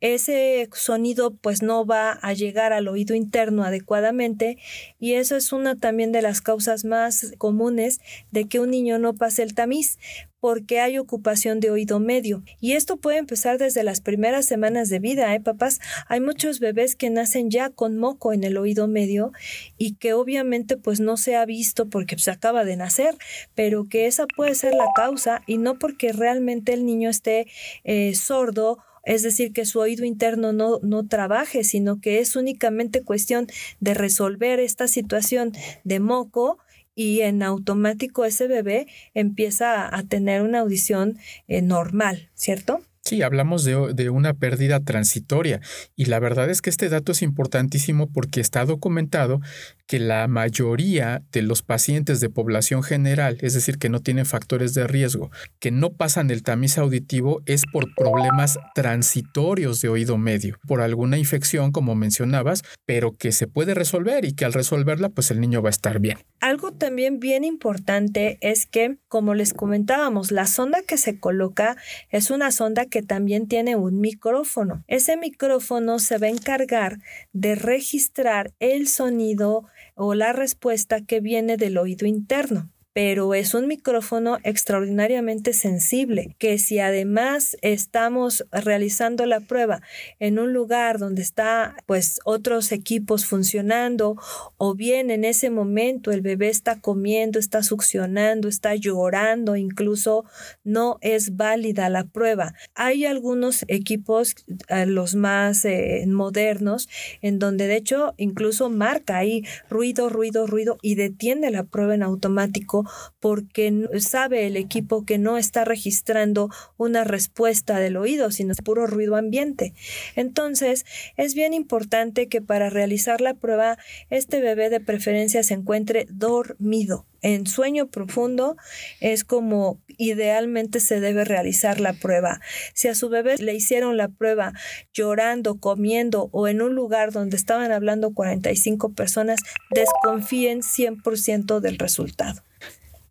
ese 0.01 0.69
sonido 0.73 1.31
pues 1.31 1.61
no 1.61 1.85
va 1.85 2.11
a 2.11 2.33
llegar 2.33 2.73
al 2.73 2.87
oído 2.87 3.15
interno 3.15 3.63
adecuadamente 3.63 4.57
y 4.99 5.13
eso 5.13 5.35
es 5.35 5.51
una 5.51 5.75
también 5.75 6.11
de 6.11 6.21
las 6.21 6.41
causas 6.41 6.85
más 6.85 7.33
comunes 7.37 7.99
de 8.31 8.45
que 8.45 8.59
un 8.59 8.71
niño 8.71 8.97
no 8.99 9.13
pase 9.13 9.43
el 9.43 9.53
tamiz 9.53 9.97
porque 10.39 10.79
hay 10.79 10.97
ocupación 10.97 11.59
de 11.59 11.69
oído 11.69 11.99
medio. 11.99 12.43
Y 12.59 12.73
esto 12.73 12.97
puede 12.97 13.17
empezar 13.17 13.57
desde 13.57 13.83
las 13.83 14.01
primeras 14.01 14.45
semanas 14.45 14.89
de 14.89 14.99
vida, 14.99 15.33
¿eh, 15.35 15.41
papás? 15.41 15.79
Hay 16.07 16.21
muchos 16.21 16.59
bebés 16.59 16.95
que 16.95 17.09
nacen 17.09 17.49
ya 17.49 17.69
con 17.69 17.97
moco 17.97 18.31
en 18.33 18.43
el 18.43 18.57
oído 18.57 18.87
medio 18.87 19.31
y 19.77 19.95
que 19.95 20.13
obviamente 20.13 20.77
pues 20.77 20.99
no 20.99 21.17
se 21.17 21.35
ha 21.35 21.45
visto 21.45 21.89
porque 21.89 22.17
se 22.17 22.31
acaba 22.31 22.63
de 22.63 22.77
nacer, 22.77 23.15
pero 23.53 23.87
que 23.89 24.07
esa 24.07 24.27
puede 24.27 24.55
ser 24.55 24.73
la 24.73 24.87
causa 24.95 25.41
y 25.45 25.57
no 25.57 25.77
porque 25.77 26.13
realmente 26.13 26.73
el 26.73 26.85
niño 26.85 27.09
esté 27.09 27.47
eh, 27.83 28.15
sordo 28.15 28.79
es 29.03 29.23
decir, 29.23 29.53
que 29.53 29.65
su 29.65 29.79
oído 29.79 30.05
interno 30.05 30.53
no, 30.53 30.79
no 30.81 31.07
trabaje, 31.07 31.63
sino 31.63 31.99
que 32.01 32.19
es 32.19 32.35
únicamente 32.35 33.03
cuestión 33.03 33.47
de 33.79 33.93
resolver 33.93 34.59
esta 34.59 34.87
situación 34.87 35.53
de 35.83 35.99
moco 35.99 36.57
y 36.95 37.21
en 37.21 37.43
automático 37.43 38.25
ese 38.25 38.47
bebé 38.47 38.87
empieza 39.13 39.95
a 39.95 40.03
tener 40.03 40.41
una 40.41 40.59
audición 40.59 41.17
eh, 41.47 41.61
normal, 41.61 42.29
¿cierto? 42.33 42.81
Sí, 43.09 43.23
hablamos 43.23 43.63
de, 43.63 44.09
una 44.11 44.35
pérdida 44.35 44.81
transitoria 44.81 45.61
y 45.95 46.05
la 46.05 46.19
verdad 46.19 46.47
es 46.51 46.61
que 46.61 46.69
este 46.69 46.89
dato 46.89 47.11
es 47.11 47.23
importantísimo 47.23 48.05
porque 48.05 48.39
está 48.39 48.65
documentado 48.65 49.41
que 49.87 49.97
la 49.97 50.27
mayoría 50.27 51.23
de 51.31 51.41
los 51.41 51.63
pacientes 51.63 52.19
de 52.19 52.29
población 52.29 52.83
general, 52.83 53.39
es 53.41 53.55
decir, 53.55 53.79
que 53.79 53.89
no 53.89 54.01
tienen 54.01 54.27
factores 54.27 54.75
de 54.75 54.85
riesgo, 54.85 55.31
que 55.57 55.71
no 55.71 55.93
pasan 55.93 56.29
el 56.29 56.43
tamiz 56.43 56.77
auditivo 56.77 57.41
es 57.47 57.63
por 57.73 57.95
problemas 57.95 58.59
transitorios 58.75 59.81
de 59.81 59.89
oído 59.89 60.19
medio, 60.19 60.59
por 60.67 60.79
alguna 60.79 61.17
infección, 61.17 61.71
como 61.71 61.95
mencionabas, 61.95 62.61
pero 62.85 63.17
que 63.17 63.31
se 63.31 63.47
puede 63.47 63.73
resolver 63.73 64.23
y 64.23 64.33
que 64.33 64.45
al 64.45 64.53
resolverla, 64.53 65.09
pues 65.09 65.31
el 65.31 65.41
niño 65.41 65.63
va 65.63 65.69
a 65.69 65.71
estar 65.71 65.99
bien. 65.99 66.19
Algo 66.39 66.71
también 66.71 67.19
bien 67.19 67.43
importante 67.43 68.37
es 68.39 68.65
que, 68.65 68.97
como 69.09 69.33
les 69.33 69.53
comentábamos, 69.53 70.31
la 70.31 70.47
sonda 70.47 70.81
que 70.81 70.97
se 70.97 71.19
coloca 71.19 71.75
es 72.09 72.31
una 72.31 72.51
sonda 72.51 72.85
que 72.85 73.01
también 73.01 73.47
tiene 73.47 73.75
un 73.75 73.99
micrófono. 73.99 74.83
Ese 74.87 75.17
micrófono 75.17 75.99
se 75.99 76.17
va 76.17 76.27
a 76.27 76.31
encargar 76.31 76.99
de 77.33 77.55
registrar 77.55 78.53
el 78.59 78.87
sonido 78.87 79.65
o 79.95 80.15
la 80.15 80.31
respuesta 80.31 81.01
que 81.01 81.19
viene 81.19 81.57
del 81.57 81.77
oído 81.77 82.07
interno 82.07 82.69
pero 83.01 83.33
es 83.33 83.53
un 83.53 83.65
micrófono 83.65 84.39
extraordinariamente 84.43 85.53
sensible, 85.53 86.35
que 86.37 86.57
si 86.57 86.79
además 86.79 87.55
estamos 87.61 88.45
realizando 88.51 89.25
la 89.25 89.39
prueba 89.39 89.81
en 90.19 90.37
un 90.37 90.51
lugar 90.51 90.99
donde 90.99 91.21
está 91.21 91.77
pues 91.85 92.19
otros 92.25 92.73
equipos 92.73 93.25
funcionando 93.25 94.17
o 94.57 94.75
bien 94.75 95.11
en 95.11 95.23
ese 95.23 95.49
momento 95.49 96.11
el 96.11 96.19
bebé 96.19 96.49
está 96.49 96.81
comiendo, 96.81 97.39
está 97.39 97.63
succionando, 97.63 98.49
está 98.49 98.75
llorando, 98.75 99.55
incluso 99.55 100.25
no 100.65 100.97
es 100.99 101.37
válida 101.37 101.87
la 101.87 102.03
prueba. 102.03 102.53
Hay 102.75 103.05
algunos 103.05 103.63
equipos, 103.69 104.35
eh, 104.67 104.85
los 104.85 105.15
más 105.15 105.63
eh, 105.63 106.03
modernos, 106.05 106.89
en 107.21 107.39
donde 107.39 107.67
de 107.67 107.77
hecho 107.77 108.13
incluso 108.17 108.69
marca 108.69 109.15
ahí 109.15 109.45
ruido, 109.69 110.09
ruido, 110.09 110.47
ruido 110.47 110.77
y 110.81 110.95
detiene 110.95 111.49
la 111.49 111.63
prueba 111.63 111.95
en 111.95 112.03
automático 112.03 112.88
porque 113.19 113.87
sabe 113.99 114.47
el 114.47 114.57
equipo 114.57 115.05
que 115.05 115.17
no 115.17 115.37
está 115.37 115.65
registrando 115.65 116.49
una 116.77 117.03
respuesta 117.03 117.79
del 117.79 117.97
oído, 117.97 118.31
sino 118.31 118.53
puro 118.63 118.87
ruido 118.87 119.15
ambiente. 119.15 119.73
Entonces, 120.15 120.85
es 121.17 121.33
bien 121.33 121.53
importante 121.53 122.27
que 122.27 122.41
para 122.41 122.69
realizar 122.69 123.21
la 123.21 123.33
prueba, 123.33 123.77
este 124.09 124.41
bebé 124.41 124.69
de 124.69 124.79
preferencia 124.79 125.43
se 125.43 125.53
encuentre 125.53 126.07
dormido. 126.09 127.08
En 127.21 127.47
sueño 127.47 127.87
profundo 127.87 128.55
es 128.99 129.23
como 129.23 129.79
idealmente 129.97 130.79
se 130.79 130.99
debe 130.99 131.25
realizar 131.25 131.79
la 131.79 131.93
prueba. 131.93 132.39
Si 132.73 132.87
a 132.87 132.95
su 132.95 133.09
bebé 133.09 133.35
le 133.37 133.53
hicieron 133.53 133.97
la 133.97 134.07
prueba 134.07 134.53
llorando, 134.93 135.59
comiendo 135.59 136.29
o 136.31 136.47
en 136.47 136.61
un 136.61 136.75
lugar 136.75 137.11
donde 137.11 137.35
estaban 137.37 137.71
hablando 137.71 138.13
45 138.13 138.93
personas, 138.93 139.39
desconfíen 139.71 140.61
100% 140.61 141.59
del 141.59 141.77
resultado. 141.77 142.41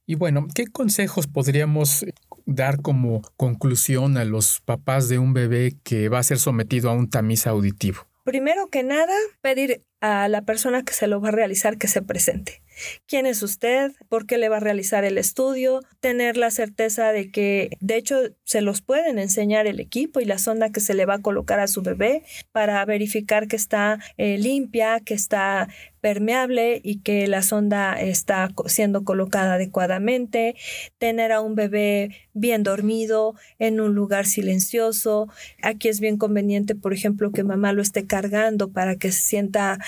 Y 0.06 0.14
bueno, 0.14 0.48
¿qué 0.54 0.66
consejos 0.66 1.26
podríamos 1.26 2.06
dar 2.46 2.80
como 2.80 3.20
conclusión 3.36 4.16
a 4.16 4.24
los 4.24 4.62
papás 4.62 5.11
de 5.11 5.18
un 5.18 5.34
bebé 5.34 5.76
que 5.82 6.09
va 6.09 6.18
a 6.18 6.22
ser 6.22 6.38
sometido 6.38 6.88
a 6.88 6.94
un 6.94 7.11
tamiz 7.11 7.46
auditivo? 7.46 8.06
Primero 8.24 8.68
que 8.68 8.82
nada, 8.82 9.12
pedir 9.42 9.82
a 10.00 10.28
la 10.28 10.42
persona 10.42 10.82
que 10.82 10.94
se 10.94 11.06
lo 11.09 11.20
va 11.20 11.28
a 11.28 11.32
realizar 11.32 11.76
que 11.76 11.88
se 11.88 12.00
presente 12.00 12.62
quién 13.07 13.26
es 13.26 13.43
usted, 13.43 13.93
por 14.09 14.26
qué 14.26 14.39
le 14.39 14.49
va 14.49 14.59
a 14.59 14.61
realizar 14.61 15.05
el 15.05 15.18
estudio, 15.18 15.81
tener 16.01 16.37
la 16.37 16.51
certeza 16.51 17.12
de 17.12 17.31
que 17.31 17.70
de 17.81 17.97
hecho 17.97 18.16
se 18.45 18.61
los 18.61 18.83
pueden 18.83 19.18
enseñar 19.18 19.66
el 19.66 19.81
equipo 19.81 20.20
y 20.20 20.24
la 20.24 20.39
sonda 20.39 20.70
que 20.70 20.81
se 20.81 20.95
le 20.95 21.07
va 21.07 21.14
a 21.14 21.22
colocar 21.22 21.61
a 21.61 21.68
su 21.68 21.83
bebé 21.83 22.22
para 22.53 22.85
verificar 22.85 23.49
que 23.49 23.57
está 23.57 23.99
eh, 24.16 24.39
limpia, 24.39 25.01
que 25.01 25.14
está 25.14 25.68
permeable 26.01 26.81
y 26.83 27.01
que 27.01 27.26
la 27.26 27.43
sonda 27.43 28.01
está 28.01 28.51
siendo 28.66 29.05
colocada 29.05 29.55
adecuadamente, 29.55 30.55
tener 30.99 31.33
a 31.33 31.41
un 31.41 31.55
bebé 31.55 32.11
bien 32.35 32.62
dormido 32.62 33.35
en 33.59 33.81
un 33.81 33.95
lugar 33.95 34.26
silencioso. 34.26 35.29
Aquí 35.62 35.89
es 35.89 36.01
bien 36.01 36.16
conveniente, 36.16 36.74
por 36.74 36.93
ejemplo, 36.93 37.33
que 37.33 37.45
mamá 37.45 37.72
lo 37.72 37.83
esté 37.83 38.07
cargando 38.07 38.70
para 38.70 38.97
que 38.97 39.12
se 39.12 39.20
sienta 39.20 39.79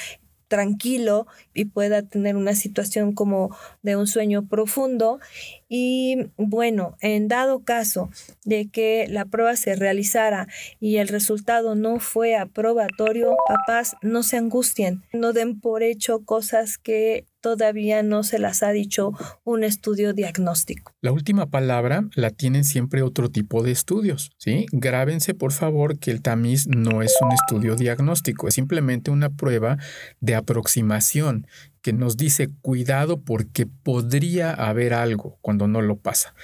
tranquilo 0.51 1.29
y 1.55 1.67
pueda 1.67 2.03
tener 2.03 2.37
una 2.37 2.55
situación 2.55 3.15
como 3.15 3.57
de 3.83 3.97
un 3.97 4.09
sueño 4.09 4.47
profundo. 4.49 5.21
Y 5.69 6.27
bueno, 6.37 6.97
en 7.01 7.29
dado 7.29 7.65
caso 7.65 8.11
de 8.45 8.69
que 8.69 9.07
la 9.09 9.25
prueba 9.25 9.55
se 9.55 9.77
realizara 9.77 10.49
y 10.81 10.97
el 10.97 11.09
resultado 11.09 11.77
no 11.77 12.01
fue 12.01 12.35
aprobatorio, 12.37 13.37
papás, 13.47 13.95
no 14.03 14.25
se 14.25 14.37
angustien, 14.37 15.05
no 15.13 15.33
den 15.33 15.61
por 15.61 15.85
hecho 15.85 16.25
cosas 16.25 16.77
que 16.77 17.27
todavía 17.41 18.03
no 18.03 18.23
se 18.23 18.39
las 18.39 18.63
ha 18.63 18.71
dicho 18.71 19.13
un 19.45 19.65
estudio 19.65 20.13
diagnóstico. 20.13 20.93
La 21.01 21.13
última 21.13 21.47
palabra 21.47 22.05
la 22.15 22.31
tienen 22.31 22.65
siempre 22.65 23.03
otro 23.03 23.31
tipo 23.31 23.63
de 23.63 23.73
estudios, 23.73 24.31
¿sí? 24.37 24.67
Grábense 24.73 25.35
por 25.35 25.53
favor 25.53 25.99
que 25.99 26.11
el 26.11 26.23
tamiz 26.23 26.67
no 26.67 27.03
es 27.03 27.15
un 27.21 27.33
estudio 27.33 27.77
diagnóstico, 27.77 28.49
es 28.49 28.55
simplemente 28.55 29.11
una 29.11 29.31
prueba 29.31 29.79
de 30.21 30.35
aproximación 30.35 31.47
que 31.83 31.93
nos 31.93 32.17
dice 32.17 32.51
cuidado 32.61 33.21
porque 33.21 33.67
podría 33.67 34.53
haber 34.53 34.95
algo 34.95 35.39
cuando 35.41 35.67
no 35.67 35.81
lo 35.81 35.97
pasa. 35.97 36.35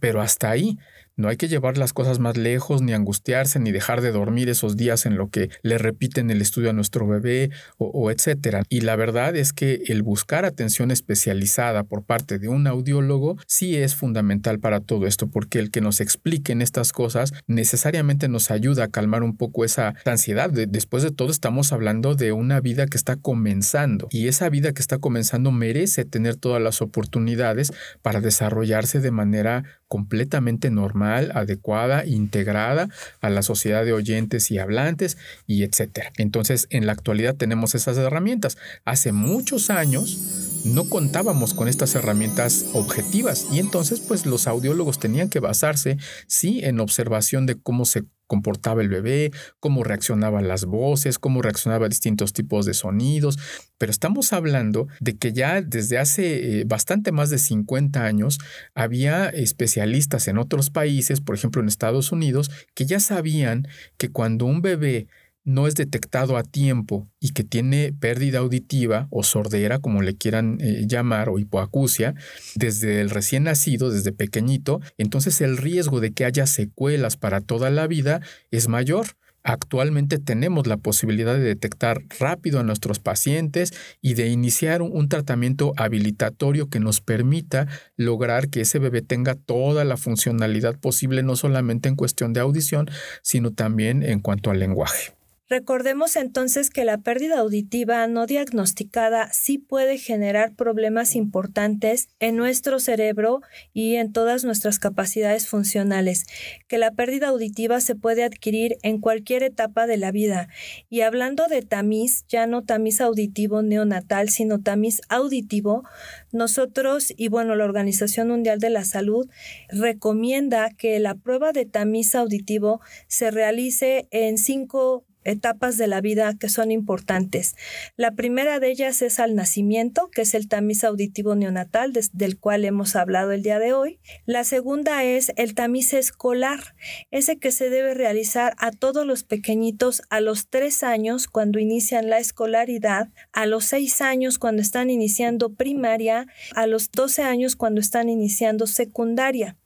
Pero 0.00 0.20
hasta 0.20 0.50
ahí. 0.50 0.78
No 1.18 1.28
hay 1.28 1.38
que 1.38 1.48
llevar 1.48 1.78
las 1.78 1.94
cosas 1.94 2.18
más 2.18 2.36
lejos, 2.36 2.82
ni 2.82 2.92
angustiarse, 2.92 3.58
ni 3.58 3.72
dejar 3.72 4.02
de 4.02 4.12
dormir 4.12 4.50
esos 4.50 4.76
días 4.76 5.06
en 5.06 5.16
lo 5.16 5.30
que 5.30 5.48
le 5.62 5.78
repiten 5.78 6.30
el 6.30 6.42
estudio 6.42 6.68
a 6.68 6.72
nuestro 6.74 7.06
bebé 7.06 7.50
o, 7.78 8.10
etcétera. 8.10 8.64
Y 8.68 8.82
la 8.82 8.96
verdad 8.96 9.34
es 9.34 9.54
que 9.54 9.82
el 9.86 10.02
buscar 10.02 10.44
atención 10.44 10.90
especializada 10.90 11.84
por 11.84 12.04
parte 12.04 12.38
de 12.38 12.48
un 12.48 12.66
audiólogo 12.66 13.38
sí 13.46 13.76
es 13.76 13.94
fundamental 13.94 14.58
para 14.58 14.80
todo 14.80 15.06
esto, 15.06 15.28
porque 15.28 15.58
el 15.58 15.70
que 15.70 15.80
nos 15.80 16.02
expliquen 16.02 16.60
estas 16.60 16.92
cosas 16.92 17.32
necesariamente 17.46 18.28
nos 18.28 18.50
ayuda 18.50 18.84
a 18.84 18.88
calmar 18.88 19.22
un 19.22 19.38
poco 19.38 19.64
esa 19.64 19.94
ansiedad. 20.04 20.50
después 20.50 21.02
de 21.02 21.12
todo, 21.12 21.30
estamos 21.30 21.72
hablando 21.72 22.14
de 22.14 22.32
una 22.32 22.60
vida 22.60 22.84
que 22.84 22.98
está 22.98 23.16
comenzando 23.16 24.08
y 24.10 24.28
esa 24.28 24.50
vida 24.50 24.74
que 24.74 24.82
está 24.82 24.98
comenzando 24.98 25.50
merece 25.50 26.04
tener 26.04 26.36
todas 26.36 26.60
las 26.60 26.82
oportunidades 26.82 27.72
para 28.02 28.20
desarrollarse 28.20 29.00
de 29.00 29.10
manera 29.12 29.64
completamente 29.88 30.70
normal, 30.70 31.32
adecuada, 31.34 32.04
integrada 32.06 32.88
a 33.20 33.30
la 33.30 33.42
sociedad 33.42 33.84
de 33.84 33.92
oyentes 33.92 34.50
y 34.50 34.58
hablantes 34.58 35.16
y 35.46 35.62
etcétera. 35.62 36.12
Entonces, 36.16 36.66
en 36.70 36.86
la 36.86 36.92
actualidad 36.92 37.36
tenemos 37.36 37.74
esas 37.74 37.96
herramientas. 37.96 38.58
Hace 38.84 39.12
muchos 39.12 39.70
años 39.70 40.62
no 40.64 40.88
contábamos 40.88 41.54
con 41.54 41.68
estas 41.68 41.94
herramientas 41.94 42.66
objetivas 42.72 43.46
y 43.52 43.60
entonces 43.60 44.00
pues 44.00 44.26
los 44.26 44.46
audiólogos 44.48 44.98
tenían 44.98 45.28
que 45.28 45.38
basarse 45.38 45.96
sí 46.26 46.60
en 46.64 46.80
observación 46.80 47.46
de 47.46 47.56
cómo 47.60 47.84
se 47.84 48.04
comportaba 48.26 48.82
el 48.82 48.88
bebé, 48.88 49.30
cómo 49.60 49.84
reaccionaban 49.84 50.48
las 50.48 50.64
voces, 50.64 51.18
cómo 51.18 51.42
reaccionaba 51.42 51.86
a 51.86 51.88
distintos 51.88 52.32
tipos 52.32 52.66
de 52.66 52.74
sonidos, 52.74 53.38
pero 53.78 53.90
estamos 53.90 54.32
hablando 54.32 54.88
de 55.00 55.16
que 55.16 55.32
ya 55.32 55.62
desde 55.62 55.98
hace 55.98 56.60
eh, 56.60 56.64
bastante 56.66 57.12
más 57.12 57.30
de 57.30 57.38
50 57.38 58.04
años 58.04 58.38
había 58.74 59.28
especialistas 59.28 60.28
en 60.28 60.38
otros 60.38 60.70
países, 60.70 61.20
por 61.20 61.34
ejemplo 61.34 61.60
en 61.62 61.68
Estados 61.68 62.12
Unidos, 62.12 62.50
que 62.74 62.86
ya 62.86 63.00
sabían 63.00 63.68
que 63.96 64.10
cuando 64.10 64.46
un 64.46 64.62
bebé 64.62 65.08
no 65.46 65.68
es 65.68 65.76
detectado 65.76 66.36
a 66.36 66.42
tiempo 66.42 67.08
y 67.20 67.30
que 67.30 67.44
tiene 67.44 67.94
pérdida 67.98 68.40
auditiva 68.40 69.06
o 69.10 69.22
sordera, 69.22 69.78
como 69.78 70.02
le 70.02 70.16
quieran 70.16 70.58
eh, 70.60 70.84
llamar, 70.86 71.28
o 71.28 71.38
hipoacusia, 71.38 72.14
desde 72.56 73.00
el 73.00 73.10
recién 73.10 73.44
nacido, 73.44 73.90
desde 73.90 74.12
pequeñito, 74.12 74.80
entonces 74.98 75.40
el 75.40 75.56
riesgo 75.56 76.00
de 76.00 76.12
que 76.12 76.24
haya 76.24 76.46
secuelas 76.46 77.16
para 77.16 77.40
toda 77.40 77.70
la 77.70 77.86
vida 77.86 78.20
es 78.50 78.68
mayor. 78.68 79.06
Actualmente 79.44 80.18
tenemos 80.18 80.66
la 80.66 80.76
posibilidad 80.76 81.34
de 81.34 81.40
detectar 81.40 82.02
rápido 82.18 82.58
a 82.58 82.64
nuestros 82.64 82.98
pacientes 82.98 83.72
y 84.02 84.14
de 84.14 84.26
iniciar 84.26 84.82
un, 84.82 85.08
tratamiento 85.08 85.72
habilitatorio 85.76 86.68
que 86.68 86.80
nos 86.80 87.00
permita 87.00 87.68
lograr 87.96 88.48
que 88.48 88.62
ese 88.62 88.80
bebé 88.80 89.02
tenga 89.02 89.36
toda 89.36 89.84
la 89.84 89.96
funcionalidad 89.96 90.76
posible, 90.80 91.22
no 91.22 91.36
solamente 91.36 91.88
en 91.88 91.94
cuestión 91.94 92.32
de 92.32 92.40
audición, 92.40 92.90
sino 93.22 93.52
también 93.52 94.02
en 94.02 94.18
cuanto 94.18 94.50
al 94.50 94.58
lenguaje. 94.58 95.15
Recordemos 95.48 96.16
entonces 96.16 96.70
que 96.70 96.84
la 96.84 96.98
pérdida 96.98 97.38
auditiva 97.38 98.04
no 98.08 98.26
diagnosticada 98.26 99.28
sí 99.32 99.58
puede 99.58 99.96
generar 99.96 100.56
problemas 100.56 101.14
importantes 101.14 102.08
en 102.18 102.34
nuestro 102.34 102.80
cerebro 102.80 103.42
y 103.72 103.94
en 103.94 104.12
todas 104.12 104.44
nuestras 104.44 104.80
capacidades 104.80 105.46
funcionales, 105.46 106.24
que 106.66 106.78
la 106.78 106.90
pérdida 106.90 107.28
auditiva 107.28 107.80
se 107.80 107.94
puede 107.94 108.24
adquirir 108.24 108.76
en 108.82 109.00
cualquier 109.00 109.44
etapa 109.44 109.86
de 109.86 109.98
la 109.98 110.10
vida. 110.10 110.48
Y 110.90 111.02
hablando 111.02 111.46
de 111.46 111.62
tamiz, 111.62 112.24
ya 112.26 112.48
no 112.48 112.64
tamiz 112.64 113.00
auditivo 113.00 113.62
neonatal, 113.62 114.30
sino 114.30 114.60
tamiz 114.60 115.00
auditivo, 115.08 115.84
nosotros 116.32 117.14
y 117.16 117.28
bueno, 117.28 117.54
la 117.54 117.66
Organización 117.66 118.30
Mundial 118.30 118.58
de 118.58 118.70
la 118.70 118.84
Salud 118.84 119.30
recomienda 119.68 120.70
que 120.76 120.98
la 120.98 121.14
prueba 121.14 121.52
de 121.52 121.66
tamiz 121.66 122.16
auditivo 122.16 122.80
se 123.06 123.30
realice 123.30 124.08
en 124.10 124.38
cinco 124.38 125.06
etapas 125.26 125.76
de 125.76 125.86
la 125.86 126.00
vida 126.00 126.34
que 126.38 126.48
son 126.48 126.70
importantes. 126.70 127.56
La 127.96 128.12
primera 128.12 128.60
de 128.60 128.70
ellas 128.70 129.02
es 129.02 129.20
al 129.20 129.34
nacimiento, 129.34 130.08
que 130.10 130.22
es 130.22 130.34
el 130.34 130.48
tamiz 130.48 130.84
auditivo 130.84 131.34
neonatal, 131.34 131.92
del 131.92 132.38
cual 132.38 132.64
hemos 132.64 132.96
hablado 132.96 133.32
el 133.32 133.42
día 133.42 133.58
de 133.58 133.72
hoy. 133.72 134.00
La 134.24 134.44
segunda 134.44 135.04
es 135.04 135.32
el 135.36 135.54
tamiz 135.54 135.92
escolar, 135.92 136.74
ese 137.10 137.38
que 137.38 137.52
se 137.52 137.70
debe 137.70 137.94
realizar 137.94 138.54
a 138.58 138.70
todos 138.70 139.06
los 139.06 139.24
pequeñitos 139.24 140.02
a 140.10 140.20
los 140.20 140.48
tres 140.48 140.82
años 140.82 141.26
cuando 141.26 141.58
inician 141.58 142.08
la 142.08 142.18
escolaridad, 142.18 143.08
a 143.32 143.46
los 143.46 143.64
seis 143.64 144.00
años 144.00 144.38
cuando 144.38 144.62
están 144.62 144.90
iniciando 144.90 145.54
primaria, 145.54 146.26
a 146.54 146.66
los 146.66 146.90
doce 146.90 147.22
años 147.22 147.56
cuando 147.56 147.80
están 147.80 148.08
iniciando 148.08 148.66
secundaria. 148.66 149.56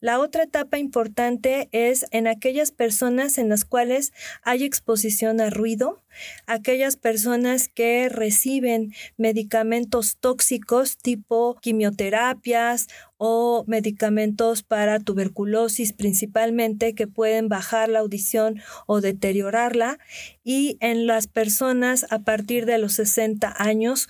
La 0.00 0.18
otra 0.20 0.44
etapa 0.44 0.78
importante 0.78 1.68
es 1.72 2.06
en 2.10 2.26
aquellas 2.26 2.72
personas 2.72 3.38
en 3.38 3.48
las 3.48 3.64
cuales 3.64 4.12
hay 4.42 4.64
exposición 4.64 5.40
a 5.40 5.50
ruido, 5.50 6.02
aquellas 6.46 6.96
personas 6.96 7.68
que 7.68 8.08
reciben 8.08 8.94
medicamentos 9.16 10.16
tóxicos 10.18 10.96
tipo 10.98 11.56
quimioterapias 11.60 12.88
o 13.18 13.64
medicamentos 13.66 14.62
para 14.62 15.00
tuberculosis 15.00 15.92
principalmente 15.92 16.94
que 16.94 17.06
pueden 17.06 17.48
bajar 17.48 17.88
la 17.88 18.00
audición 18.00 18.60
o 18.86 19.00
deteriorarla 19.00 19.98
y 20.44 20.76
en 20.80 21.06
las 21.06 21.26
personas 21.26 22.06
a 22.10 22.20
partir 22.20 22.66
de 22.66 22.78
los 22.78 22.94
60 22.94 23.54
años 23.56 24.08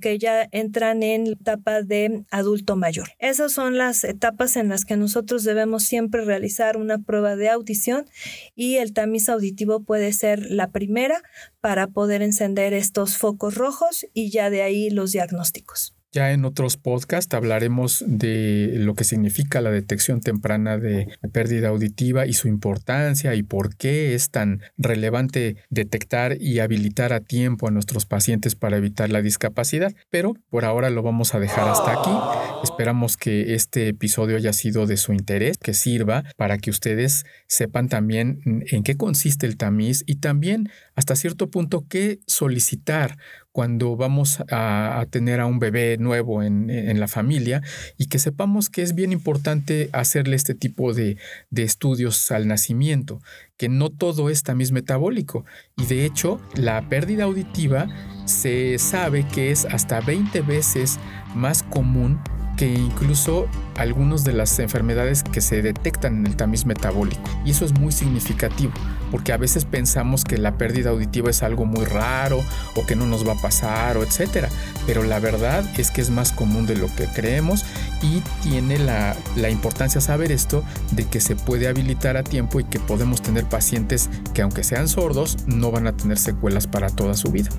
que 0.00 0.18
ya 0.18 0.48
entran 0.52 1.02
en 1.02 1.26
la 1.26 1.32
etapa 1.32 1.82
de 1.82 2.24
adulto 2.30 2.76
mayor. 2.76 3.08
Esas 3.18 3.52
son 3.52 3.78
las 3.78 4.04
etapas 4.04 4.56
en 4.56 4.68
las 4.68 4.84
que 4.84 4.96
nosotros 4.96 5.44
debemos 5.44 5.84
siempre 5.84 6.24
realizar 6.24 6.76
una 6.76 6.98
prueba 6.98 7.36
de 7.36 7.48
audición 7.48 8.06
y 8.54 8.76
el 8.76 8.92
tamiz 8.92 9.28
auditivo 9.28 9.80
puede 9.80 10.12
ser 10.12 10.50
la 10.50 10.70
primera 10.70 11.22
para 11.60 11.88
poder 11.88 12.22
encender 12.22 12.72
estos 12.74 13.16
focos 13.16 13.54
rojos 13.54 14.06
y 14.12 14.30
ya 14.30 14.50
de 14.50 14.62
ahí 14.62 14.90
los 14.90 15.12
diagnósticos. 15.12 15.97
Ya 16.10 16.32
en 16.32 16.46
otros 16.46 16.78
podcasts 16.78 17.34
hablaremos 17.34 18.02
de 18.06 18.72
lo 18.76 18.94
que 18.94 19.04
significa 19.04 19.60
la 19.60 19.70
detección 19.70 20.22
temprana 20.22 20.78
de 20.78 21.08
pérdida 21.34 21.68
auditiva 21.68 22.26
y 22.26 22.32
su 22.32 22.48
importancia 22.48 23.34
y 23.34 23.42
por 23.42 23.76
qué 23.76 24.14
es 24.14 24.30
tan 24.30 24.62
relevante 24.78 25.56
detectar 25.68 26.40
y 26.40 26.60
habilitar 26.60 27.12
a 27.12 27.20
tiempo 27.20 27.68
a 27.68 27.70
nuestros 27.70 28.06
pacientes 28.06 28.54
para 28.54 28.78
evitar 28.78 29.10
la 29.10 29.20
discapacidad. 29.20 29.92
Pero 30.08 30.34
por 30.48 30.64
ahora 30.64 30.88
lo 30.88 31.02
vamos 31.02 31.34
a 31.34 31.40
dejar 31.40 31.68
hasta 31.68 31.92
aquí. 31.92 32.64
Esperamos 32.64 33.18
que 33.18 33.54
este 33.54 33.88
episodio 33.88 34.36
haya 34.36 34.54
sido 34.54 34.86
de 34.86 34.96
su 34.96 35.12
interés, 35.12 35.58
que 35.58 35.74
sirva 35.74 36.24
para 36.38 36.56
que 36.56 36.70
ustedes 36.70 37.26
sepan 37.48 37.90
también 37.90 38.40
en 38.44 38.82
qué 38.82 38.96
consiste 38.96 39.46
el 39.46 39.58
tamiz 39.58 40.04
y 40.06 40.16
también 40.16 40.70
hasta 40.94 41.16
cierto 41.16 41.50
punto 41.50 41.84
qué 41.86 42.20
solicitar 42.26 43.18
cuando 43.52 43.96
vamos 43.96 44.42
a, 44.50 45.04
tener 45.10 45.40
a 45.40 45.46
un 45.46 45.58
bebé 45.58 45.96
nuevo 45.98 46.42
en, 46.42 46.68
la 47.00 47.08
familia 47.08 47.62
y 47.96 48.06
que 48.06 48.18
sepamos 48.18 48.70
que 48.70 48.82
es 48.82 48.94
bien 48.94 49.12
importante 49.12 49.88
hacerle 49.92 50.36
este 50.36 50.54
tipo 50.54 50.92
de, 50.94 51.16
de 51.50 51.62
estudios 51.62 52.30
al 52.30 52.46
nacimiento, 52.46 53.20
que 53.56 53.68
no 53.68 53.90
todo 53.90 54.30
es 54.30 54.42
tamiz 54.42 54.72
metabólico. 54.72 55.44
Y 55.76 55.86
de 55.86 56.04
hecho 56.04 56.40
la 56.54 56.88
pérdida 56.88 57.24
auditiva 57.24 57.88
se 58.26 58.78
sabe 58.78 59.26
que 59.26 59.50
es 59.50 59.64
hasta 59.64 60.00
20 60.00 60.40
veces 60.42 60.98
más 61.34 61.62
común 61.62 62.20
que 62.58 62.66
incluso 62.66 63.46
algunas 63.76 64.24
de 64.24 64.32
las 64.32 64.58
enfermedades 64.58 65.22
que 65.22 65.40
se 65.40 65.62
detectan 65.62 66.18
en 66.18 66.26
el 66.26 66.36
tamiz 66.36 66.66
metabólico. 66.66 67.22
Y 67.44 67.52
eso 67.52 67.64
es 67.64 67.72
muy 67.72 67.92
significativo, 67.92 68.72
porque 69.12 69.32
a 69.32 69.36
veces 69.36 69.64
pensamos 69.64 70.24
que 70.24 70.36
la 70.36 70.58
pérdida 70.58 70.90
auditiva 70.90 71.30
es 71.30 71.44
algo 71.44 71.64
muy 71.64 71.84
raro 71.84 72.42
o 72.74 72.84
que 72.84 72.96
no 72.96 73.06
nos 73.06 73.26
va 73.26 73.34
a 73.34 73.40
pasar 73.40 73.96
o 73.96 74.02
etcétera. 74.02 74.48
Pero 74.86 75.04
la 75.04 75.20
verdad 75.20 75.64
es 75.78 75.92
que 75.92 76.00
es 76.00 76.10
más 76.10 76.32
común 76.32 76.66
de 76.66 76.76
lo 76.76 76.92
que 76.96 77.06
creemos 77.06 77.64
y 78.02 78.22
tiene 78.42 78.78
la, 78.78 79.16
la 79.36 79.50
importancia 79.50 80.00
saber 80.00 80.32
esto 80.32 80.64
de 80.90 81.04
que 81.04 81.20
se 81.20 81.36
puede 81.36 81.68
habilitar 81.68 82.16
a 82.16 82.24
tiempo 82.24 82.58
y 82.58 82.64
que 82.64 82.80
podemos 82.80 83.22
tener 83.22 83.44
pacientes 83.44 84.10
que 84.34 84.42
aunque 84.42 84.64
sean 84.64 84.88
sordos 84.88 85.36
no 85.46 85.70
van 85.70 85.86
a 85.86 85.96
tener 85.96 86.18
secuelas 86.18 86.66
para 86.66 86.90
toda 86.90 87.14
su 87.14 87.30
vida. 87.30 87.50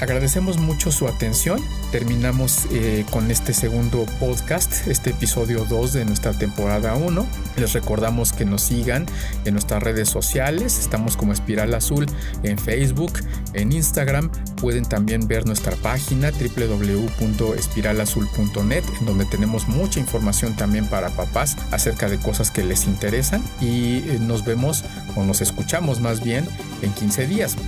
Agradecemos 0.00 0.58
mucho 0.58 0.90
su 0.90 1.06
atención. 1.08 1.60
Terminamos 1.92 2.66
eh, 2.72 3.04
con 3.10 3.30
este 3.30 3.52
segundo 3.52 4.06
podcast, 4.18 4.88
este 4.88 5.10
episodio 5.10 5.66
2 5.66 5.92
de 5.92 6.06
nuestra 6.06 6.32
temporada 6.32 6.94
1. 6.94 7.26
Les 7.58 7.74
recordamos 7.74 8.32
que 8.32 8.46
nos 8.46 8.62
sigan 8.62 9.04
en 9.44 9.52
nuestras 9.52 9.82
redes 9.82 10.08
sociales. 10.08 10.78
Estamos 10.78 11.18
como 11.18 11.34
Espiral 11.34 11.74
Azul 11.74 12.06
en 12.42 12.56
Facebook, 12.56 13.12
en 13.52 13.72
Instagram. 13.72 14.30
Pueden 14.56 14.86
también 14.86 15.28
ver 15.28 15.44
nuestra 15.44 15.76
página 15.76 16.30
www.espiralazul.net, 16.30 18.84
en 19.00 19.06
donde 19.06 19.26
tenemos 19.26 19.68
mucha 19.68 20.00
información 20.00 20.56
también 20.56 20.86
para 20.86 21.10
papás 21.10 21.58
acerca 21.72 22.08
de 22.08 22.18
cosas 22.18 22.50
que 22.50 22.64
les 22.64 22.86
interesan. 22.86 23.44
Y 23.60 23.98
eh, 23.98 24.16
nos 24.18 24.46
vemos 24.46 24.82
o 25.14 25.24
nos 25.24 25.42
escuchamos 25.42 26.00
más 26.00 26.24
bien 26.24 26.48
en 26.80 26.94
15 26.94 27.26
días. 27.26 27.58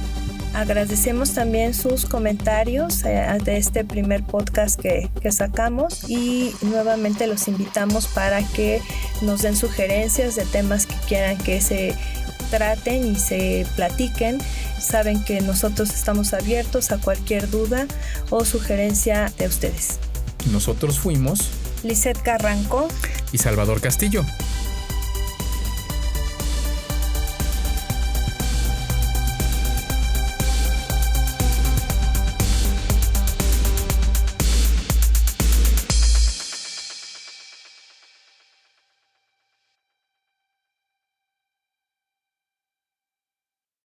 Agradecemos 0.55 1.33
también 1.33 1.73
sus 1.73 2.05
comentarios 2.05 3.05
eh, 3.05 3.27
de 3.43 3.57
este 3.57 3.85
primer 3.85 4.23
podcast 4.23 4.79
que, 4.79 5.11
que 5.21 5.33
sacamos 5.33 6.09
y 6.11 6.55
nuevamente 6.63 7.27
los 7.27 7.49
invitamos 7.49 8.07
para 8.07 8.43
que 8.43 8.83
nos 9.23 9.43
den 9.43 9.57
sugerencias 9.57 10.37
de 10.37 10.45
temas 10.45 10.87
que 10.87 10.95
quieran 11.09 11.39
que 11.39 11.61
se 11.61 11.97
traten 12.51 13.13
y 13.13 13.17
se 13.17 13.67
platiquen. 13.77 14.39
Saben 14.79 15.25
que 15.25 15.41
nosotros 15.41 15.91
estamos 15.91 16.35
abiertos 16.35 16.93
a 16.93 16.99
cualquier 16.99 17.49
duda 17.49 17.87
o 18.31 18.45
sugerencia 18.45 19.33
de 19.39 19.47
ustedes. 19.47 19.99
Nosotros 20.51 20.99
fuimos 20.99 21.49
Lisette 21.83 22.21
Carranco 22.23 22.89
y 23.33 23.39
Salvador 23.39 23.81
Castillo. 23.81 24.25